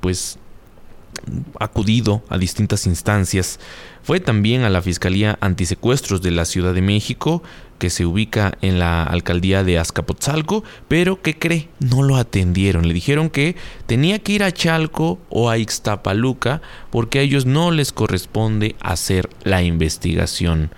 pues 0.00 0.36
acudido 1.58 2.22
a 2.28 2.38
distintas 2.38 2.86
instancias. 2.86 3.60
Fue 4.02 4.20
también 4.20 4.62
a 4.62 4.70
la 4.70 4.82
Fiscalía 4.82 5.38
Antisecuestros 5.40 6.22
de 6.22 6.30
la 6.30 6.44
Ciudad 6.44 6.74
de 6.74 6.82
México, 6.82 7.42
que 7.78 7.90
se 7.90 8.06
ubica 8.06 8.56
en 8.62 8.78
la 8.78 9.02
alcaldía 9.02 9.64
de 9.64 9.78
Azcapotzalco, 9.78 10.64
pero 10.88 11.22
que 11.22 11.38
cree, 11.38 11.68
no 11.80 12.02
lo 12.02 12.16
atendieron. 12.16 12.86
Le 12.86 12.94
dijeron 12.94 13.30
que 13.30 13.56
tenía 13.86 14.18
que 14.18 14.32
ir 14.32 14.42
a 14.42 14.52
Chalco 14.52 15.18
o 15.28 15.50
a 15.50 15.58
Ixtapaluca 15.58 16.62
porque 16.90 17.18
a 17.18 17.22
ellos 17.22 17.46
no 17.46 17.70
les 17.70 17.92
corresponde 17.92 18.76
hacer 18.80 19.28
la 19.42 19.62
investigación. 19.62 20.70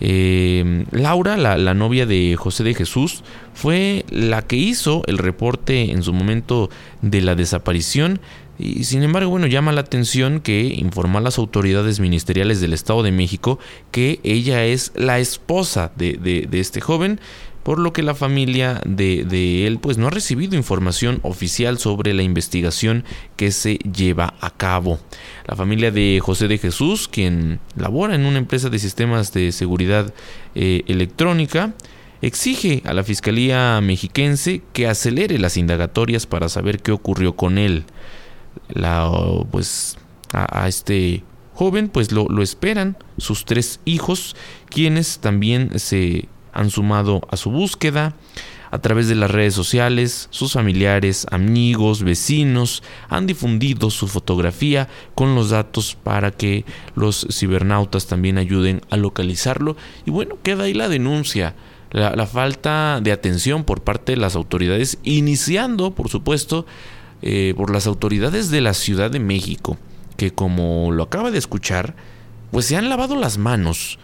Eh, 0.00 0.84
Laura, 0.92 1.36
la, 1.36 1.74
novia 1.74 2.06
de 2.06 2.36
José 2.36 2.62
de 2.64 2.74
Jesús, 2.74 3.24
fue 3.54 4.04
la 4.10 4.42
que 4.42 4.56
hizo 4.56 5.02
el 5.06 5.18
reporte 5.18 5.90
en 5.90 6.02
su 6.02 6.12
momento 6.12 6.70
de 7.02 7.20
la 7.20 7.34
desaparición. 7.34 8.20
Y 8.58 8.84
sin 8.84 9.02
embargo, 9.02 9.30
bueno, 9.30 9.46
llama 9.46 9.72
la 9.72 9.82
atención 9.82 10.40
que 10.40 10.62
informó 10.62 11.18
a 11.18 11.20
las 11.20 11.38
autoridades 11.38 12.00
ministeriales 12.00 12.60
del 12.60 12.72
Estado 12.72 13.02
de 13.02 13.12
México 13.12 13.58
que 13.92 14.20
ella 14.24 14.64
es 14.64 14.92
la 14.96 15.20
esposa 15.20 15.92
de 15.96 16.48
este 16.52 16.80
joven 16.80 17.20
por 17.68 17.78
lo 17.78 17.92
que 17.92 18.02
la 18.02 18.14
familia 18.14 18.80
de, 18.86 19.66
él 19.66 19.78
pues 19.78 19.98
no 19.98 20.06
ha 20.06 20.10
recibido 20.10 20.56
información 20.56 21.20
oficial 21.22 21.76
sobre 21.76 22.14
la 22.14 22.22
investigación 22.22 23.04
que 23.36 23.50
se 23.50 23.74
lleva 23.74 24.32
a 24.40 24.48
cabo. 24.48 24.98
La 25.46 25.54
familia 25.54 25.90
de 25.90 26.18
José 26.22 26.48
de 26.48 26.56
Jesús, 26.56 27.08
quien 27.08 27.60
labora 27.76 28.14
en 28.14 28.24
una 28.24 28.38
empresa 28.38 28.70
de 28.70 28.78
sistemas 28.78 29.34
de 29.34 29.52
seguridad 29.52 30.14
eh, 30.54 30.82
electrónica, 30.86 31.74
exige 32.22 32.80
a 32.86 32.94
la 32.94 33.04
Fiscalía 33.04 33.78
mexiquense 33.82 34.62
que 34.72 34.88
acelere 34.88 35.38
las 35.38 35.58
indagatorias 35.58 36.24
para 36.24 36.48
saber 36.48 36.80
qué 36.80 36.92
ocurrió 36.92 37.36
con 37.36 37.58
él. 37.58 37.84
La, 38.68 39.10
pues 39.50 39.98
a, 40.32 40.68
este 40.68 41.24
joven 41.54 41.88
pues 41.88 42.12
lo, 42.12 42.26
lo 42.28 42.42
esperan 42.42 42.96
sus 43.16 43.44
tres 43.44 43.80
hijos, 43.84 44.36
quienes 44.68 45.18
también 45.18 45.78
se 45.78 46.28
han 46.52 46.70
sumado 46.70 47.22
a 47.30 47.36
su 47.36 47.50
búsqueda 47.50 48.14
a 48.70 48.78
través 48.78 49.08
de 49.08 49.14
las 49.14 49.30
redes 49.30 49.54
sociales, 49.54 50.28
sus 50.30 50.52
familiares, 50.52 51.26
amigos, 51.30 52.02
vecinos 52.02 52.82
han 53.08 53.26
difundido 53.26 53.90
su 53.90 54.08
fotografía 54.08 54.88
con 55.14 55.34
los 55.34 55.50
datos 55.50 55.96
para 56.02 56.30
que 56.30 56.64
los 56.94 57.26
cibernautas 57.30 58.06
también 58.06 58.38
ayuden 58.38 58.82
a 58.90 58.96
localizarlo. 58.96 59.76
Y 60.04 60.10
bueno, 60.10 60.38
queda 60.42 60.64
ahí 60.64 60.74
la 60.74 60.88
denuncia, 60.88 61.54
la, 61.90 62.26
falta 62.26 63.00
de 63.02 63.12
atención 63.12 63.64
por 63.64 63.82
parte 63.82 64.12
de 64.12 64.18
las 64.18 64.36
autoridades, 64.36 64.98
iniciando, 65.02 65.94
por 65.94 66.08
supuesto, 66.10 66.66
eh, 67.22 67.54
por 67.56 67.70
las 67.70 67.86
autoridades 67.86 68.50
de 68.50 68.60
la 68.60 68.74
Ciudad 68.74 69.10
de 69.10 69.20
México, 69.20 69.78
que 70.16 70.32
como 70.32 70.92
lo 70.92 71.04
acaba 71.04 71.30
de 71.30 71.38
escuchar, 71.38 71.94
pues 72.50 72.66
se 72.66 72.76
han 72.76 72.88
lavado 72.88 73.16
las 73.16 73.38
manos 73.38 73.98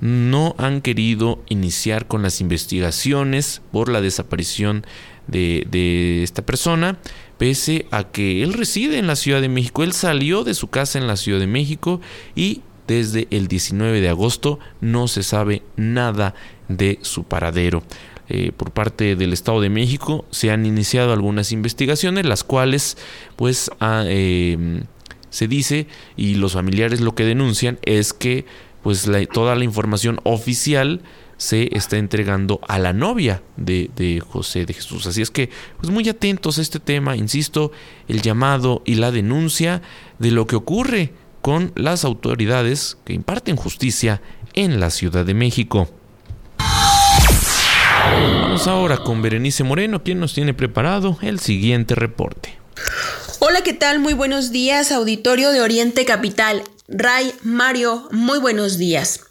no 0.00 0.54
han 0.58 0.80
querido 0.80 1.42
iniciar 1.48 2.06
con 2.06 2.22
las 2.22 2.40
investigaciones 2.40 3.62
por 3.72 3.88
la 3.88 4.00
desaparición 4.00 4.86
de, 5.26 6.22
esta 6.22 6.42
persona, 6.42 6.98
pese 7.36 7.86
a 7.90 8.04
que 8.04 8.42
él 8.42 8.54
reside 8.54 8.98
en 8.98 9.06
la 9.06 9.16
Ciudad 9.16 9.40
de 9.40 9.48
México. 9.48 9.82
Él 9.82 9.92
salió 9.92 10.44
de 10.44 10.54
su 10.54 10.68
casa 10.68 10.98
en 10.98 11.06
la 11.06 11.16
Ciudad 11.16 11.38
de 11.38 11.46
México 11.46 12.00
y 12.34 12.62
desde 12.86 13.28
el 13.30 13.48
19 13.48 14.00
de 14.00 14.08
agosto 14.08 14.58
no 14.80 15.08
se 15.08 15.22
sabe 15.22 15.62
nada 15.76 16.34
de 16.68 16.98
su 17.02 17.24
paradero. 17.24 17.82
Eh, 18.30 18.52
por 18.54 18.72
parte 18.72 19.16
del 19.16 19.32
Estado 19.32 19.60
de 19.62 19.70
México 19.70 20.26
se 20.30 20.50
han 20.50 20.66
iniciado 20.66 21.14
algunas 21.14 21.50
investigaciones, 21.50 22.26
las 22.26 22.44
cuales 22.44 22.98
pues 23.36 23.70
em, 23.80 24.82
se 25.30 25.48
dice 25.48 25.86
y 26.14 26.34
los 26.34 26.52
familiares 26.52 27.00
lo 27.00 27.14
que 27.14 27.24
denuncian 27.24 27.78
es 27.82 28.12
que 28.12 28.44
pues 28.82 29.08
toda 29.32 29.56
la 29.56 29.64
información 29.64 30.20
oficial 30.24 31.00
se 31.38 31.74
está 31.76 31.96
entregando 31.96 32.60
a 32.68 32.78
la 32.78 32.92
novia 32.92 33.42
de, 33.56 33.90
de, 33.96 34.20
José 34.20 34.66
de 34.66 34.74
Jesús. 34.74 35.06
Así 35.06 35.22
es 35.22 35.30
que, 35.30 35.50
pues 35.78 35.90
muy 35.90 36.08
atentos 36.08 36.58
a 36.58 36.62
este 36.62 36.80
tema, 36.80 37.16
insisto, 37.16 37.70
el 38.08 38.22
llamado 38.22 38.82
y 38.84 38.96
la 38.96 39.12
denuncia 39.12 39.80
de 40.18 40.32
lo 40.32 40.46
que 40.46 40.56
ocurre 40.56 41.12
con 41.40 41.72
las 41.76 42.04
autoridades 42.04 42.98
que 43.04 43.14
imparten 43.14 43.56
justicia 43.56 44.20
en 44.54 44.80
la 44.80 44.90
Ciudad 44.90 45.24
de 45.24 45.34
México. 45.34 45.88
Vamos 48.58 48.74
ahora 48.74 48.96
con 49.04 49.22
Berenice 49.22 49.62
Moreno, 49.62 50.02
quien 50.02 50.18
nos 50.18 50.34
tiene 50.34 50.52
preparado 50.52 51.16
el 51.22 51.38
siguiente 51.38 51.94
reporte. 51.94 52.58
Hola, 53.38 53.62
¿qué 53.62 53.72
tal? 53.72 54.00
Muy 54.00 54.14
buenos 54.14 54.50
días, 54.50 54.90
auditorio 54.90 55.52
de 55.52 55.60
Oriente 55.60 56.04
Capital. 56.04 56.64
Ray, 56.88 57.32
Mario, 57.44 58.08
muy 58.10 58.40
buenos 58.40 58.76
días. 58.76 59.27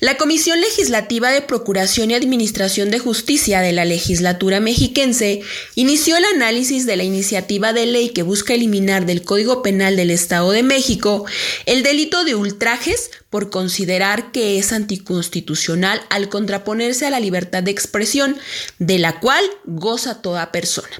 La 0.00 0.16
Comisión 0.16 0.60
Legislativa 0.60 1.30
de 1.30 1.42
Procuración 1.42 2.10
y 2.10 2.14
Administración 2.14 2.90
de 2.90 2.98
Justicia 2.98 3.60
de 3.60 3.72
la 3.72 3.84
legislatura 3.84 4.60
mexiquense 4.60 5.42
inició 5.74 6.16
el 6.16 6.24
análisis 6.24 6.86
de 6.86 6.96
la 6.96 7.04
iniciativa 7.04 7.72
de 7.72 7.86
ley 7.86 8.10
que 8.10 8.22
busca 8.22 8.54
eliminar 8.54 9.06
del 9.06 9.22
Código 9.22 9.62
Penal 9.62 9.96
del 9.96 10.10
Estado 10.10 10.50
de 10.52 10.62
México 10.62 11.26
el 11.66 11.82
delito 11.82 12.24
de 12.24 12.34
ultrajes 12.34 13.10
por 13.28 13.50
considerar 13.50 14.32
que 14.32 14.58
es 14.58 14.72
anticonstitucional 14.72 16.00
al 16.10 16.28
contraponerse 16.28 17.06
a 17.06 17.10
la 17.10 17.20
libertad 17.20 17.62
de 17.62 17.70
expresión, 17.70 18.38
de 18.78 18.98
la 18.98 19.20
cual 19.20 19.44
goza 19.64 20.22
toda 20.22 20.52
persona. 20.52 20.90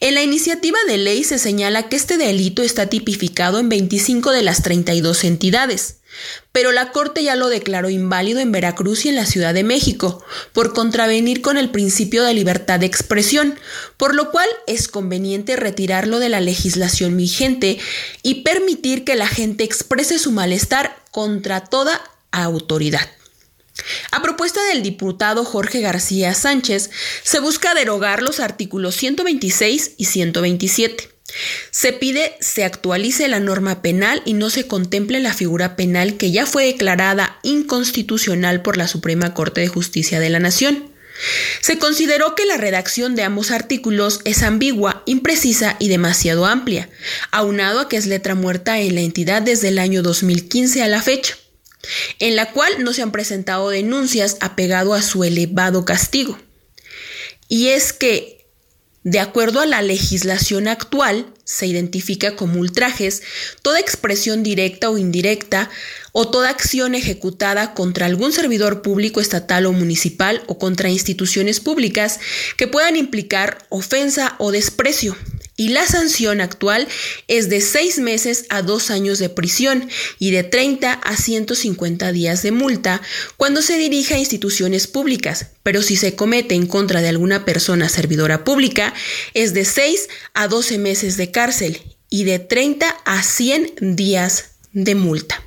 En 0.00 0.14
la 0.14 0.22
iniciativa 0.22 0.78
de 0.86 0.98
ley 0.98 1.24
se 1.24 1.38
señala 1.38 1.88
que 1.88 1.96
este 1.96 2.16
delito 2.16 2.62
está 2.62 2.86
tipificado 2.86 3.58
en 3.58 3.68
25 3.68 4.30
de 4.30 4.42
las 4.42 4.62
32 4.62 5.24
entidades, 5.24 5.96
pero 6.52 6.72
la 6.72 6.92
Corte 6.92 7.22
ya 7.22 7.36
lo 7.36 7.48
declaró 7.48 7.90
inválido 7.90 8.40
en 8.40 8.52
Veracruz 8.52 9.04
y 9.04 9.10
en 9.10 9.16
la 9.16 9.26
Ciudad 9.26 9.54
de 9.54 9.64
México, 9.64 10.24
por 10.52 10.72
contravenir 10.72 11.42
con 11.42 11.56
el 11.56 11.70
principio 11.70 12.24
de 12.24 12.34
libertad 12.34 12.80
de 12.80 12.86
expresión, 12.86 13.58
por 13.96 14.14
lo 14.14 14.30
cual 14.30 14.48
es 14.66 14.88
conveniente 14.88 15.56
retirarlo 15.56 16.18
de 16.18 16.28
la 16.28 16.40
legislación 16.40 17.16
vigente 17.16 17.78
y 18.22 18.42
permitir 18.42 19.04
que 19.04 19.16
la 19.16 19.28
gente 19.28 19.64
exprese 19.64 20.18
su 20.18 20.32
malestar 20.32 20.96
contra 21.10 21.64
toda 21.64 22.00
autoridad. 22.30 23.08
A 24.10 24.22
propuesta 24.22 24.64
del 24.66 24.82
diputado 24.82 25.44
Jorge 25.44 25.80
García 25.80 26.34
Sánchez, 26.34 26.90
se 27.22 27.40
busca 27.40 27.74
derogar 27.74 28.22
los 28.22 28.40
artículos 28.40 28.96
126 28.96 29.92
y 29.98 30.04
127. 30.06 31.15
Se 31.70 31.92
pide 31.92 32.36
se 32.40 32.64
actualice 32.64 33.28
la 33.28 33.40
norma 33.40 33.82
penal 33.82 34.22
y 34.24 34.34
no 34.34 34.50
se 34.50 34.66
contemple 34.66 35.20
la 35.20 35.34
figura 35.34 35.76
penal 35.76 36.16
que 36.16 36.30
ya 36.30 36.46
fue 36.46 36.66
declarada 36.66 37.38
inconstitucional 37.42 38.62
por 38.62 38.76
la 38.76 38.88
Suprema 38.88 39.34
Corte 39.34 39.60
de 39.60 39.68
Justicia 39.68 40.20
de 40.20 40.30
la 40.30 40.38
Nación. 40.38 40.90
Se 41.60 41.78
consideró 41.78 42.34
que 42.34 42.44
la 42.44 42.56
redacción 42.56 43.14
de 43.14 43.22
ambos 43.22 43.50
artículos 43.50 44.20
es 44.24 44.42
ambigua, 44.42 45.02
imprecisa 45.06 45.76
y 45.78 45.88
demasiado 45.88 46.46
amplia, 46.46 46.90
aunado 47.30 47.80
a 47.80 47.88
que 47.88 47.96
es 47.96 48.06
letra 48.06 48.34
muerta 48.34 48.78
en 48.80 48.94
la 48.94 49.00
entidad 49.00 49.42
desde 49.42 49.68
el 49.68 49.78
año 49.78 50.02
2015 50.02 50.82
a 50.82 50.88
la 50.88 51.02
fecha, 51.02 51.36
en 52.18 52.36
la 52.36 52.52
cual 52.52 52.72
no 52.80 52.92
se 52.92 53.02
han 53.02 53.12
presentado 53.12 53.70
denuncias 53.70 54.36
apegado 54.40 54.94
a 54.94 55.02
su 55.02 55.24
elevado 55.24 55.84
castigo. 55.84 56.38
Y 57.48 57.68
es 57.68 57.92
que 57.92 58.35
de 59.06 59.20
acuerdo 59.20 59.60
a 59.60 59.66
la 59.66 59.82
legislación 59.82 60.66
actual, 60.66 61.26
se 61.44 61.68
identifica 61.68 62.34
como 62.34 62.58
ultrajes 62.58 63.22
toda 63.62 63.78
expresión 63.78 64.42
directa 64.42 64.90
o 64.90 64.98
indirecta 64.98 65.70
o 66.10 66.28
toda 66.28 66.50
acción 66.50 66.96
ejecutada 66.96 67.72
contra 67.72 68.06
algún 68.06 68.32
servidor 68.32 68.82
público 68.82 69.20
estatal 69.20 69.66
o 69.66 69.72
municipal 69.72 70.42
o 70.48 70.58
contra 70.58 70.88
instituciones 70.88 71.60
públicas 71.60 72.18
que 72.56 72.66
puedan 72.66 72.96
implicar 72.96 73.58
ofensa 73.68 74.34
o 74.38 74.50
desprecio, 74.50 75.16
y 75.56 75.68
la 75.70 75.86
sanción 75.86 76.40
actual 76.40 76.86
es 77.28 77.48
de 77.48 77.60
seis 77.60 77.98
meses 77.98 78.44
a 78.50 78.62
dos 78.62 78.90
años 78.90 79.18
de 79.18 79.28
prisión 79.28 79.88
y 80.18 80.30
de 80.30 80.44
30 80.44 80.92
a 80.92 81.16
150 81.16 82.12
días 82.12 82.42
de 82.42 82.52
multa 82.52 83.00
cuando 83.36 83.62
se 83.62 83.78
dirige 83.78 84.14
a 84.14 84.18
instituciones 84.18 84.86
públicas, 84.86 85.46
pero 85.62 85.82
si 85.82 85.96
se 85.96 86.14
comete 86.14 86.54
en 86.54 86.66
contra 86.66 87.00
de 87.00 87.08
alguna 87.08 87.44
persona 87.44 87.88
servidora 87.88 88.44
pública 88.44 88.94
es 89.34 89.54
de 89.54 89.64
6 89.64 90.08
a 90.34 90.48
12 90.48 90.78
meses 90.78 91.16
de 91.16 91.30
cárcel 91.30 91.80
y 92.10 92.24
de 92.24 92.38
30 92.38 92.88
a 93.04 93.22
100 93.22 93.96
días 93.96 94.50
de 94.72 94.94
multa. 94.94 95.45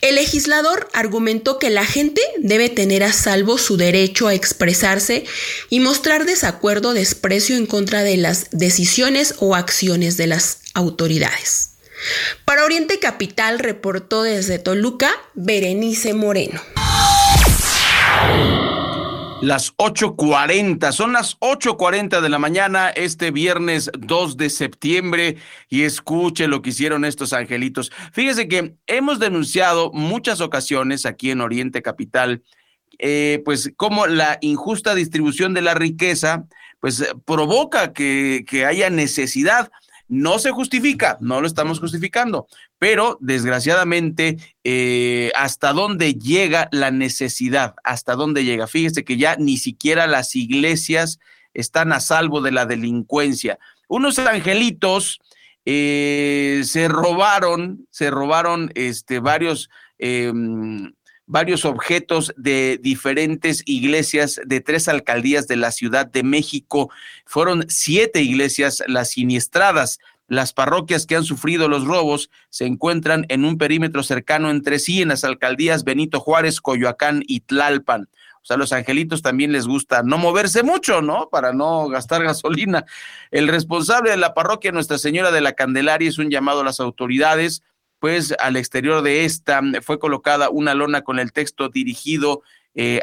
El 0.00 0.16
legislador 0.16 0.88
argumentó 0.92 1.58
que 1.58 1.70
la 1.70 1.84
gente 1.84 2.20
debe 2.38 2.68
tener 2.68 3.02
a 3.02 3.12
salvo 3.12 3.58
su 3.58 3.76
derecho 3.76 4.28
a 4.28 4.34
expresarse 4.34 5.24
y 5.70 5.80
mostrar 5.80 6.26
desacuerdo 6.26 6.90
o 6.90 6.94
desprecio 6.94 7.56
en 7.56 7.66
contra 7.66 8.02
de 8.02 8.16
las 8.16 8.48
decisiones 8.50 9.34
o 9.38 9.54
acciones 9.54 10.16
de 10.16 10.26
las 10.26 10.58
autoridades. 10.74 11.70
Para 12.44 12.64
Oriente 12.64 12.98
Capital 12.98 13.58
reportó 13.58 14.22
desde 14.22 14.58
Toluca 14.58 15.10
Berenice 15.34 16.14
Moreno. 16.14 16.60
Las 19.42 19.76
8.40, 19.76 20.92
son 20.92 21.12
las 21.12 21.38
8.40 21.40 22.22
de 22.22 22.28
la 22.30 22.38
mañana 22.38 22.88
este 22.88 23.30
viernes 23.30 23.90
2 23.98 24.38
de 24.38 24.48
septiembre 24.48 25.36
y 25.68 25.82
escuche 25.82 26.48
lo 26.48 26.62
que 26.62 26.70
hicieron 26.70 27.04
estos 27.04 27.34
angelitos. 27.34 27.92
Fíjese 28.12 28.48
que 28.48 28.76
hemos 28.86 29.18
denunciado 29.18 29.92
muchas 29.92 30.40
ocasiones 30.40 31.04
aquí 31.04 31.30
en 31.30 31.42
Oriente 31.42 31.82
Capital, 31.82 32.44
eh, 32.98 33.42
pues 33.44 33.72
como 33.76 34.06
la 34.06 34.38
injusta 34.40 34.94
distribución 34.94 35.52
de 35.52 35.60
la 35.60 35.74
riqueza, 35.74 36.46
pues 36.80 37.06
provoca 37.26 37.92
que, 37.92 38.42
que 38.48 38.64
haya 38.64 38.88
necesidad. 38.88 39.70
No 40.08 40.38
se 40.38 40.50
justifica, 40.50 41.18
no 41.20 41.42
lo 41.42 41.46
estamos 41.46 41.78
justificando, 41.78 42.46
pero 42.78 43.16
desgraciadamente, 43.20 44.36
eh, 44.64 45.32
¿hasta 45.34 45.72
dónde 45.72 46.14
llega 46.14 46.68
la 46.72 46.90
necesidad? 46.90 47.74
¿Hasta 47.84 48.14
dónde 48.14 48.44
llega? 48.44 48.66
Fíjese 48.66 49.04
que 49.04 49.16
ya 49.16 49.36
ni 49.36 49.56
siquiera 49.56 50.06
las 50.06 50.36
iglesias 50.36 51.18
están 51.54 51.92
a 51.92 52.00
salvo 52.00 52.42
de 52.42 52.52
la 52.52 52.66
delincuencia. 52.66 53.58
Unos 53.88 54.18
angelitos 54.18 55.20
eh, 55.64 56.62
se 56.64 56.88
robaron, 56.88 57.86
se 57.90 58.10
robaron 58.10 58.70
este, 58.74 59.20
varios, 59.20 59.70
em, 59.98 60.92
varios 61.26 61.64
objetos 61.64 62.32
de 62.36 62.78
diferentes 62.80 63.62
iglesias 63.64 64.40
de 64.44 64.60
tres 64.60 64.86
alcaldías 64.86 65.48
de 65.48 65.56
la 65.56 65.72
Ciudad 65.72 66.06
de 66.06 66.22
México. 66.22 66.90
Fueron 67.24 67.64
siete 67.68 68.22
iglesias 68.22 68.82
las 68.86 69.10
siniestradas. 69.10 69.98
Las 70.28 70.52
parroquias 70.52 71.06
que 71.06 71.16
han 71.16 71.24
sufrido 71.24 71.68
los 71.68 71.84
robos 71.84 72.30
se 72.50 72.66
encuentran 72.66 73.26
en 73.28 73.44
un 73.44 73.58
perímetro 73.58 74.02
cercano 74.02 74.50
entre 74.50 74.78
sí 74.78 75.02
en 75.02 75.08
las 75.08 75.24
alcaldías 75.24 75.84
Benito 75.84 76.18
Juárez, 76.20 76.60
Coyoacán 76.60 77.22
y 77.26 77.40
Tlalpan. 77.40 78.08
O 78.42 78.46
sea, 78.46 78.56
a 78.56 78.58
los 78.58 78.72
angelitos 78.72 79.22
también 79.22 79.52
les 79.52 79.66
gusta 79.66 80.02
no 80.02 80.18
moverse 80.18 80.62
mucho, 80.62 81.02
¿no? 81.02 81.28
Para 81.30 81.52
no 81.52 81.88
gastar 81.88 82.22
gasolina. 82.22 82.84
El 83.30 83.48
responsable 83.48 84.10
de 84.10 84.16
la 84.16 84.34
parroquia 84.34 84.72
Nuestra 84.72 84.98
Señora 84.98 85.30
de 85.30 85.40
la 85.40 85.54
Candelaria 85.54 86.08
es 86.08 86.18
un 86.18 86.30
llamado 86.30 86.60
a 86.60 86.64
las 86.64 86.80
autoridades, 86.80 87.62
pues 87.98 88.34
al 88.38 88.56
exterior 88.56 89.02
de 89.02 89.24
esta 89.24 89.60
fue 89.82 89.98
colocada 89.98 90.50
una 90.50 90.74
lona 90.74 91.02
con 91.02 91.18
el 91.18 91.32
texto 91.32 91.68
dirigido 91.68 92.42
eh, 92.78 93.00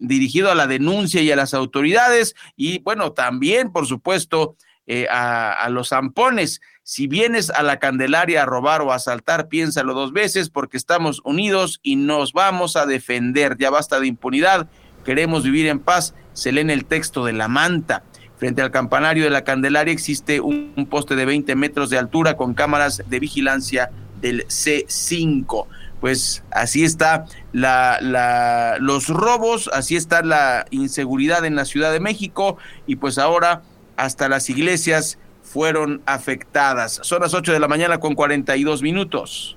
dirigido 0.00 0.50
a 0.50 0.54
la 0.54 0.66
denuncia 0.66 1.20
y 1.20 1.30
a 1.30 1.36
las 1.36 1.52
autoridades 1.52 2.34
y 2.56 2.78
bueno, 2.78 3.12
también, 3.12 3.70
por 3.70 3.86
supuesto, 3.86 4.56
eh, 4.86 5.06
a, 5.10 5.68
los 5.70 5.88
zampones. 5.88 6.60
Si 6.82 7.06
vienes 7.06 7.48
a 7.48 7.62
la 7.62 7.78
Candelaria 7.78 8.42
a 8.42 8.46
robar 8.46 8.82
o 8.82 8.92
a 8.92 8.96
asaltar, 8.96 9.48
piénsalo 9.48 9.94
dos 9.94 10.12
veces 10.12 10.50
porque 10.50 10.76
estamos 10.76 11.22
unidos 11.24 11.80
y 11.82 11.96
nos 11.96 12.32
vamos 12.32 12.76
a 12.76 12.84
defender. 12.84 13.56
Ya 13.58 13.70
basta 13.70 13.98
de 13.98 14.08
impunidad. 14.08 14.68
Queremos 15.04 15.44
vivir 15.44 15.66
en 15.68 15.80
paz. 15.80 16.14
Se 16.34 16.52
lee 16.52 16.60
en 16.60 16.70
el 16.70 16.84
texto 16.84 17.24
de 17.24 17.32
la 17.32 17.48
manta. 17.48 18.04
Frente 18.36 18.60
al 18.60 18.70
campanario 18.70 19.24
de 19.24 19.30
la 19.30 19.44
Candelaria 19.44 19.92
existe 19.92 20.40
un, 20.40 20.86
poste 20.90 21.16
de 21.16 21.24
20 21.24 21.54
metros 21.56 21.88
de 21.88 21.96
altura 21.96 22.36
con 22.36 22.52
cámaras 22.52 23.02
de 23.06 23.20
vigilancia 23.20 23.90
del 24.20 24.46
C5 24.48 25.66
pues 26.00 26.44
así 26.50 26.84
está 26.84 27.24
la, 27.52 28.76
los 28.78 29.08
robos, 29.08 29.70
así 29.72 29.96
está 29.96 30.20
la 30.22 30.66
inseguridad 30.68 31.46
en 31.46 31.56
la 31.56 31.64
Ciudad 31.64 31.92
de 31.92 32.00
México 32.00 32.58
y 32.86 32.96
pues 32.96 33.16
ahora 33.16 33.62
hasta 33.96 34.28
las 34.28 34.48
iglesias 34.50 35.18
fueron 35.42 36.02
afectadas. 36.06 37.00
Son 37.02 37.22
las 37.22 37.34
8 37.34 37.52
de 37.52 37.60
la 37.60 37.68
mañana 37.68 38.00
con 38.00 38.14
42 38.14 38.82
minutos. 38.82 39.56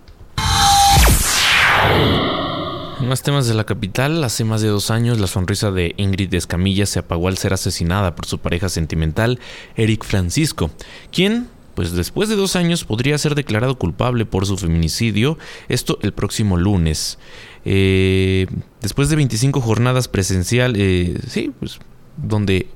Más 3.02 3.22
temas 3.22 3.48
de 3.48 3.54
la 3.54 3.64
capital, 3.64 4.24
hace 4.24 4.44
más 4.44 4.62
de 4.62 4.68
dos 4.68 4.92
años 4.92 5.20
la 5.20 5.28
sonrisa 5.28 5.72
de 5.72 5.94
Ingrid 5.98 6.34
Escamilla 6.34 6.86
se 6.86 7.00
apagó 7.00 7.28
al 7.28 7.38
ser 7.38 7.54
asesinada 7.54 8.16
por 8.16 8.26
su 8.26 8.40
pareja 8.40 8.70
sentimental, 8.70 9.40
Eric 9.76 10.04
Francisco, 10.04 10.72
quien, 11.12 11.48
pues 11.76 11.94
después 11.94 12.28
de 12.28 12.36
dos 12.36 12.56
años, 12.56 12.84
podría 12.84 13.18
ser 13.18 13.36
declarado 13.36 13.78
culpable 13.78 14.26
por 14.26 14.46
su 14.46 14.58
feminicidio, 14.58 15.38
esto 15.70 16.00
el 16.02 16.12
próximo 16.12 16.58
lunes. 16.58 17.20
Eh, 17.66 18.48
después 18.82 19.10
de 19.10 19.16
25 19.16 19.62
jornadas 19.62 20.08
presenciales, 20.08 20.82
eh, 20.82 21.20
sí, 21.28 21.52
pues 21.60 21.80
donde 22.18 22.68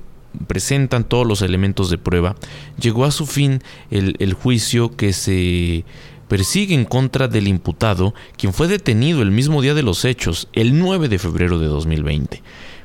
presentan 0.46 1.04
todos 1.04 1.26
los 1.26 1.42
elementos 1.42 1.90
de 1.90 1.98
prueba, 1.98 2.36
llegó 2.80 3.04
a 3.04 3.10
su 3.10 3.26
fin 3.26 3.62
el, 3.90 4.16
el 4.18 4.34
juicio 4.34 4.96
que 4.96 5.12
se 5.12 5.84
persigue 6.28 6.74
en 6.74 6.86
contra 6.86 7.28
del 7.28 7.46
imputado, 7.46 8.14
quien 8.36 8.54
fue 8.54 8.66
detenido 8.66 9.20
el 9.20 9.30
mismo 9.30 9.60
día 9.60 9.74
de 9.74 9.82
los 9.82 10.04
hechos, 10.04 10.48
el 10.54 10.78
9 10.78 11.08
de 11.08 11.18
febrero 11.18 11.58
de 11.58 11.66
2020. 11.66 12.42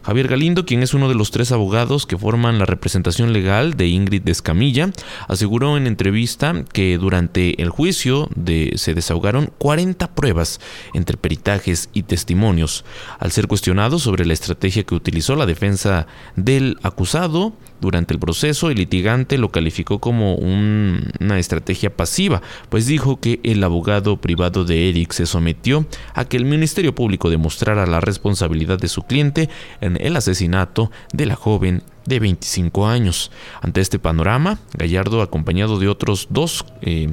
Javier 0.08 0.30
Galindo, 0.30 0.66
quien 0.66 0.84
es 0.84 0.94
uno 0.94 1.10
de 1.10 1.16
los 1.16 1.32
tres 1.32 1.52
abogados 1.52 2.06
que 2.06 2.18
forman 2.18 2.60
la 2.60 2.66
representación 2.66 3.34
legal 3.34 3.74
de 3.74 3.88
Ingrid 3.88 4.22
Descamilla, 4.22 4.90
aseguró 5.28 5.76
en 5.76 5.86
entrevista 5.86 6.64
que 6.72 6.98
durante 6.98 7.62
el 7.62 7.70
juicio 7.72 8.30
de, 8.34 8.72
se 8.78 8.94
desahogaron 8.94 9.52
40 9.58 10.16
pruebas 10.16 10.62
entre 10.94 11.18
peritajes 11.18 11.90
y 11.92 12.04
testimonios. 12.04 12.86
Al 13.20 13.34
ser 13.34 13.48
cuestionado 13.48 14.00
sobre 14.00 14.26
la 14.26 14.32
estrategia 14.32 14.84
que 14.84 14.96
utilizó 14.96 15.36
la 15.36 15.46
defensa 15.46 16.08
del 16.38 16.78
acusado, 16.84 17.52
durante 17.80 18.14
el 18.14 18.20
proceso, 18.20 18.70
el 18.70 18.78
litigante 18.78 19.38
lo 19.38 19.50
calificó 19.50 20.00
como 20.00 20.36
una 20.36 21.40
estrategia 21.40 21.96
pasiva, 21.96 22.42
pues 22.70 22.88
dijo 22.88 23.20
que 23.20 23.40
el 23.44 23.64
abogado 23.64 24.18
privado 24.18 24.66
de 24.66 24.90
Eric 24.90 25.12
se 25.12 25.26
sometió 25.26 25.86
a 26.14 26.26
que 26.26 26.38
el 26.38 26.46
Ministerio 26.46 26.96
Público 26.96 27.30
demostrara 27.30 27.86
la 27.86 28.00
responsabilidad 28.00 28.80
de 28.80 28.88
su 28.88 29.04
cliente 29.04 29.50
en 29.82 29.98
el 30.02 30.16
asesinato 30.16 30.92
de 31.14 31.26
la 31.26 31.36
joven 31.36 31.84
de 32.06 32.20
25 32.20 32.88
años. 32.88 33.32
Ante 33.62 33.82
este 33.82 34.00
panorama, 34.00 34.60
Gallardo, 34.74 35.22
acompañado 35.22 35.78
de 35.78 35.88
otros 35.88 36.28
dos 36.30 36.66
eh, 36.82 37.10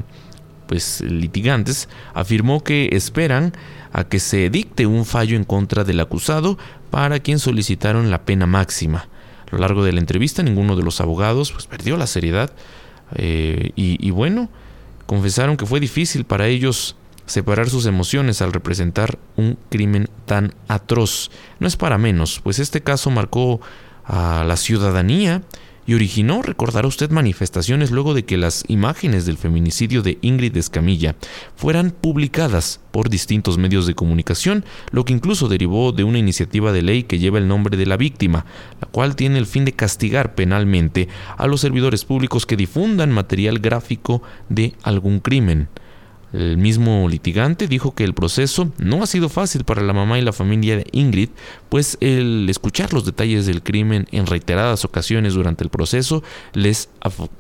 pues, 0.67 1.01
litigantes, 1.03 1.89
afirmó 2.15 2.63
que 2.63 2.91
esperan 2.93 3.53
a 3.93 4.05
que 4.05 4.19
se 4.19 4.51
dicte 4.51 4.87
un 4.87 5.05
fallo 5.05 5.37
en 5.37 5.45
contra 5.45 5.85
del 5.85 6.01
acusado 6.01 6.59
para 6.91 7.21
quien 7.21 7.39
solicitaron 7.39 8.11
la 8.11 8.25
pena 8.25 8.47
máxima. 8.47 9.09
A 9.51 9.55
lo 9.55 9.59
largo 9.59 9.85
de 9.85 9.93
la 9.93 10.01
entrevista 10.01 10.43
ninguno 10.43 10.77
de 10.77 10.83
los 10.83 11.01
abogados 11.01 11.53
pues, 11.53 11.67
perdió 11.67 11.97
la 11.97 12.07
seriedad 12.07 12.51
eh, 13.17 13.71
y, 13.77 14.05
y 14.07 14.11
bueno, 14.11 14.49
confesaron 15.07 15.57
que 15.57 15.67
fue 15.67 15.81
difícil 15.81 16.25
para 16.25 16.47
ellos 16.47 16.97
separar 17.27 17.71
sus 17.71 17.87
emociones 17.87 18.43
al 18.43 18.53
representar 18.53 19.19
un 19.37 19.57
crimen 19.71 20.09
tan 20.27 20.55
atroz. 20.69 21.31
No 21.59 21.67
es 21.67 21.77
para 21.77 21.99
menos, 21.99 22.41
pues 22.43 22.59
este 22.59 22.83
caso 22.83 23.11
marcó 23.11 23.61
a 24.05 24.45
la 24.45 24.57
ciudadanía 24.57 25.43
y 25.87 25.95
originó, 25.95 26.43
recordará 26.43 26.89
usted, 26.89 27.11
manifestaciones 27.11 27.91
luego 27.91 28.15
de 28.15 28.25
que 28.25 28.37
las 28.37 28.65
imágenes 28.69 29.27
del 29.27 29.37
feminicidio 29.37 30.03
de 30.03 30.19
Ingrid 30.23 30.57
Escamilla 30.57 31.17
fueran 31.57 31.91
publicadas 31.91 32.81
por 32.91 33.11
distintos 33.11 33.59
medios 33.59 33.87
de 33.87 33.95
comunicación, 33.95 34.65
lo 34.91 35.05
que 35.05 35.13
incluso 35.13 35.49
derivó 35.49 35.93
de 35.93 36.05
una 36.05 36.19
iniciativa 36.19 36.73
de 36.73 36.83
ley 36.83 37.03
que 37.03 37.19
lleva 37.19 37.39
el 37.39 37.49
nombre 37.49 37.77
de 37.77 37.87
la 37.87 37.97
víctima, 37.97 38.47
la 38.81 38.89
cual 38.89 39.17
tiene 39.17 39.39
el 39.39 39.47
fin 39.47 39.65
de 39.65 39.73
castigar 39.73 40.35
penalmente 40.35 41.09
a 41.37 41.47
los 41.47 41.61
servidores 41.61 42.05
públicos 42.05 42.47
que 42.47 42.57
difundan 42.57 43.13
material 43.13 43.59
gráfico 43.59 44.23
de 44.49 44.75
algún 44.83 45.21
crimen. 45.21 45.69
El 46.35 46.59
mismo 46.59 47.09
litigante 47.09 47.69
dijo 47.69 47.95
que 47.95 48.03
el 48.03 48.13
proceso 48.13 48.73
no 48.79 49.05
ha 49.05 49.07
sido 49.07 49.29
fácil 49.29 49.63
para 49.63 49.83
la 49.83 49.93
mamá 49.93 50.19
y 50.19 50.23
la 50.23 50.33
familia 50.33 50.77
de 50.77 50.87
Ingrid, 50.91 51.29
pues 51.69 51.97
el 52.01 52.51
escuchar 52.51 52.93
los 52.93 53.05
detalles 53.05 53.47
del 53.47 53.63
crimen 53.63 54.09
en 54.11 54.27
reiteradas 54.27 54.85
ocasiones 54.85 55.35
durante 55.35 55.63
el 55.63 55.71
proceso 55.71 56.25
les 56.53 56.89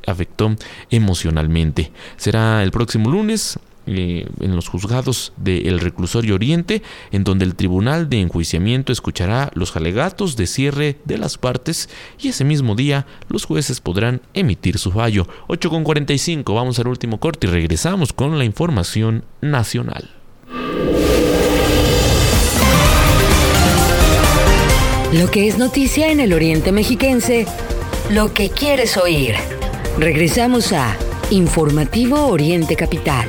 afectó 0.07 0.55
emocionalmente. 0.91 1.91
Será 2.17 2.63
el 2.63 2.71
próximo 2.71 3.11
lunes 3.11 3.59
eh, 3.87 4.27
en 4.41 4.57
los 4.57 4.69
juzgados 4.69 5.33
del 5.37 5.81
reclusorio 5.81 6.35
Oriente, 6.35 6.83
en 7.11 7.25
donde 7.25 7.45
el 7.45 7.55
tribunal 7.55 8.09
de 8.09 8.21
enjuiciamiento 8.21 8.93
escuchará 8.93 9.51
los 9.55 9.77
alegatos 9.77 10.37
de 10.37 10.47
cierre 10.47 10.99
de 11.05 11.19
las 11.19 11.39
partes 11.39 11.89
y 12.19 12.29
ese 12.29 12.45
mismo 12.45 12.75
día 12.75 13.07
los 13.29 13.45
jueces 13.45 13.81
podrán 13.81 14.23
emitir 14.33 14.79
su 14.79 14.91
fallo. 14.91 15.27
8.45, 15.49 16.55
vamos 16.55 16.79
al 16.79 16.89
último 16.89 17.21
corte 17.21 17.47
y 17.47 17.51
regresamos 17.51 18.13
con 18.13 18.39
la 18.39 18.45
información 18.45 19.25
nacional. 19.41 20.11
Lo 25.13 25.31
que 25.31 25.47
es 25.47 25.59
noticia 25.59 26.11
en 26.11 26.19
el 26.19 26.33
Oriente 26.33 26.73
Mexiquense, 26.73 27.47
lo 28.11 28.35
que 28.35 28.51
quieres 28.51 28.97
oír. 28.97 29.37
Regresamos 29.97 30.73
a 30.73 30.97
Informativo 31.31 32.27
Oriente 32.27 32.75
Capital. 32.75 33.29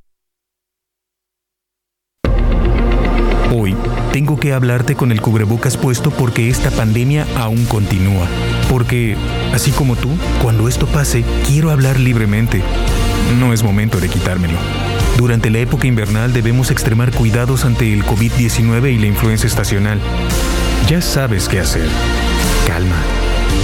Tengo 4.31 4.39
que 4.39 4.53
hablarte 4.53 4.95
con 4.95 5.11
el 5.11 5.19
cubrebocas 5.21 5.75
puesto 5.75 6.09
porque 6.09 6.47
esta 6.47 6.71
pandemia 6.71 7.27
aún 7.35 7.65
continúa. 7.65 8.27
Porque, 8.69 9.17
así 9.53 9.71
como 9.71 9.97
tú, 9.97 10.07
cuando 10.41 10.69
esto 10.69 10.87
pase, 10.87 11.25
quiero 11.45 11.69
hablar 11.69 11.99
libremente. 11.99 12.63
No 13.41 13.51
es 13.51 13.61
momento 13.61 13.99
de 13.99 14.07
quitármelo. 14.07 14.57
Durante 15.17 15.49
la 15.49 15.59
época 15.59 15.87
invernal 15.87 16.31
debemos 16.31 16.71
extremar 16.71 17.11
cuidados 17.11 17.65
ante 17.65 17.91
el 17.91 18.05
COVID-19 18.05 18.93
y 18.93 18.99
la 18.99 19.07
influenza 19.07 19.47
estacional. 19.47 19.99
Ya 20.87 21.01
sabes 21.01 21.49
qué 21.49 21.59
hacer. 21.59 21.89
Calma. 22.65 23.01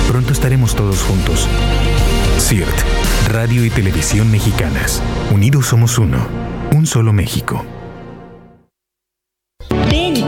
Pronto 0.10 0.34
estaremos 0.34 0.76
todos 0.76 1.02
juntos. 1.02 1.48
CIRT, 2.40 2.76
Radio 3.30 3.64
y 3.64 3.70
Televisión 3.70 4.30
Mexicanas. 4.30 5.02
Unidos 5.34 5.68
somos 5.68 5.98
uno. 5.98 6.28
Un 6.76 6.86
solo 6.86 7.14
México. 7.14 7.66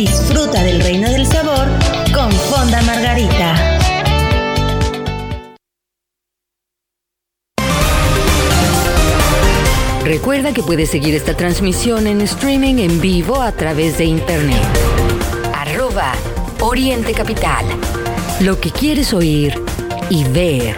disfruta 0.00 0.62
del 0.62 0.80
reino 0.80 1.10
del 1.10 1.26
sabor 1.26 1.68
con 2.14 2.32
Fonda 2.32 2.80
Margarita. 2.82 3.78
Recuerda 10.02 10.54
que 10.54 10.62
puedes 10.62 10.88
seguir 10.88 11.14
esta 11.14 11.36
transmisión 11.36 12.06
en 12.06 12.22
streaming 12.22 12.76
en 12.76 12.98
vivo 13.02 13.42
a 13.42 13.52
través 13.52 13.98
de 13.98 14.06
internet. 14.06 14.62
Arroba 15.54 16.12
Oriente 16.60 17.12
Capital. 17.12 17.66
Lo 18.40 18.58
que 18.58 18.70
quieres 18.70 19.12
oír 19.12 19.52
y 20.08 20.24
ver. 20.24 20.76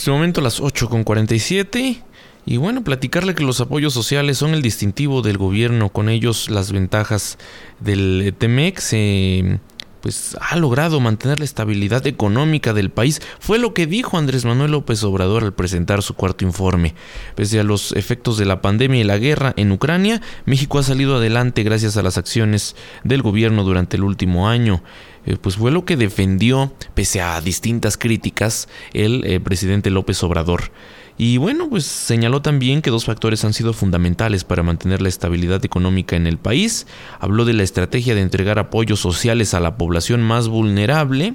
Este 0.00 0.10
momento 0.10 0.40
las 0.40 0.62
8.47 0.62 2.02
y 2.46 2.56
bueno, 2.56 2.82
platicarle 2.82 3.34
que 3.34 3.44
los 3.44 3.60
apoyos 3.60 3.92
sociales 3.92 4.38
son 4.38 4.54
el 4.54 4.62
distintivo 4.62 5.20
del 5.20 5.36
gobierno, 5.36 5.90
con 5.90 6.08
ellos 6.08 6.48
las 6.48 6.72
ventajas 6.72 7.36
del 7.80 8.34
TEMEX. 8.38 8.94
Eh, 8.94 9.58
pues 10.00 10.38
ha 10.40 10.56
logrado 10.56 10.98
mantener 11.00 11.38
la 11.38 11.44
estabilidad 11.44 12.06
económica 12.06 12.72
del 12.72 12.88
país, 12.88 13.20
fue 13.38 13.58
lo 13.58 13.74
que 13.74 13.86
dijo 13.86 14.16
Andrés 14.16 14.46
Manuel 14.46 14.70
López 14.70 15.04
Obrador 15.04 15.44
al 15.44 15.52
presentar 15.52 16.02
su 16.02 16.14
cuarto 16.14 16.46
informe. 16.46 16.94
Pese 17.34 17.60
a 17.60 17.64
los 17.64 17.92
efectos 17.92 18.38
de 18.38 18.46
la 18.46 18.62
pandemia 18.62 19.02
y 19.02 19.04
la 19.04 19.18
guerra 19.18 19.52
en 19.56 19.70
Ucrania, 19.70 20.22
México 20.46 20.78
ha 20.78 20.82
salido 20.82 21.16
adelante 21.16 21.62
gracias 21.62 21.98
a 21.98 22.02
las 22.02 22.16
acciones 22.16 22.74
del 23.04 23.20
gobierno 23.20 23.64
durante 23.64 23.98
el 23.98 24.04
último 24.04 24.48
año. 24.48 24.82
Eh, 25.26 25.36
pues 25.40 25.56
fue 25.56 25.70
lo 25.70 25.84
que 25.84 25.96
defendió, 25.96 26.72
pese 26.94 27.20
a 27.20 27.40
distintas 27.40 27.96
críticas, 27.96 28.68
el 28.92 29.24
eh, 29.24 29.40
presidente 29.40 29.90
López 29.90 30.22
Obrador. 30.22 30.72
Y 31.18 31.36
bueno, 31.36 31.68
pues 31.68 31.84
señaló 31.84 32.40
también 32.40 32.80
que 32.80 32.88
dos 32.88 33.04
factores 33.04 33.44
han 33.44 33.52
sido 33.52 33.74
fundamentales 33.74 34.44
para 34.44 34.62
mantener 34.62 35.02
la 35.02 35.10
estabilidad 35.10 35.62
económica 35.64 36.16
en 36.16 36.26
el 36.26 36.38
país. 36.38 36.86
Habló 37.18 37.44
de 37.44 37.52
la 37.52 37.62
estrategia 37.62 38.14
de 38.14 38.22
entregar 38.22 38.58
apoyos 38.58 39.00
sociales 39.00 39.52
a 39.52 39.60
la 39.60 39.76
población 39.76 40.22
más 40.22 40.48
vulnerable, 40.48 41.34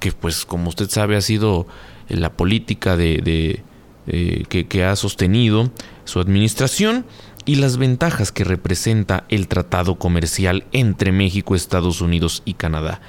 que 0.00 0.10
pues 0.10 0.44
como 0.44 0.70
usted 0.70 0.90
sabe 0.90 1.14
ha 1.14 1.20
sido 1.20 1.68
la 2.08 2.32
política 2.32 2.96
de, 2.96 3.62
eh, 4.08 4.44
que 4.48 4.84
ha 4.84 4.96
sostenido 4.96 5.70
su 6.04 6.18
administración 6.18 7.06
y 7.44 7.56
las 7.56 7.76
ventajas 7.76 8.32
que 8.32 8.44
representa 8.44 9.24
el 9.28 9.48
tratado 9.48 9.96
comercial 9.96 10.64
entre 10.72 11.12
México, 11.12 11.54
Estados 11.54 12.00
Unidos 12.00 12.42
y 12.44 12.54
Canadá. 12.54 13.00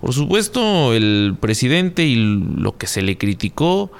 Por 0.00 0.12
supuesto, 0.12 0.92
el 0.92 1.36
presidente 1.40 2.04
y 2.04 2.16
lo 2.16 2.76
que 2.76 2.86
se 2.86 3.02
le 3.02 3.16
criticó 3.16 3.90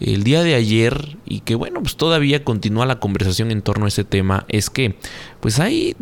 el 0.00 0.24
día 0.24 0.42
de 0.42 0.54
ayer 0.54 1.16
y 1.24 1.40
que 1.40 1.54
bueno, 1.54 1.80
pues 1.80 1.96
todavía 1.96 2.44
continúa 2.44 2.86
la 2.86 2.98
conversación 2.98 3.50
en 3.50 3.62
torno 3.62 3.84
a 3.84 3.88
ese 3.88 4.04
tema 4.04 4.44
es 4.48 4.70
que 4.70 4.96
pues 5.40 5.60
hay 5.60 5.94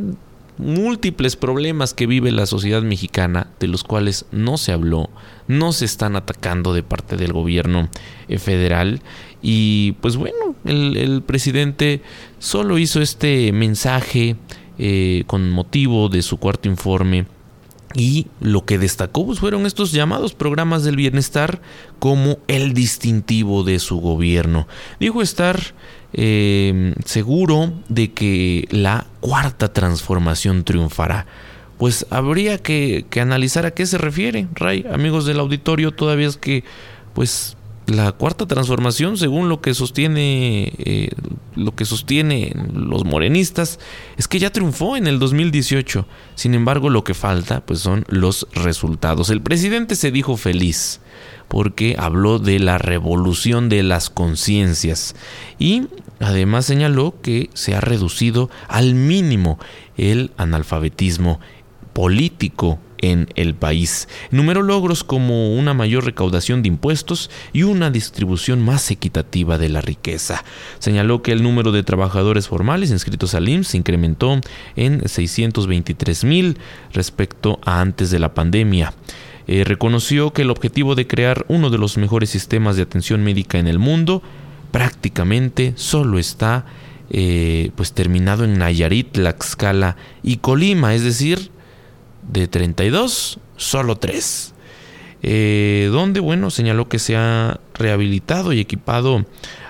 múltiples 0.60 1.36
problemas 1.36 1.94
que 1.94 2.06
vive 2.06 2.30
la 2.30 2.46
sociedad 2.46 2.82
mexicana 2.82 3.48
de 3.60 3.66
los 3.66 3.82
cuales 3.82 4.26
no 4.30 4.58
se 4.58 4.72
habló, 4.72 5.10
no 5.48 5.72
se 5.72 5.86
están 5.86 6.16
atacando 6.16 6.74
de 6.74 6.82
parte 6.82 7.16
del 7.16 7.32
gobierno 7.32 7.88
eh, 8.28 8.38
federal 8.38 9.00
y 9.42 9.92
pues 10.00 10.16
bueno, 10.16 10.54
el, 10.64 11.22
presidente 11.22 12.02
solo 12.38 12.78
hizo 12.78 13.00
este 13.00 13.52
mensaje 13.52 14.36
eh, 14.78 15.24
con 15.26 15.50
motivo 15.50 16.08
de 16.08 16.22
su 16.22 16.38
cuarto 16.38 16.68
informe 16.68 17.26
y 17.94 18.28
lo 18.40 18.64
que 18.64 18.78
destacó 18.78 19.26
pues, 19.26 19.40
fueron 19.40 19.66
estos 19.66 19.92
llamados 19.92 20.34
programas 20.34 20.84
del 20.84 20.96
bienestar 20.96 21.60
como 21.98 22.38
el 22.46 22.72
distintivo 22.72 23.64
de 23.64 23.78
su 23.78 23.98
gobierno. 24.00 24.68
Dijo 25.00 25.22
estar 25.22 25.60
eh, 26.12 26.94
seguro 27.04 27.72
de 27.88 28.12
que 28.12 28.68
la 28.70 29.06
cuarta 29.20 29.72
transformación 29.72 30.64
triunfará. 30.64 31.26
Pues 31.78 32.06
habría 32.10 32.58
que, 32.58 33.06
que, 33.08 33.22
analizar 33.22 33.64
a 33.64 33.70
qué 33.70 33.86
se 33.86 33.96
refiere, 33.96 34.48
Ray, 34.54 34.84
amigos 34.92 35.24
del 35.24 35.40
auditorio, 35.40 35.92
todavía 35.92 36.28
es 36.28 36.36
que 36.36 36.62
pues 37.14 37.56
la 37.90 38.12
cuarta 38.12 38.46
transformación, 38.46 39.16
según 39.16 39.48
lo 39.48 39.60
que 39.60 39.74
sostiene 39.74 40.72
eh, 40.78 41.10
lo 41.54 41.74
que 41.74 41.84
sostiene 41.84 42.54
los 42.72 43.04
morenistas, 43.04 43.78
es 44.16 44.28
que 44.28 44.38
ya 44.38 44.50
triunfó 44.50 44.96
en 44.96 45.06
el 45.06 45.18
2018. 45.18 46.06
Sin 46.34 46.54
embargo, 46.54 46.90
lo 46.90 47.04
que 47.04 47.14
falta, 47.14 47.60
pues, 47.66 47.80
son 47.80 48.04
los 48.08 48.46
resultados. 48.52 49.30
El 49.30 49.42
presidente 49.42 49.96
se 49.96 50.10
dijo 50.10 50.36
feliz 50.36 51.00
porque 51.48 51.96
habló 51.98 52.38
de 52.38 52.60
la 52.60 52.78
revolución 52.78 53.68
de 53.68 53.82
las 53.82 54.08
conciencias 54.08 55.16
y 55.58 55.88
además 56.20 56.64
señaló 56.64 57.16
que 57.22 57.50
se 57.54 57.74
ha 57.74 57.80
reducido 57.80 58.50
al 58.68 58.94
mínimo 58.94 59.58
el 59.96 60.30
analfabetismo 60.36 61.40
político 61.92 62.78
en 63.00 63.28
el 63.34 63.54
país. 63.54 64.08
Numeró 64.30 64.62
logros 64.62 65.04
como 65.04 65.54
una 65.54 65.74
mayor 65.74 66.04
recaudación 66.04 66.62
de 66.62 66.68
impuestos 66.68 67.30
y 67.52 67.62
una 67.62 67.90
distribución 67.90 68.60
más 68.62 68.90
equitativa 68.90 69.58
de 69.58 69.68
la 69.68 69.80
riqueza. 69.80 70.44
Señaló 70.78 71.22
que 71.22 71.32
el 71.32 71.42
número 71.42 71.72
de 71.72 71.82
trabajadores 71.82 72.48
formales 72.48 72.90
inscritos 72.90 73.34
al 73.34 73.48
IMSS 73.48 73.68
se 73.68 73.76
incrementó 73.78 74.40
en 74.76 75.08
623 75.08 76.24
mil 76.24 76.58
respecto 76.92 77.60
a 77.64 77.80
antes 77.80 78.10
de 78.10 78.18
la 78.18 78.34
pandemia. 78.34 78.92
Eh, 79.46 79.64
reconoció 79.64 80.32
que 80.32 80.42
el 80.42 80.50
objetivo 80.50 80.94
de 80.94 81.06
crear 81.06 81.44
uno 81.48 81.70
de 81.70 81.78
los 81.78 81.96
mejores 81.96 82.30
sistemas 82.30 82.76
de 82.76 82.82
atención 82.82 83.24
médica 83.24 83.58
en 83.58 83.66
el 83.66 83.78
mundo 83.78 84.22
prácticamente 84.70 85.72
solo 85.76 86.18
está 86.18 86.66
eh, 87.10 87.72
pues 87.74 87.92
terminado 87.92 88.44
en 88.44 88.58
Nayarit, 88.58 89.12
Tlaxcala 89.12 89.96
y 90.22 90.36
Colima, 90.36 90.94
es 90.94 91.02
decir, 91.02 91.50
de 92.32 92.48
32, 92.48 93.38
solo 93.56 93.96
3. 93.96 94.54
Eh, 95.22 95.90
donde, 95.92 96.20
bueno, 96.20 96.50
señaló 96.50 96.88
que 96.88 96.98
se 96.98 97.16
ha 97.16 97.60
rehabilitado 97.74 98.52
y 98.52 98.60
equipado 98.60 99.26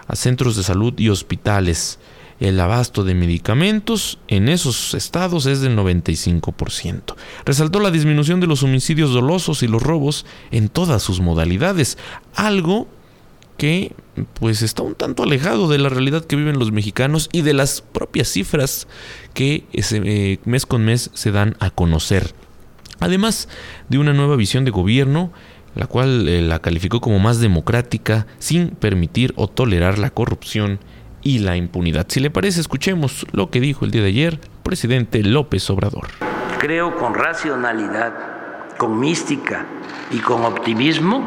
a 0.06 0.16
centros 0.16 0.56
de 0.56 0.62
salud 0.62 0.94
y 0.98 1.08
hospitales. 1.08 1.98
El 2.38 2.58
abasto 2.58 3.04
de 3.04 3.14
medicamentos 3.14 4.18
en 4.28 4.48
esos 4.48 4.94
estados 4.94 5.44
es 5.44 5.60
del 5.60 5.76
95%. 5.76 7.14
Resaltó 7.44 7.80
la 7.80 7.90
disminución 7.90 8.40
de 8.40 8.46
los 8.46 8.62
homicidios 8.62 9.12
dolosos 9.12 9.62
y 9.62 9.68
los 9.68 9.82
robos 9.82 10.24
en 10.50 10.70
todas 10.70 11.02
sus 11.02 11.20
modalidades, 11.20 11.98
algo 12.34 12.88
que 13.58 13.92
pues 14.34 14.62
está 14.62 14.82
un 14.82 14.94
tanto 14.94 15.22
alejado 15.22 15.68
de 15.68 15.76
la 15.76 15.90
realidad 15.90 16.24
que 16.24 16.36
viven 16.36 16.58
los 16.58 16.72
mexicanos 16.72 17.28
y 17.30 17.42
de 17.42 17.52
las 17.52 17.82
propias 17.82 18.28
cifras 18.28 18.88
que 19.34 19.64
eh, 19.72 20.38
mes 20.46 20.64
con 20.64 20.82
mes 20.86 21.10
se 21.12 21.32
dan 21.32 21.56
a 21.60 21.68
conocer. 21.68 22.32
Además 23.00 23.48
de 23.88 23.98
una 23.98 24.12
nueva 24.12 24.36
visión 24.36 24.64
de 24.64 24.70
gobierno, 24.70 25.32
la 25.74 25.86
cual 25.86 26.28
eh, 26.28 26.42
la 26.42 26.58
calificó 26.60 27.00
como 27.00 27.18
más 27.18 27.40
democrática, 27.40 28.26
sin 28.38 28.70
permitir 28.70 29.32
o 29.36 29.48
tolerar 29.48 29.98
la 29.98 30.10
corrupción 30.10 30.78
y 31.22 31.38
la 31.38 31.56
impunidad. 31.56 32.06
Si 32.08 32.20
le 32.20 32.30
parece, 32.30 32.60
escuchemos 32.60 33.26
lo 33.32 33.50
que 33.50 33.60
dijo 33.60 33.84
el 33.84 33.90
día 33.90 34.02
de 34.02 34.08
ayer 34.08 34.34
el 34.34 34.62
presidente 34.62 35.22
López 35.22 35.68
Obrador. 35.70 36.08
Creo 36.58 36.96
con 36.96 37.14
racionalidad, 37.14 38.76
con 38.76 38.98
mística 38.98 39.66
y 40.10 40.18
con 40.18 40.44
optimismo 40.44 41.22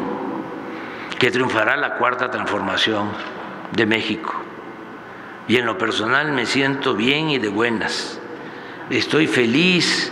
que 1.20 1.32
triunfará 1.32 1.78
la 1.78 1.98
cuarta 1.98 2.30
transformación 2.30 3.10
de 3.72 3.86
México. 3.86 4.34
Y 5.48 5.58
en 5.58 5.66
lo 5.66 5.78
personal 5.78 6.32
me 6.32 6.46
siento 6.46 6.96
bien 6.96 7.30
y 7.30 7.38
de 7.38 7.50
buenas. 7.50 8.20
Estoy 8.90 9.28
feliz 9.28 10.12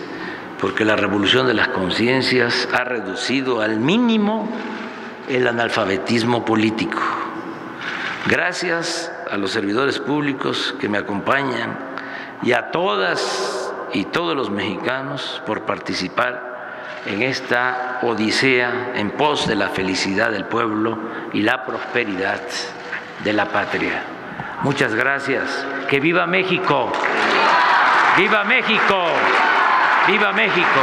porque 0.62 0.86
la 0.86 0.95
revolución 0.95 1.47
de 1.47 1.55
las 1.55 1.70
conciencias 1.70 2.70
ha 2.72 2.84
reducido 2.84 3.62
al 3.62 3.80
mínimo 3.80 4.47
el 5.28 5.47
analfabetismo 5.47 6.45
político. 6.45 7.01
Gracias 8.28 9.12
a 9.30 9.38
los 9.38 9.51
servidores 9.51 9.97
públicos 9.97 10.76
que 10.80 10.88
me 10.88 10.99
acompañan 10.99 11.80
y 12.43 12.51
a 12.51 12.70
todas 12.70 13.74
y 13.91 14.05
todos 14.05 14.36
los 14.38 14.51
mexicanos 14.51 15.41
por 15.47 15.64
participar 15.64 16.51
en 17.07 17.24
esta 17.24 17.99
odisea 18.03 18.91
en 18.93 19.09
pos 19.09 19.47
de 19.47 19.55
la 19.55 19.70
felicidad 19.70 20.30
del 20.30 20.45
pueblo 20.45 20.99
y 21.34 21.41
la 21.41 21.66
prosperidad 21.66 22.41
de 23.24 23.34
la 23.34 23.45
patria. 23.45 24.03
Muchas 24.62 24.93
gracias. 24.93 25.66
Que 25.89 25.99
viva 25.99 26.28
México. 26.28 26.91
Viva 28.16 28.43
México. 28.43 29.07
¡Viva 30.08 30.34
México! 30.34 30.82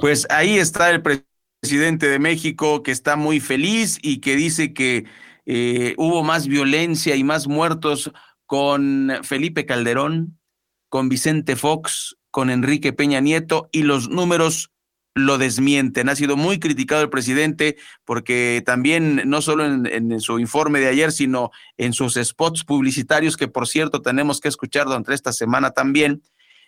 Pues 0.00 0.26
ahí 0.30 0.58
está 0.58 0.90
el 0.90 1.02
presidente 1.02 2.08
de 2.08 2.20
México 2.20 2.84
que 2.84 2.92
está 2.92 3.16
muy 3.16 3.40
feliz 3.40 3.98
y 4.00 4.20
que 4.20 4.36
dice 4.36 4.72
que 4.72 5.06
eh, 5.46 5.94
hubo 5.96 6.22
más 6.22 6.46
violencia 6.46 7.16
y 7.16 7.24
más 7.24 7.48
muertos 7.48 8.12
con 8.46 9.10
Felipe 9.24 9.66
Calderón, 9.66 10.38
con 10.88 11.08
Vicente 11.08 11.56
Fox, 11.56 12.16
con 12.30 12.50
Enrique 12.50 12.92
Peña 12.92 13.20
Nieto 13.20 13.68
y 13.72 13.82
los 13.82 14.08
números 14.08 14.70
lo 15.18 15.38
desmienten. 15.38 16.08
Ha 16.08 16.16
sido 16.16 16.36
muy 16.36 16.58
criticado 16.58 17.02
el 17.02 17.10
presidente 17.10 17.76
porque 18.04 18.62
también, 18.64 19.22
no 19.26 19.42
solo 19.42 19.64
en, 19.64 20.20
su 20.20 20.38
informe 20.38 20.80
de 20.80 20.88
ayer, 20.88 21.12
sino 21.12 21.50
en 21.76 21.92
sus 21.92 22.14
spots 22.14 22.64
publicitarios, 22.64 23.36
que 23.36 23.48
por 23.48 23.68
cierto 23.68 24.02
tenemos 24.02 24.40
que 24.40 24.48
escuchar 24.48 24.86
durante 24.86 25.14
esta 25.14 25.32
semana 25.32 25.70
también, 25.72 26.22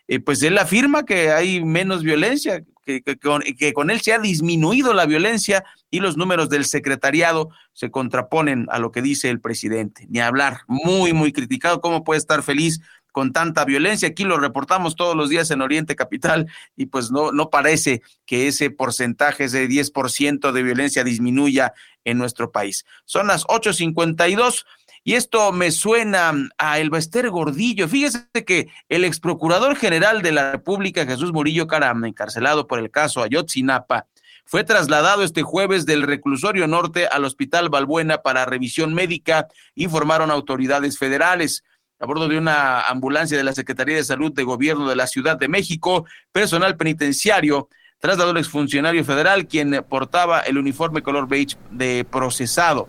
eh, 0.08 0.20
pues 0.20 0.42
él 0.42 0.58
afirma 0.58 1.04
que 1.04 1.30
hay 1.30 1.64
menos 1.64 2.02
violencia, 2.02 2.64
que, 2.84 3.02
con, 3.22 3.42
que 3.42 3.72
con 3.72 3.90
él 3.90 4.00
se 4.00 4.12
ha 4.12 4.18
disminuido 4.18 4.92
la 4.92 5.06
violencia 5.06 5.64
y 5.90 6.00
los 6.00 6.16
números 6.16 6.48
del 6.48 6.64
secretariado 6.64 7.50
se 7.72 7.90
contraponen 7.90 8.66
a 8.70 8.80
lo 8.80 8.90
que 8.90 9.02
dice 9.02 9.30
el 9.30 9.40
presidente. 9.40 10.06
Ni 10.08 10.18
hablar, 10.18 10.62
muy, 10.66 11.12
muy 11.12 11.32
criticado. 11.32 11.80
¿Cómo 11.80 12.02
puede 12.02 12.18
estar 12.18 12.42
feliz 12.42 12.80
con 13.12 13.32
tanta 13.32 13.64
violencia. 13.64 14.08
Aquí 14.08 14.24
lo 14.24 14.38
reportamos 14.38 14.96
todos 14.96 15.16
los 15.16 15.28
días 15.28 15.50
en 15.50 15.62
Oriente 15.62 15.96
Capital 15.96 16.46
y 16.76 16.86
pues 16.86 17.10
no, 17.10 17.32
no 17.32 17.50
parece 17.50 18.02
que 18.26 18.48
ese 18.48 18.70
porcentaje, 18.70 19.44
ese 19.44 19.68
10% 19.68 20.52
de 20.52 20.62
violencia 20.62 21.04
disminuya 21.04 21.72
en 22.04 22.18
nuestro 22.18 22.50
país. 22.50 22.84
Son 23.04 23.26
las 23.26 23.44
8.52 23.44 24.64
y 25.02 25.14
esto 25.14 25.50
me 25.52 25.70
suena 25.70 26.32
a 26.58 26.78
Elbester 26.78 27.30
Gordillo. 27.30 27.88
Fíjese 27.88 28.26
que 28.46 28.68
el 28.88 29.04
ex 29.04 29.18
procurador 29.18 29.76
general 29.76 30.22
de 30.22 30.32
la 30.32 30.52
República, 30.52 31.06
Jesús 31.06 31.32
Murillo 31.32 31.66
Caram, 31.66 32.04
encarcelado 32.04 32.66
por 32.66 32.78
el 32.78 32.90
caso 32.90 33.22
Ayotzinapa, 33.22 34.06
fue 34.44 34.64
trasladado 34.64 35.22
este 35.22 35.42
jueves 35.42 35.86
del 35.86 36.02
reclusorio 36.02 36.66
norte 36.66 37.06
al 37.06 37.24
Hospital 37.24 37.68
Balbuena 37.68 38.22
para 38.22 38.46
revisión 38.46 38.94
médica, 38.94 39.46
informaron 39.76 40.30
autoridades 40.30 40.98
federales 40.98 41.62
a 42.00 42.06
bordo 42.06 42.28
de 42.28 42.38
una 42.38 42.80
ambulancia 42.80 43.36
de 43.36 43.44
la 43.44 43.52
Secretaría 43.52 43.96
de 43.96 44.04
Salud 44.04 44.32
de 44.32 44.42
Gobierno 44.42 44.88
de 44.88 44.96
la 44.96 45.06
Ciudad 45.06 45.36
de 45.36 45.48
México, 45.48 46.06
personal 46.32 46.76
penitenciario 46.76 47.68
trasladó 47.98 48.30
al 48.30 48.38
exfuncionario 48.38 49.04
federal 49.04 49.46
quien 49.46 49.84
portaba 49.86 50.40
el 50.40 50.56
uniforme 50.56 51.02
color 51.02 51.28
beige 51.28 51.58
de 51.70 52.06
procesado. 52.10 52.88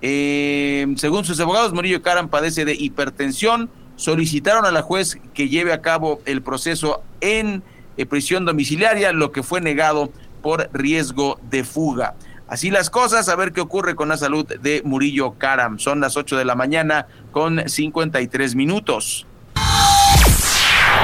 Eh, 0.00 0.86
según 0.96 1.24
sus 1.24 1.40
abogados, 1.40 1.72
Murillo 1.72 2.02
Caram 2.02 2.28
padece 2.28 2.64
de 2.64 2.74
hipertensión. 2.74 3.68
Solicitaron 3.96 4.64
a 4.64 4.70
la 4.70 4.82
juez 4.82 5.18
que 5.34 5.48
lleve 5.48 5.72
a 5.72 5.82
cabo 5.82 6.20
el 6.24 6.40
proceso 6.40 7.02
en 7.20 7.64
eh, 7.96 8.06
prisión 8.06 8.44
domiciliaria, 8.44 9.12
lo 9.12 9.32
que 9.32 9.42
fue 9.42 9.60
negado 9.60 10.12
por 10.42 10.70
riesgo 10.72 11.40
de 11.50 11.64
fuga. 11.64 12.14
Así 12.46 12.70
las 12.70 12.90
cosas, 12.90 13.28
a 13.28 13.36
ver 13.36 13.52
qué 13.52 13.60
ocurre 13.60 13.94
con 13.94 14.08
la 14.08 14.16
salud 14.16 14.46
de 14.46 14.82
Murillo 14.84 15.32
Karam. 15.38 15.78
Son 15.78 16.00
las 16.00 16.16
8 16.16 16.36
de 16.36 16.44
la 16.44 16.54
mañana 16.54 17.06
con 17.32 17.68
53 17.68 18.54
minutos. 18.54 19.26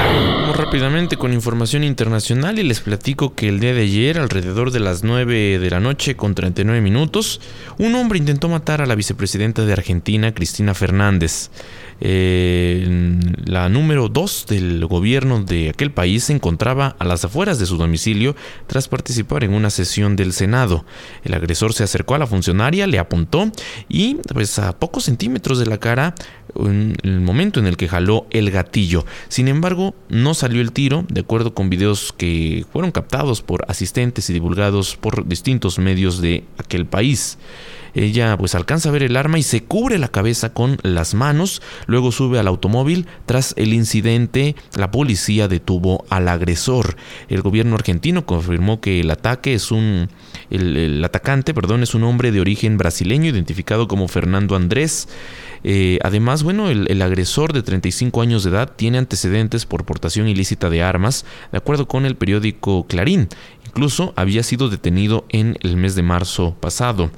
Vamos 0.00 0.56
rápidamente 0.56 1.16
con 1.16 1.32
información 1.32 1.84
internacional 1.84 2.58
y 2.58 2.62
les 2.62 2.80
platico 2.80 3.34
que 3.34 3.48
el 3.48 3.60
día 3.60 3.74
de 3.74 3.82
ayer, 3.82 4.18
alrededor 4.18 4.70
de 4.70 4.80
las 4.80 5.04
9 5.04 5.58
de 5.58 5.70
la 5.70 5.78
noche 5.78 6.16
con 6.16 6.34
39 6.34 6.80
minutos, 6.80 7.40
un 7.78 7.94
hombre 7.94 8.18
intentó 8.18 8.48
matar 8.48 8.80
a 8.80 8.86
la 8.86 8.94
vicepresidenta 8.94 9.64
de 9.64 9.72
Argentina, 9.72 10.32
Cristina 10.32 10.74
Fernández. 10.74 11.50
Eh, 12.02 13.18
la 13.44 13.68
número 13.68 14.08
2 14.08 14.46
del 14.48 14.86
gobierno 14.86 15.44
de 15.44 15.68
aquel 15.68 15.92
país 15.92 16.24
se 16.24 16.32
encontraba 16.32 16.96
a 16.98 17.04
las 17.04 17.26
afueras 17.26 17.58
de 17.58 17.66
su 17.66 17.76
domicilio 17.76 18.34
tras 18.66 18.88
participar 18.88 19.44
en 19.44 19.52
una 19.52 19.68
sesión 19.68 20.16
del 20.16 20.32
Senado. 20.32 20.86
El 21.24 21.34
agresor 21.34 21.74
se 21.74 21.84
acercó 21.84 22.14
a 22.14 22.18
la 22.18 22.26
funcionaria, 22.26 22.86
le 22.86 22.98
apuntó 22.98 23.52
y 23.88 24.14
pues 24.32 24.58
a 24.58 24.78
pocos 24.78 25.04
centímetros 25.04 25.58
de 25.58 25.66
la 25.66 25.78
cara 25.78 26.14
en 26.56 26.96
el 27.02 27.20
momento 27.20 27.60
en 27.60 27.66
el 27.66 27.76
que 27.76 27.88
jaló 27.88 28.26
el 28.30 28.50
gatillo. 28.50 29.04
Sin 29.28 29.48
embargo, 29.48 29.94
no 30.08 30.34
salió 30.34 30.60
el 30.60 30.72
tiro, 30.72 31.04
de 31.08 31.20
acuerdo 31.20 31.54
con 31.54 31.70
videos 31.70 32.14
que 32.16 32.64
fueron 32.72 32.92
captados 32.92 33.42
por 33.42 33.64
asistentes 33.68 34.30
y 34.30 34.32
divulgados 34.32 34.96
por 34.96 35.26
distintos 35.26 35.78
medios 35.78 36.20
de 36.20 36.44
aquel 36.58 36.86
país. 36.86 37.38
Ella 37.94 38.36
pues 38.38 38.54
alcanza 38.54 38.88
a 38.88 38.92
ver 38.92 39.02
el 39.02 39.16
arma 39.16 39.38
y 39.38 39.42
se 39.42 39.64
cubre 39.64 39.98
la 39.98 40.08
cabeza 40.08 40.52
con 40.52 40.78
las 40.82 41.14
manos. 41.14 41.62
Luego 41.86 42.12
sube 42.12 42.38
al 42.38 42.48
automóvil. 42.48 43.06
Tras 43.26 43.54
el 43.56 43.74
incidente, 43.74 44.54
la 44.76 44.90
policía 44.90 45.48
detuvo 45.48 46.04
al 46.08 46.28
agresor. 46.28 46.96
El 47.28 47.42
gobierno 47.42 47.74
argentino 47.74 48.26
confirmó 48.26 48.80
que 48.80 49.00
el 49.00 49.10
ataque 49.10 49.54
es 49.54 49.70
un 49.72 50.08
el, 50.50 51.04
atacante, 51.04 51.54
perdón, 51.54 51.82
es 51.82 51.94
un 51.94 52.04
hombre 52.04 52.32
de 52.32 52.40
origen 52.40 52.76
brasileño 52.76 53.30
identificado 53.30 53.88
como 53.88 54.08
Fernando 54.08 54.56
Andrés. 54.56 55.08
Eh, 55.62 55.98
además, 56.02 56.42
bueno, 56.42 56.70
el, 56.70 57.02
agresor 57.02 57.52
de 57.52 57.62
35 57.62 58.22
años 58.22 58.44
de 58.44 58.50
edad 58.50 58.72
tiene 58.74 58.98
antecedentes 58.98 59.66
por 59.66 59.84
portación 59.84 60.28
ilícita 60.28 60.70
de 60.70 60.82
armas, 60.82 61.24
de 61.52 61.58
acuerdo 61.58 61.86
con 61.86 62.06
el 62.06 62.16
periódico 62.16 62.86
Clarín. 62.86 63.28
Incluso 63.66 64.12
había 64.16 64.42
sido 64.42 64.68
detenido 64.68 65.24
en 65.28 65.56
el 65.62 65.76
mes 65.76 65.94
de 65.94 66.02
marzo 66.02 66.56
pasado. 66.58 67.10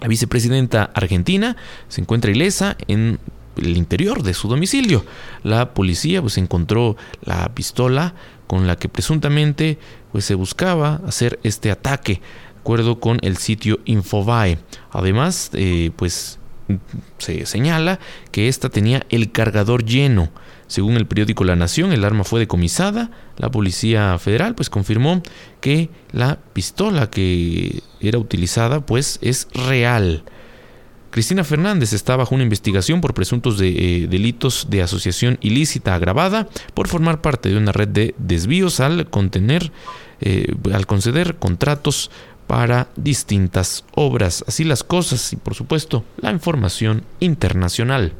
La 0.00 0.08
vicepresidenta 0.08 0.90
argentina 0.94 1.56
se 1.88 2.00
encuentra 2.00 2.30
ilesa 2.30 2.76
en 2.88 3.18
el 3.56 3.76
interior 3.76 4.22
de 4.22 4.34
su 4.34 4.48
domicilio. 4.48 5.04
La 5.42 5.74
policía 5.74 6.20
pues 6.20 6.38
encontró 6.38 6.96
la 7.22 7.48
pistola 7.54 8.14
con 8.46 8.66
la 8.66 8.76
que 8.76 8.88
presuntamente 8.88 9.78
pues 10.12 10.24
se 10.24 10.34
buscaba 10.34 11.00
hacer 11.06 11.38
este 11.42 11.70
ataque, 11.70 12.14
de 12.14 12.60
acuerdo 12.60 13.00
con 13.00 13.18
el 13.22 13.36
sitio 13.36 13.80
Infobae. 13.84 14.58
Además, 14.90 15.50
eh, 15.54 15.90
pues 15.96 16.37
se 17.18 17.46
señala 17.46 17.98
que 18.30 18.48
esta 18.48 18.68
tenía 18.68 19.06
el 19.10 19.32
cargador 19.32 19.84
lleno. 19.84 20.30
Según 20.66 20.96
el 20.96 21.06
periódico 21.06 21.44
La 21.44 21.56
Nación, 21.56 21.92
el 21.92 22.04
arma 22.04 22.24
fue 22.24 22.40
decomisada. 22.40 23.10
La 23.38 23.50
Policía 23.50 24.18
Federal 24.18 24.54
pues 24.54 24.68
confirmó 24.68 25.22
que 25.60 25.88
la 26.12 26.38
pistola 26.52 27.08
que 27.10 27.82
era 28.00 28.18
utilizada 28.18 28.84
pues 28.84 29.18
es 29.22 29.48
real. 29.54 30.24
Cristina 31.10 31.42
Fernández 31.42 31.94
está 31.94 32.16
bajo 32.16 32.34
una 32.34 32.44
investigación 32.44 33.00
por 33.00 33.14
presuntos 33.14 33.58
de, 33.58 33.68
eh, 33.70 34.06
delitos 34.08 34.66
de 34.68 34.82
asociación 34.82 35.38
ilícita 35.40 35.94
agravada 35.94 36.48
por 36.74 36.86
formar 36.86 37.22
parte 37.22 37.48
de 37.48 37.56
una 37.56 37.72
red 37.72 37.88
de 37.88 38.14
desvíos 38.18 38.80
al 38.80 39.08
contener, 39.08 39.72
eh, 40.20 40.54
al 40.72 40.86
conceder 40.86 41.36
contratos 41.36 42.10
para 42.48 42.88
distintas 42.96 43.84
obras. 43.94 44.44
Así 44.48 44.64
las 44.64 44.82
cosas 44.82 45.32
y 45.32 45.36
por 45.36 45.54
supuesto 45.54 46.02
la 46.16 46.32
información 46.32 47.04
internacional. 47.20 48.12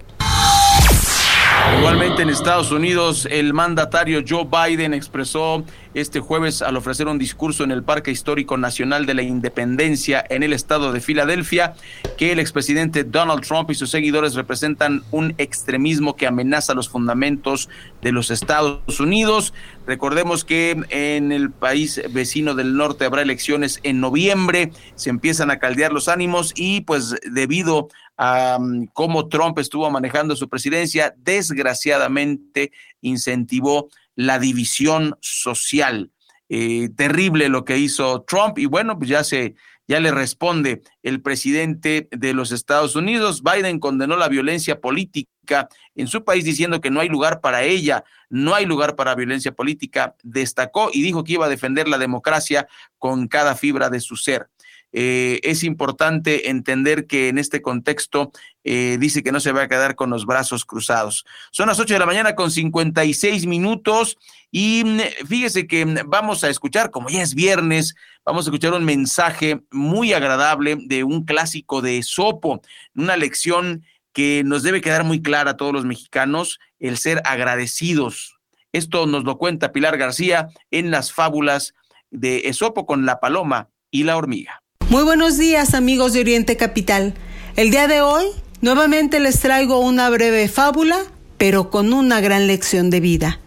Igualmente 1.77 2.23
en 2.23 2.31
Estados 2.31 2.71
Unidos, 2.71 3.27
el 3.31 3.53
mandatario 3.53 4.23
Joe 4.27 4.47
Biden 4.47 4.95
expresó 4.95 5.65
este 5.95 6.21
jueves 6.21 6.63
al 6.63 6.77
ofrecer 6.77 7.07
un 7.09 7.19
discurso 7.19 7.65
en 7.65 7.71
el 7.71 7.83
Parque 7.83 8.11
Histórico 8.11 8.57
Nacional 8.57 9.07
de 9.07 9.15
la 9.15 9.23
Independencia 9.23 10.25
en 10.29 10.43
el 10.43 10.53
estado 10.53 10.93
de 10.93 11.01
Filadelfia 11.01 11.75
que 12.17 12.33
el 12.33 12.39
expresidente 12.39 13.05
Donald 13.05 13.47
Trump 13.47 13.71
y 13.71 13.75
sus 13.75 13.91
seguidores 13.91 14.35
representan 14.35 15.03
un 15.11 15.35
extremismo 15.39 16.17
que 16.17 16.27
amenaza 16.27 16.75
los 16.75 16.89
fundamentos 16.89 17.69
de 18.03 18.13
los 18.13 18.31
Estados 18.31 19.01
Unidos. 19.01 19.55
Recordemos 19.87 20.45
que 20.45 20.83
en 20.91 21.33
el 21.33 21.51
país 21.51 22.01
vecino 22.11 22.55
del 22.55 22.77
norte 22.77 23.05
habrá 23.05 23.23
elecciones 23.23 23.81
en 23.83 24.01
noviembre, 24.01 24.73
se 24.95 25.11
empiezan 25.11 25.51
a 25.51 25.59
caldear 25.59 25.93
los 25.93 26.09
ánimos 26.09 26.53
y 26.55 26.83
pues 26.83 27.15
debido 27.31 27.89
a 28.19 28.59
mm, 28.61 28.89
cómo 28.93 29.29
Trump 29.29 29.59
estuvo 29.59 29.91
manejando 29.91 30.37
su 30.37 30.49
presidencia, 30.49 31.15
desgraciadamente 31.19 32.73
incentivó 33.01 33.89
la 34.19 34.41
división 34.41 35.17
social. 35.21 36.11
Eh, 36.49 36.89
terrible 36.97 37.49
lo 37.49 37.65
que 37.65 37.79
hizo 37.79 38.23
Trump 38.23 38.59
y 38.59 38.67
bueno, 38.67 38.99
pues 38.99 39.11
ya 39.11 39.23
se 39.23 39.55
ya 39.87 40.01
le 40.01 40.11
responde 40.11 40.83
el 41.03 41.23
presidente 41.23 42.09
de 42.11 42.35
los 42.35 42.51
Estados 42.53 42.97
Unidos. 42.97 43.43
Biden 43.43 43.79
condenó 43.79 44.17
la 44.17 44.29
violencia 44.29 44.81
política 44.81 45.69
en 45.95 46.09
su 46.09 46.25
país 46.25 46.45
diciendo 46.45 46.81
que 46.81 46.91
no 46.91 47.01
hay 47.01 47.09
lugar 47.09 47.41
para 47.41 47.63
ella, 47.63 48.05
no 48.29 48.55
hay 48.55 48.67
lugar 48.67 48.97
para 48.97 49.15
violencia 49.15 49.53
política. 49.53 50.15
Destacó 50.23 50.91
y 50.93 51.01
dijo 51.03 51.25
que 51.25 51.35
iba 51.35 51.47
a 51.47 51.51
defender 51.51 51.89
la 51.89 51.97
democracia 51.97 52.67
con 52.99 53.29
cada 53.29 53.55
fibra 53.55 53.89
de 53.89 54.01
su 54.01 54.17
ser. 54.17 54.51
Eh, 54.93 55.41
es 55.43 55.65
importante 55.65 56.49
entender 56.49 57.07
que 57.07 57.29
en 57.29 57.39
este 57.39 57.61
contexto 57.61 58.33
eh, 58.65 58.97
dice 58.99 59.23
que 59.23 59.33
no 59.33 59.41
se 59.41 59.53
va 59.53 59.63
a 59.63 59.69
quedar 59.69 59.97
con 59.97 60.11
los 60.11 60.25
brazos 60.25 60.65
cruzados. 60.65 61.25
Son 61.51 61.69
las 61.69 61.79
8 61.79 61.95
de 61.95 62.01
la 62.01 62.07
mañana 62.07 62.35
con 62.35 62.51
56 62.51 63.47
minutos 63.47 64.17
y 64.51 64.83
mm, 64.85 65.27
fíjese 65.27 65.67
que 65.67 65.85
mm, 65.85 65.97
vamos 66.07 66.43
a 66.43 66.49
escuchar, 66.49 66.91
como 66.91 67.11
ya 67.11 67.23
es 67.23 67.35
viernes, 67.35 67.95
vamos 68.25 68.47
a 68.47 68.49
escuchar 68.49 68.73
un 68.73 68.85
mensaje 68.85 69.61
muy 69.71 70.15
agradable 70.15 70.79
de 70.81 71.05
un 71.05 71.25
clásico 71.25 71.83
de 71.83 72.03
Sopo, 72.03 72.63
una 72.95 73.17
lección 73.17 73.85
que 74.15 74.43
nos 74.45 74.63
debe 74.63 74.81
quedar 74.81 75.05
muy 75.05 75.21
clara 75.21 75.53
a 75.53 75.57
todos 75.57 75.73
los 75.73 75.85
mexicanos, 75.85 76.59
el 76.79 76.97
ser 76.97 77.21
agradecidos. 77.25 78.39
Esto 78.73 79.07
nos 79.07 79.25
lo 79.25 79.39
cuenta 79.39 79.73
Pilar 79.73 79.99
García 79.99 80.49
en 80.71 80.91
las 80.91 81.13
fábulas 81.13 81.75
de 82.11 82.49
Esopo 82.49 82.87
con 82.87 83.07
la 83.07 83.21
paloma 83.21 83.69
y 83.91 84.05
la 84.05 84.17
hormiga. 84.17 84.63
Muy 84.91 85.03
buenos 85.03 85.37
días 85.37 85.75
amigos 85.75 86.15
de 86.15 86.21
Oriente 86.21 86.57
Capital. 86.57 87.13
El 87.57 87.71
día 87.71 87.89
de 87.89 88.01
hoy 88.01 88.25
nuevamente 88.63 89.21
les 89.21 89.39
traigo 89.39 89.81
una 89.81 90.09
breve 90.09 90.49
fábula, 90.49 90.97
pero 91.37 91.69
con 91.69 91.93
una 91.93 92.23
gran 92.23 92.47
lección 92.47 92.89
de 92.89 93.01
vida. 93.01 93.39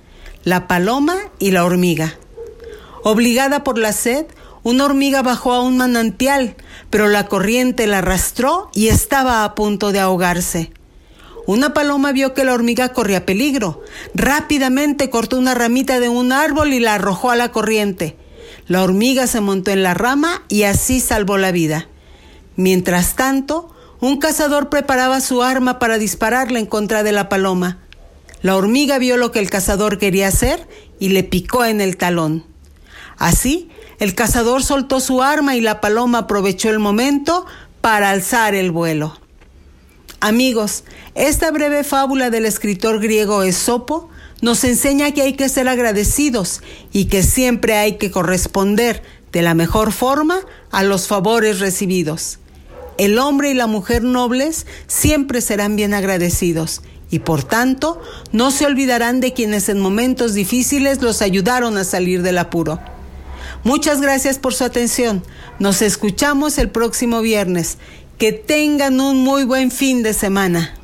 La 0.43 0.67
paloma 0.67 1.17
y 1.39 1.49
la 1.49 1.65
hormiga. 1.65 2.15
Obligada 3.03 3.63
por 3.63 3.79
la 3.79 3.91
sed, 3.91 4.27
una 4.61 4.85
hormiga 4.85 5.23
bajó 5.23 5.53
a 5.53 5.63
un 5.63 5.77
manantial, 5.77 6.55
pero 6.91 7.07
la 7.07 7.25
corriente 7.25 7.87
la 7.87 7.97
arrastró 7.97 8.69
y 8.75 8.89
estaba 8.89 9.43
a 9.43 9.55
punto 9.55 9.91
de 9.91 9.99
ahogarse. 9.99 10.71
Una 11.47 11.73
paloma 11.73 12.11
vio 12.11 12.35
que 12.35 12.43
la 12.43 12.53
hormiga 12.53 12.89
corría 12.89 13.25
peligro. 13.25 13.81
Rápidamente 14.13 15.09
cortó 15.09 15.39
una 15.39 15.55
ramita 15.55 15.99
de 15.99 16.07
un 16.07 16.33
árbol 16.33 16.71
y 16.71 16.79
la 16.79 16.93
arrojó 16.93 17.31
a 17.31 17.35
la 17.35 17.51
corriente. 17.51 18.15
La 18.67 18.83
hormiga 18.83 19.27
se 19.27 19.41
montó 19.41 19.71
en 19.71 19.83
la 19.83 19.93
rama 19.93 20.43
y 20.47 20.63
así 20.63 20.99
salvó 20.99 21.37
la 21.37 21.51
vida. 21.51 21.87
Mientras 22.55 23.15
tanto, 23.15 23.73
un 23.99 24.17
cazador 24.17 24.69
preparaba 24.69 25.21
su 25.21 25.43
arma 25.43 25.79
para 25.79 25.97
dispararle 25.97 26.59
en 26.59 26.65
contra 26.65 27.03
de 27.03 27.11
la 27.11 27.29
paloma. 27.29 27.79
La 28.41 28.55
hormiga 28.55 28.97
vio 28.97 29.17
lo 29.17 29.31
que 29.31 29.39
el 29.39 29.49
cazador 29.49 29.97
quería 29.97 30.27
hacer 30.27 30.67
y 30.99 31.09
le 31.09 31.23
picó 31.23 31.65
en 31.65 31.81
el 31.81 31.97
talón. 31.97 32.45
Así, 33.17 33.69
el 33.99 34.15
cazador 34.15 34.63
soltó 34.63 34.99
su 34.99 35.21
arma 35.21 35.55
y 35.55 35.61
la 35.61 35.79
paloma 35.79 36.19
aprovechó 36.19 36.69
el 36.69 36.79
momento 36.79 37.45
para 37.81 38.09
alzar 38.09 38.55
el 38.55 38.71
vuelo. 38.71 39.15
Amigos, 40.19 40.83
esta 41.15 41.49
breve 41.49 41.83
fábula 41.83 42.29
del 42.29 42.45
escritor 42.45 42.99
griego 42.99 43.41
Esopo 43.41 44.10
nos 44.41 44.63
enseña 44.63 45.11
que 45.11 45.21
hay 45.21 45.33
que 45.33 45.49
ser 45.49 45.67
agradecidos 45.67 46.61
y 46.91 47.05
que 47.05 47.23
siempre 47.23 47.77
hay 47.77 47.97
que 47.97 48.11
corresponder 48.11 49.03
de 49.31 49.41
la 49.41 49.53
mejor 49.53 49.91
forma 49.91 50.39
a 50.71 50.83
los 50.83 51.07
favores 51.07 51.59
recibidos. 51.59 52.39
El 52.97 53.17
hombre 53.17 53.51
y 53.51 53.53
la 53.53 53.67
mujer 53.67 54.03
nobles 54.03 54.65
siempre 54.87 55.41
serán 55.41 55.75
bien 55.75 55.93
agradecidos 55.93 56.81
y 57.09 57.19
por 57.19 57.43
tanto 57.43 58.01
no 58.31 58.51
se 58.51 58.65
olvidarán 58.65 59.19
de 59.19 59.33
quienes 59.33 59.69
en 59.69 59.79
momentos 59.79 60.33
difíciles 60.33 61.01
los 61.01 61.21
ayudaron 61.21 61.77
a 61.77 61.83
salir 61.83 62.21
del 62.21 62.37
apuro. 62.37 62.79
Muchas 63.63 64.01
gracias 64.01 64.39
por 64.39 64.53
su 64.53 64.63
atención. 64.63 65.23
Nos 65.59 65.81
escuchamos 65.81 66.57
el 66.57 66.69
próximo 66.69 67.21
viernes. 67.21 67.77
Que 68.17 68.31
tengan 68.31 69.01
un 69.01 69.17
muy 69.17 69.45
buen 69.45 69.71
fin 69.71 70.03
de 70.03 70.13
semana. 70.13 70.75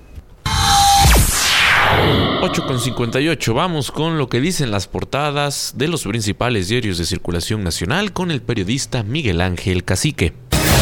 8 2.39 2.67
con 2.67 2.79
58. 2.79 3.53
Vamos 3.53 3.91
con 3.91 4.17
lo 4.17 4.29
que 4.29 4.39
dicen 4.39 4.69
las 4.69 4.87
portadas 4.87 5.73
de 5.75 5.87
los 5.87 6.03
principales 6.03 6.67
diarios 6.67 6.97
de 6.97 7.05
circulación 7.05 7.63
nacional 7.63 8.13
con 8.13 8.29
el 8.29 8.41
periodista 8.41 9.01
Miguel 9.01 9.41
Ángel 9.41 9.83
Cacique. 9.83 10.33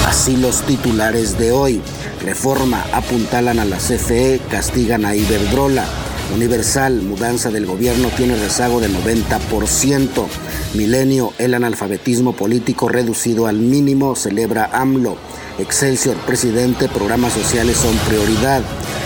Así 0.06 0.36
los 0.36 0.62
titulares 0.64 1.38
de 1.40 1.52
hoy. 1.52 1.82
Reforma 2.22 2.84
apuntalan 2.94 3.60
a 3.60 3.66
la 3.66 3.78
CFE, 3.78 4.42
castigan 4.50 5.06
a 5.06 5.16
Iberdrola. 5.16 5.86
Universal, 6.34 7.02
mudanza 7.02 7.52
del 7.52 7.66
gobierno 7.66 8.10
tiene 8.10 8.36
rezago 8.36 8.82
de 8.82 8.90
90%. 8.90 10.26
Milenio, 10.74 11.32
el 11.38 11.54
analfabetismo 11.54 12.34
político 12.34 12.90
reducido 12.90 13.48
al 13.48 13.58
mínimo, 13.58 14.16
celebra 14.16 14.70
AMLO. 14.74 15.18
Excelsior, 15.58 16.18
presidente, 16.18 16.90
programas 16.90 17.34
sociales 17.34 17.78
son 17.78 17.96
prioridad. 18.10 18.62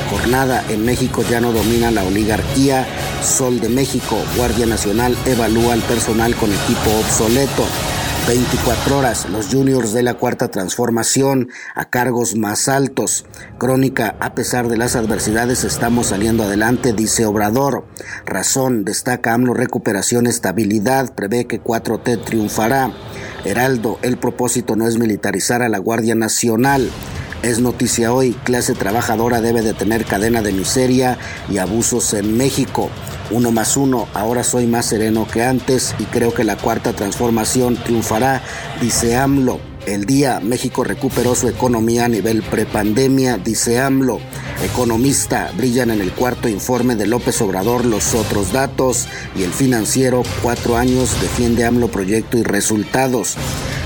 Jornada 0.09 0.63
en 0.69 0.85
México 0.85 1.23
ya 1.29 1.39
no 1.39 1.51
domina 1.51 1.91
la 1.91 2.03
oligarquía. 2.03 2.85
Sol 3.21 3.59
de 3.59 3.69
México, 3.69 4.17
Guardia 4.35 4.65
Nacional 4.65 5.15
evalúa 5.25 5.73
al 5.73 5.81
personal 5.81 6.35
con 6.35 6.51
equipo 6.51 6.89
obsoleto. 6.99 7.65
24 8.27 8.97
horas, 8.99 9.27
los 9.29 9.47
juniors 9.47 9.91
de 9.91 10.03
la 10.03 10.13
cuarta 10.13 10.49
transformación 10.49 11.49
a 11.73 11.89
cargos 11.89 12.35
más 12.35 12.69
altos. 12.69 13.25
Crónica, 13.57 14.15
a 14.19 14.35
pesar 14.35 14.67
de 14.67 14.77
las 14.77 14.95
adversidades 14.95 15.63
estamos 15.63 16.07
saliendo 16.07 16.43
adelante, 16.43 16.93
dice 16.93 17.25
Obrador. 17.25 17.85
Razón, 18.25 18.85
destaca 18.85 19.33
AMLO 19.33 19.55
recuperación, 19.55 20.27
estabilidad, 20.27 21.15
prevé 21.15 21.47
que 21.47 21.59
4T 21.59 22.23
triunfará. 22.23 22.91
Heraldo, 23.45 23.97
el 24.03 24.17
propósito 24.17 24.75
no 24.75 24.87
es 24.87 24.99
militarizar 24.99 25.63
a 25.63 25.69
la 25.69 25.79
Guardia 25.79 26.13
Nacional. 26.13 26.91
Es 27.41 27.61
noticia 27.61 28.11
hoy, 28.11 28.33
clase 28.43 28.73
trabajadora 28.73 29.39
debe 29.39 29.61
de 29.61 29.73
tener 29.73 30.03
cadena 30.03 30.41
de 30.41 30.51
miseria 30.51 31.17
y 31.49 31.57
abusos 31.57 32.13
en 32.13 32.35
México. 32.35 32.89
Uno 33.31 33.51
más 33.51 33.77
uno, 33.77 34.09
ahora 34.13 34.43
soy 34.43 34.67
más 34.67 34.87
sereno 34.87 35.25
que 35.25 35.43
antes 35.43 35.95
y 35.99 36.03
creo 36.03 36.33
que 36.33 36.43
la 36.43 36.57
cuarta 36.57 36.91
transformación 36.91 37.77
triunfará, 37.77 38.41
dice 38.81 39.15
AMLO. 39.15 39.68
El 39.89 40.05
día 40.05 40.39
México 40.39 40.83
recuperó 40.83 41.33
su 41.33 41.47
economía 41.47 42.05
a 42.05 42.09
nivel 42.09 42.43
prepandemia, 42.43 43.37
dice 43.37 43.79
AMLO. 43.79 44.19
Economista, 44.63 45.51
brillan 45.57 45.89
en 45.89 45.99
el 45.99 46.11
cuarto 46.11 46.47
informe 46.47 46.95
de 46.95 47.07
López 47.07 47.41
Obrador 47.41 47.85
los 47.85 48.13
otros 48.13 48.53
datos 48.53 49.07
y 49.35 49.41
el 49.41 49.51
financiero, 49.51 50.21
cuatro 50.43 50.77
años, 50.77 51.19
defiende 51.19 51.65
AMLO 51.65 51.87
proyecto 51.87 52.37
y 52.37 52.43
resultados. 52.43 53.35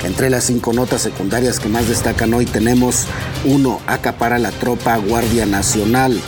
Entre 0.03 0.29
las 0.29 0.43
cinco 0.43 0.73
notas 0.73 1.03
secundarias 1.03 1.61
que 1.61 1.69
más 1.69 1.87
destacan 1.87 2.33
hoy 2.33 2.47
tenemos 2.47 3.05
1. 3.45 3.79
Acapara 3.87 4.39
la 4.39 4.51
tropa 4.51 4.97
Guardia 4.97 5.45
Nacional. 5.45 6.19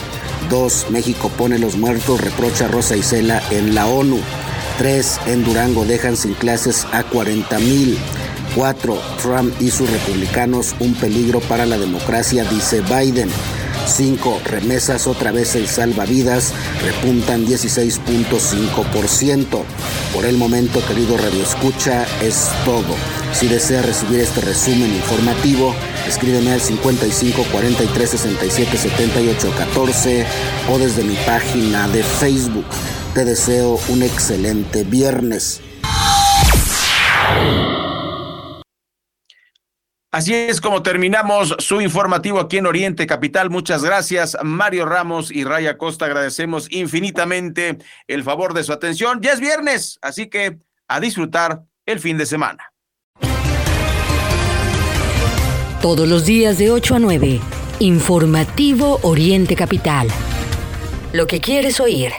2. 0.49 0.85
México 0.91 1.29
pone 1.37 1.59
los 1.59 1.75
muertos, 1.75 2.21
reprocha 2.21 2.69
Rosa 2.69 2.95
Isela 2.95 3.43
en 3.51 3.75
la 3.75 3.87
ONU. 3.87 4.21
3. 4.77 5.19
En 5.27 5.43
Durango 5.43 5.83
dejan 5.83 6.15
sin 6.15 6.33
clases 6.33 6.87
a 6.93 7.03
40 7.03 7.59
mil. 7.59 7.97
4. 8.55 8.97
Trump 9.21 9.53
y 9.59 9.69
sus 9.69 9.89
republicanos 9.89 10.75
un 10.79 10.93
peligro 10.95 11.41
para 11.41 11.65
la 11.65 11.77
democracia, 11.77 12.45
dice 12.45 12.81
Biden. 12.81 13.29
5. 13.85 14.41
Remesas 14.45 15.07
otra 15.07 15.31
vez 15.31 15.55
el 15.55 15.67
salvavidas 15.67 16.53
repuntan 16.83 17.45
16.5%. 17.45 19.63
Por 20.13 20.25
el 20.25 20.37
momento, 20.37 20.81
querido 20.87 21.17
Radio 21.17 21.43
Escucha, 21.43 22.05
es 22.21 22.49
todo. 22.63 22.95
Si 23.33 23.47
desea 23.47 23.81
recibir 23.81 24.21
este 24.21 24.41
resumen 24.41 24.93
informativo, 24.95 25.75
escríbeme 26.07 26.53
al 26.53 26.61
55 26.61 27.43
43 27.51 28.09
67 28.09 28.77
78 28.77 29.51
14 29.57 30.25
o 30.71 30.79
desde 30.79 31.03
mi 31.03 31.15
página 31.25 31.89
de 31.89 32.03
Facebook. 32.03 32.65
Te 33.13 33.25
deseo 33.25 33.77
un 33.89 34.03
excelente 34.03 34.83
viernes. 34.83 35.61
Así 40.15 40.33
es 40.33 40.61
como 40.61 40.81
terminamos 40.81 41.57
su 41.59 41.81
informativo 41.81 42.39
aquí 42.39 42.55
en 42.55 42.67
Oriente 42.67 43.05
Capital. 43.05 43.49
Muchas 43.49 43.83
gracias, 43.83 44.37
Mario 44.41 44.85
Ramos 44.85 45.29
y 45.29 45.43
Raya 45.43 45.77
Costa. 45.77 46.05
Agradecemos 46.05 46.71
infinitamente 46.71 47.79
el 48.07 48.23
favor 48.23 48.53
de 48.53 48.63
su 48.63 48.71
atención. 48.71 49.19
Ya 49.21 49.33
es 49.33 49.41
viernes, 49.41 49.99
así 50.01 50.29
que 50.29 50.57
a 50.87 51.01
disfrutar 51.01 51.63
el 51.85 51.99
fin 51.99 52.17
de 52.17 52.25
semana. 52.25 52.71
Todos 55.81 56.07
los 56.07 56.25
días 56.25 56.57
de 56.59 56.71
8 56.71 56.95
a 56.95 56.99
9, 56.99 57.41
Informativo 57.79 59.01
Oriente 59.01 59.57
Capital. 59.57 60.07
Lo 61.11 61.27
que 61.27 61.41
quieres 61.41 61.81
oír. 61.81 62.13